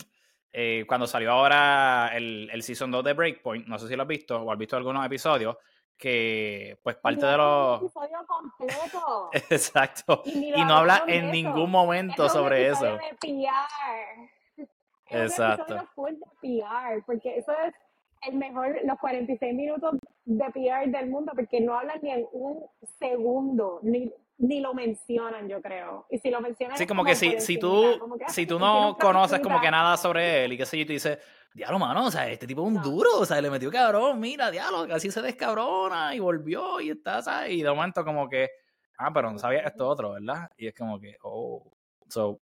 eh, 0.53 0.85
cuando 0.87 1.07
salió 1.07 1.31
ahora 1.31 2.11
el, 2.15 2.51
el 2.53 2.63
Season 2.63 2.91
2 2.91 3.05
de 3.05 3.13
Breakpoint, 3.13 3.67
no 3.67 3.79
sé 3.79 3.87
si 3.87 3.95
lo 3.95 4.03
has 4.03 4.09
visto 4.09 4.41
o 4.43 4.51
has 4.51 4.59
visto 4.59 4.77
algunos 4.77 5.07
episodios, 5.07 5.57
que 5.97 6.79
pues 6.83 6.97
parte 6.97 7.25
de 7.25 7.37
los... 7.37 7.83
episodio 7.83 8.27
completo. 8.27 9.31
Exacto. 9.51 10.23
Y, 10.25 10.51
no 10.51 10.77
habla 10.77 11.05
en 11.07 11.31
ningún 11.31 11.71
momento 11.71 12.29
sobre 12.29 12.69
eso. 12.69 12.97
De 12.97 13.17
PR. 13.21 14.67
Exacto. 15.07 15.77
Es 15.77 15.83
un 15.83 15.89
full 15.89 16.13
de 16.15 16.63
PR, 16.63 17.05
porque 17.05 17.39
eso 17.39 17.53
es 17.53 17.75
el 18.23 18.37
mejor, 18.37 18.77
los 18.85 18.99
46 18.99 19.55
minutos 19.55 19.97
de 20.25 20.45
PR 20.51 20.91
del 20.91 21.09
mundo, 21.09 21.33
porque 21.35 21.61
no 21.61 21.75
hablan 21.79 22.01
ni 22.03 22.11
en 22.11 22.27
un 22.33 22.65
segundo, 22.99 23.81
ni, 23.83 24.13
ni 24.39 24.61
lo 24.61 24.75
mencionan, 24.75 25.49
yo 25.49 25.61
creo. 25.61 26.07
Y 26.11 26.19
si 26.19 26.31
lo 26.31 26.41
mencionan. 26.41 26.77
Sí, 26.77 26.87
como, 26.87 27.05
que 27.05 27.15
si, 27.15 27.41
si 27.41 27.59
tú, 27.59 27.99
si 28.29 28.47
tú 28.47 28.59
no 28.59 28.97
conoces 28.99 29.41
como 29.41 29.61
que 29.61 29.71
nada 29.71 29.97
sobre 29.97 30.45
él 30.45 30.53
y 30.53 30.57
qué 30.57 30.67
sé 30.67 30.79
yo, 30.79 30.83
y 30.83 30.87
tú 30.87 30.93
dices, 30.93 31.19
diablo, 31.55 31.79
mano, 31.79 32.07
o 32.07 32.11
sea, 32.11 32.29
este 32.29 32.47
tipo 32.47 32.63
es 32.63 32.69
un 32.69 32.83
duro, 32.83 33.19
o 33.19 33.27
sea, 33.27 33.41
le 33.41 33.51
metió 33.51 33.71
cabrón, 33.71 34.21
mira, 34.21 34.51
diablo, 34.51 34.87
casi 34.87 35.11
se 35.11 35.23
descabrona 35.23 36.15
y 36.15 36.21
volvió 36.21 36.81
y 36.81 36.91
está, 36.91 37.23
¿sabes? 37.23 37.53
Y 37.53 37.63
de 37.63 37.71
momento 37.71 38.05
como 38.05 38.29
que, 38.29 38.51
ah, 38.99 39.11
pero 39.13 39.31
no 39.31 39.39
sabía 39.39 39.61
esto 39.61 39.89
otro, 39.89 40.13
¿verdad? 40.13 40.51
Y 40.57 40.69
es 40.69 40.75
como 40.75 41.01
que, 41.01 41.17
oh, 41.23 41.71
so, 42.09 42.41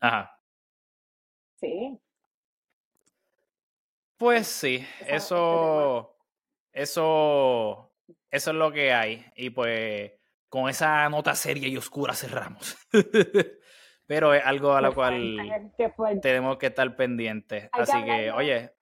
ajá. 0.00 0.32
Sí, 1.60 1.98
pues 4.16 4.46
sí, 4.46 4.86
eso, 5.06 6.16
eso, 6.72 7.92
eso 8.30 8.50
es 8.50 8.56
lo 8.56 8.72
que 8.72 8.92
hay. 8.92 9.24
Y 9.36 9.50
pues 9.50 10.12
con 10.48 10.68
esa 10.68 11.08
nota 11.08 11.34
seria 11.34 11.68
y 11.68 11.76
oscura 11.76 12.14
cerramos. 12.14 12.76
Pero 14.06 14.32
es 14.34 14.44
algo 14.44 14.72
a 14.72 14.80
lo 14.80 14.94
cual 14.94 15.72
tenemos 16.22 16.58
que 16.58 16.66
estar 16.66 16.94
pendientes. 16.94 17.68
Así 17.72 18.04
que, 18.04 18.30
oye, 18.30 18.72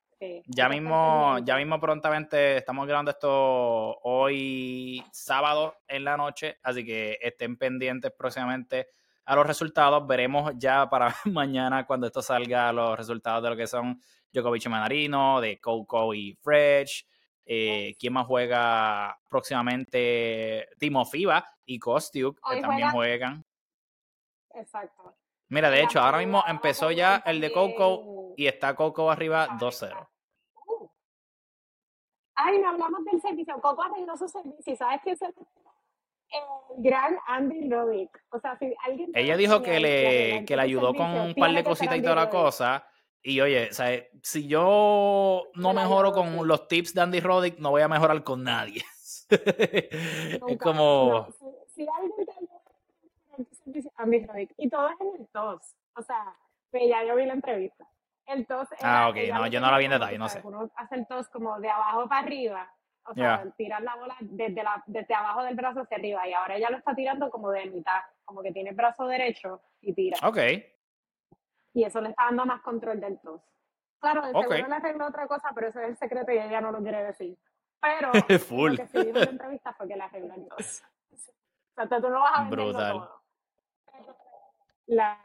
ya 0.47 0.69
mismo, 0.69 1.39
ya 1.45 1.57
mismo 1.57 1.81
prontamente 1.81 2.59
estamos 2.59 2.87
grabando 2.87 3.11
esto 3.11 3.99
hoy 4.03 5.03
sábado 5.13 5.77
en 5.89 6.05
la 6.05 6.17
noche, 6.17 6.59
así 6.63 6.85
que 6.85 7.19
estén 7.23 7.57
pendientes 7.57 8.13
próximamente 8.13 8.89
a 9.25 9.37
los 9.37 9.47
resultados. 9.47 10.07
Veremos 10.07 10.53
ya 10.57 10.89
para 10.89 11.15
mañana 11.25 11.87
cuando 11.87 12.07
esto 12.07 12.23
salga 12.23 12.73
los 12.73 12.97
resultados 12.97 13.43
de 13.43 13.51
lo 13.51 13.57
que 13.57 13.67
son 13.67 14.01
Djokovic 14.33 14.67
y 14.67 14.69
Manarino, 14.69 15.41
de 15.41 15.61
Coco 15.61 16.15
y 16.15 16.35
Fresh. 16.43 17.07
Eh, 17.47 17.95
¿Quién 17.99 18.15
más 18.15 18.27
juega 18.27 19.19
próximamente? 19.29 20.69
Timo 20.79 21.05
Fiba 21.05 21.47
y 21.67 21.79
Kostiuk, 21.79 22.41
que 22.49 22.61
también 22.61 22.91
juegan. 22.91 23.45
Exacto. 24.55 25.15
Mira, 25.49 25.71
de 25.71 25.83
hecho, 25.83 26.01
ahora 26.01 26.19
mismo 26.19 26.43
empezó 26.47 26.91
ya 26.91 27.23
el 27.27 27.41
de 27.41 27.53
Coco 27.53 28.35
y 28.37 28.47
está 28.47 28.75
Coco 28.75 29.11
arriba 29.11 29.49
2-0. 29.59 30.09
Uh. 30.67 30.89
Ay, 32.35 32.59
no 32.59 32.71
hablamos 32.71 33.05
del 33.05 33.21
servicio. 33.21 33.61
Coco 33.61 33.83
arregló 33.83 34.17
su 34.17 34.27
servicio. 34.27 34.77
¿Sabes 34.77 35.01
qué 35.05 35.11
es 35.13 35.21
el 36.31 36.83
gran 36.83 37.17
Andy 37.27 37.71
Roddick. 37.71 38.11
O 38.31 38.41
sea, 38.41 38.57
si 38.59 38.75
alguien. 38.87 39.11
Ella 39.15 39.37
dijo 39.37 39.63
que 39.63 39.81
le, 39.81 40.45
que 40.45 40.57
le 40.57 40.63
ayudó 40.63 40.95
con 40.95 41.11
un 41.11 41.35
par 41.35 41.53
de 41.53 41.65
cositas 41.65 41.97
y 41.97 42.03
toda 42.03 42.17
la 42.17 42.31
cosa. 42.31 42.87
Y 43.23 43.41
oye, 43.41 43.69
o 43.71 43.73
sea, 43.73 44.05
si 44.23 44.47
yo 44.47 45.45
no 45.55 45.73
mejoro 45.73 46.13
con 46.13 46.47
los 46.47 46.69
tips 46.69 46.93
de 46.93 47.01
Andy 47.01 47.21
Roddick, 47.21 47.59
no 47.59 47.71
voy 47.71 47.83
a 47.83 47.89
mejorar 47.89 48.23
con 48.23 48.43
nadie. 48.43 48.83
es 49.31 50.59
como. 50.59 51.29
si, 51.75 51.87
alguien 51.89 52.13
te 52.17 53.91
Andy 53.97 54.27
Roddick. 54.27 54.55
Y 54.59 54.69
todo 54.69 54.89
es 54.89 55.01
en 55.01 55.21
el 55.21 55.29
tos. 55.29 55.75
O 55.97 56.03
sea, 56.03 56.37
pues 56.71 56.83
ya 56.89 57.05
yo 57.05 57.17
vi 57.17 57.25
la 57.25 57.35
entrevista. 57.35 57.89
El 58.27 58.47
tos. 58.47 58.69
ah, 58.83 59.09
ok, 59.09 59.17
no, 59.33 59.47
yo 59.47 59.61
no 59.61 59.71
la 59.71 59.79
vi 59.79 59.85
en 59.87 59.93
detalle, 59.93 60.19
no 60.19 60.29
sé. 60.29 60.41
Uno 60.45 60.71
hace 60.77 60.95
el 60.97 61.07
tos 61.07 61.29
como 61.29 61.59
de 61.61 61.69
abajo 61.69 62.09
para 62.09 62.27
arriba. 62.27 62.71
O 63.07 63.15
sea, 63.15 63.45
tirar 63.57 63.83
la 63.83 63.97
bola 63.97 64.17
desde, 64.21 64.63
la, 64.63 64.83
desde 64.87 65.15
abajo 65.15 65.43
del 65.43 65.55
brazo 65.55 65.81
hacia 65.81 65.99
arriba. 65.99 66.27
Y 66.27 66.33
ahora 66.33 66.57
ella 66.57 66.71
lo 66.71 66.79
está 66.79 66.95
tirando 66.95 67.29
como 67.31 67.51
de 67.51 67.67
mitad. 67.67 68.01
Como 68.25 68.43
que 68.43 68.53
tiene 68.53 68.71
el 68.71 68.77
brazo 68.77 69.07
derecho 69.07 69.61
y 69.83 69.93
tira. 69.93 70.19
Ok. 70.27 70.39
Y 71.75 71.85
eso 71.85 72.01
le 72.01 72.11
está 72.11 72.25
dando 72.25 72.47
más 72.47 72.63
control 72.63 73.01
del 73.01 73.19
tos. 73.21 73.43
Claro, 74.01 74.25
el 74.25 74.35
okay. 74.35 74.59
seguro 74.59 74.69
le 74.69 74.75
arregló 74.75 75.07
otra 75.07 75.27
cosa, 75.27 75.51
pero 75.55 75.69
eso 75.69 75.81
es 75.81 75.89
el 75.89 75.97
secreto 75.97 76.33
y 76.33 76.39
ella 76.39 76.61
no 76.61 76.73
lo 76.73 76.81
quiere 76.83 77.05
decir. 77.05 77.37
Pero 77.81 78.13
Full. 78.49 78.73
lo 78.73 78.77
que 78.77 78.87
sí 78.87 78.99
en 78.99 79.15
la 79.15 79.25
entrevista 79.25 79.73
fue 79.75 79.89
que 79.89 79.97
le 79.97 80.03
arregló 80.03 80.35
el 80.35 80.49
tos. 80.49 80.83
O 81.77 81.89
sea, 81.89 82.01
tú 82.01 82.09
no 82.09 82.21
vas 82.21 82.39
a 82.39 82.45
Brutal. 82.45 82.93
todo. 82.93 83.21
La, 84.87 85.19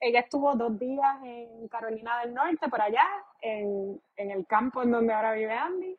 ella 0.00 0.20
estuvo 0.20 0.54
dos 0.54 0.78
días 0.78 1.18
en 1.22 1.68
Carolina 1.68 2.20
del 2.20 2.32
Norte, 2.32 2.70
por 2.70 2.80
allá, 2.80 3.06
en, 3.42 4.00
en 4.16 4.30
el 4.30 4.46
campo 4.46 4.82
en 4.82 4.92
donde 4.92 5.12
ahora 5.12 5.34
vive 5.34 5.52
Andy 5.52 5.98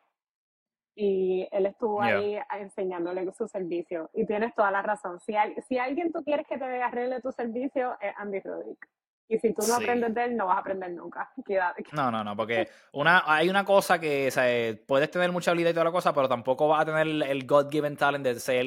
y 0.96 1.48
él 1.52 1.66
estuvo 1.66 2.02
ahí 2.02 2.38
enseñándole 2.58 3.30
su 3.34 3.48
servicio. 3.48 4.10
Y 4.14 4.26
tienes 4.26 4.56
toda 4.56 4.72
la 4.72 4.82
razón. 4.82 5.20
Si, 5.20 5.34
si 5.68 5.78
alguien 5.78 6.12
tú 6.12 6.24
quieres 6.24 6.48
que 6.48 6.58
te 6.58 6.82
arregle 6.82 7.22
tu 7.22 7.32
servicio, 7.32 7.98
es 8.02 8.14
Andy 8.18 8.40
Roddick. 8.40 8.88
Y 9.28 9.40
si 9.40 9.54
tú 9.54 9.64
no 9.68 9.76
aprendes 9.76 10.14
de 10.14 10.24
él, 10.24 10.38
no 10.38 10.46
vas 10.46 10.58
a 10.58 10.60
aprender 10.60 10.92
nunca. 10.92 11.32
No, 11.94 12.12
no, 12.12 12.24
no, 12.24 12.36
porque 12.36 12.68
una, 12.94 13.24
hay 13.26 13.50
una 13.50 13.66
cosa 13.66 14.00
que 14.00 14.30
o 14.30 14.86
puedes 14.86 15.10
tener 15.10 15.32
mucha 15.32 15.52
habilidad 15.52 15.72
y 15.72 15.74
toda 15.74 15.86
la 15.86 15.92
cosa, 15.92 16.14
pero 16.14 16.30
tampoco 16.30 16.68
vas 16.68 16.82
a 16.82 16.86
tener 16.86 17.08
el 17.08 17.46
God-given 17.46 17.98
talent 17.98 18.24
de 18.24 18.40
ser 18.40 18.66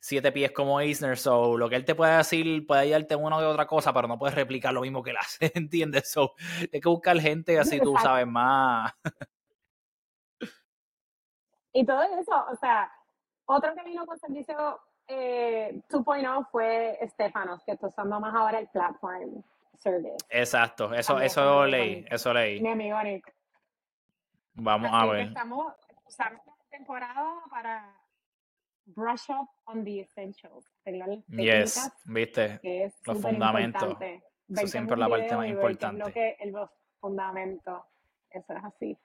siete 0.00 0.30
pies 0.30 0.52
como 0.52 0.80
Eisner. 0.80 1.16
So, 1.16 1.56
lo 1.56 1.68
que 1.68 1.76
él 1.76 1.84
te 1.84 1.94
puede 1.94 2.16
decir, 2.16 2.66
puede 2.66 2.82
ayudarte 2.82 3.16
una 3.16 3.38
u 3.38 3.44
otra 3.44 3.66
cosa, 3.66 3.92
pero 3.94 4.06
no 4.06 4.18
puedes 4.18 4.34
replicar 4.34 4.74
lo 4.74 4.82
mismo 4.82 5.02
que 5.02 5.10
él 5.10 5.16
hace, 5.20 5.50
¿entiendes? 5.54 6.10
So, 6.10 6.34
hay 6.72 6.80
que 6.80 6.88
buscar 6.88 7.18
gente 7.18 7.58
así 7.58 7.80
tú 7.80 7.94
sabes 8.02 8.26
más. 8.26 8.92
Y 11.74 11.84
todo 11.84 12.02
eso, 12.02 12.46
o 12.50 12.56
sea, 12.56 12.90
otro 13.46 13.74
que 13.74 13.82
vino 13.82 14.06
con 14.06 14.16
servicio 14.18 14.80
eh, 15.08 15.82
2.0 15.90 16.48
fue 16.50 16.98
Stefanos, 17.10 17.62
que 17.64 17.72
está 17.72 17.88
usando 17.88 18.20
más 18.20 18.34
ahora 18.34 18.60
el 18.60 18.68
platform 18.68 19.42
service. 19.76 20.24
Exacto, 20.30 20.94
eso, 20.94 21.20
eso 21.20 21.66
leí, 21.66 22.06
eso 22.08 22.32
leí. 22.32 22.60
Mi 22.60 22.70
amigo 22.70 23.02
Nick. 23.02 23.34
Vamos 24.54 24.90
a 24.92 25.04
ver. 25.06 25.26
Estamos 25.26 25.74
usando 26.06 26.40
la 26.46 26.54
temporada 26.70 27.34
para 27.50 27.92
brush 28.86 29.30
up 29.30 29.48
on 29.64 29.84
the 29.84 30.00
essentials. 30.00 30.64
Yes, 31.26 31.90
viste, 32.04 32.60
los 33.04 33.20
fundamentos. 33.20 33.96
Eso 34.48 34.66
siempre 34.68 34.94
es 34.94 35.00
la 35.00 35.08
parte 35.08 35.36
más 35.36 35.48
importante. 35.48 36.04
Lo 36.04 36.12
que 36.12 36.36
el 36.38 36.54
fundamento, 37.00 37.84
eso 38.30 38.52
es 38.52 38.64
así. 38.64 38.98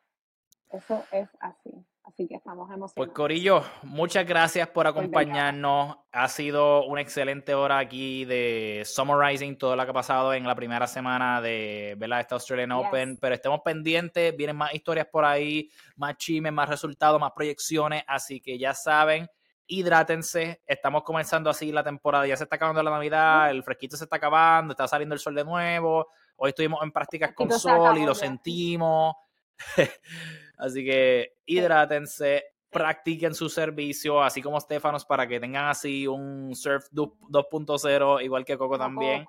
Eso 0.69 1.03
es 1.11 1.27
así. 1.39 1.85
Así 2.09 2.27
que 2.27 2.35
estamos 2.35 2.67
emocionados. 2.71 2.93
Pues 2.95 3.11
Corillo, 3.11 3.63
muchas 3.83 4.25
gracias 4.25 4.67
por 4.69 4.85
pues 4.85 4.95
acompañarnos. 4.95 5.97
Ha 6.11 6.27
sido 6.27 6.85
una 6.85 7.01
excelente 7.01 7.53
hora 7.53 7.77
aquí 7.77 8.25
de 8.25 8.81
summarizing 8.83 9.59
todo 9.59 9.75
lo 9.75 9.83
que 9.83 9.91
ha 9.91 9.93
pasado 9.93 10.33
en 10.33 10.47
la 10.47 10.55
primera 10.55 10.87
semana 10.87 11.39
de 11.39 11.93
¿verdad? 11.99 12.21
esta 12.21 12.35
Australian 12.35 12.71
Open. 12.71 13.17
Pero 13.21 13.35
estemos 13.35 13.61
pendientes, 13.63 14.35
vienen 14.35 14.55
más 14.55 14.73
historias 14.73 15.05
por 15.05 15.23
ahí, 15.23 15.69
más 15.97 16.17
chismes, 16.17 16.51
más 16.51 16.67
resultados, 16.67 17.19
más 17.19 17.31
proyecciones. 17.35 18.03
Así 18.07 18.41
que 18.41 18.57
ya 18.57 18.73
saben, 18.73 19.27
hidrátense. 19.67 20.63
Estamos 20.65 21.03
comenzando 21.03 21.51
así 21.51 21.71
la 21.71 21.83
temporada. 21.83 22.25
Ya 22.25 22.37
se 22.37 22.45
está 22.45 22.55
acabando 22.55 22.81
la 22.81 22.89
Navidad, 22.89 23.51
el 23.51 23.63
fresquito 23.63 23.95
se 23.95 24.05
está 24.05 24.15
acabando, 24.15 24.71
está 24.71 24.87
saliendo 24.87 25.13
el 25.13 25.19
sol 25.19 25.35
de 25.35 25.45
nuevo. 25.45 26.07
Hoy 26.37 26.49
estuvimos 26.49 26.81
en 26.81 26.91
prácticas 26.91 27.33
con 27.35 27.51
sol 27.51 27.99
y 27.99 28.05
lo 28.05 28.15
sentimos. 28.15 29.13
Así 30.59 30.83
que 30.83 31.37
hidrátense, 31.45 32.43
practiquen 32.69 33.33
su 33.33 33.49
servicio, 33.49 34.21
así 34.21 34.41
como 34.41 34.59
Stefanos, 34.59 35.05
para 35.05 35.27
que 35.27 35.39
tengan 35.39 35.69
así 35.69 36.05
un 36.05 36.55
surf 36.55 36.85
2.0, 36.91 38.23
igual 38.23 38.45
que 38.45 38.57
Coco 38.57 38.77
también. 38.77 39.25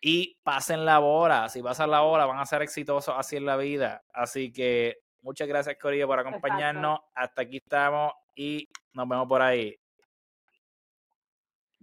Y 0.00 0.36
pasen 0.44 0.84
la 0.84 1.00
hora, 1.00 1.48
si 1.48 1.62
pasan 1.62 1.90
la 1.90 2.02
hora, 2.02 2.26
van 2.26 2.38
a 2.38 2.46
ser 2.46 2.62
exitosos 2.62 3.14
así 3.16 3.36
en 3.36 3.46
la 3.46 3.56
vida. 3.56 4.04
Así 4.12 4.52
que 4.52 4.98
muchas 5.22 5.48
gracias, 5.48 5.76
Corillo, 5.80 6.06
por 6.06 6.20
acompañarnos. 6.20 7.00
Hasta 7.14 7.42
aquí 7.42 7.56
estamos 7.56 8.12
y 8.36 8.68
nos 8.92 9.08
vemos 9.08 9.26
por 9.26 9.42
ahí. 9.42 9.74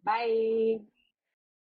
Bye. 0.04 0.95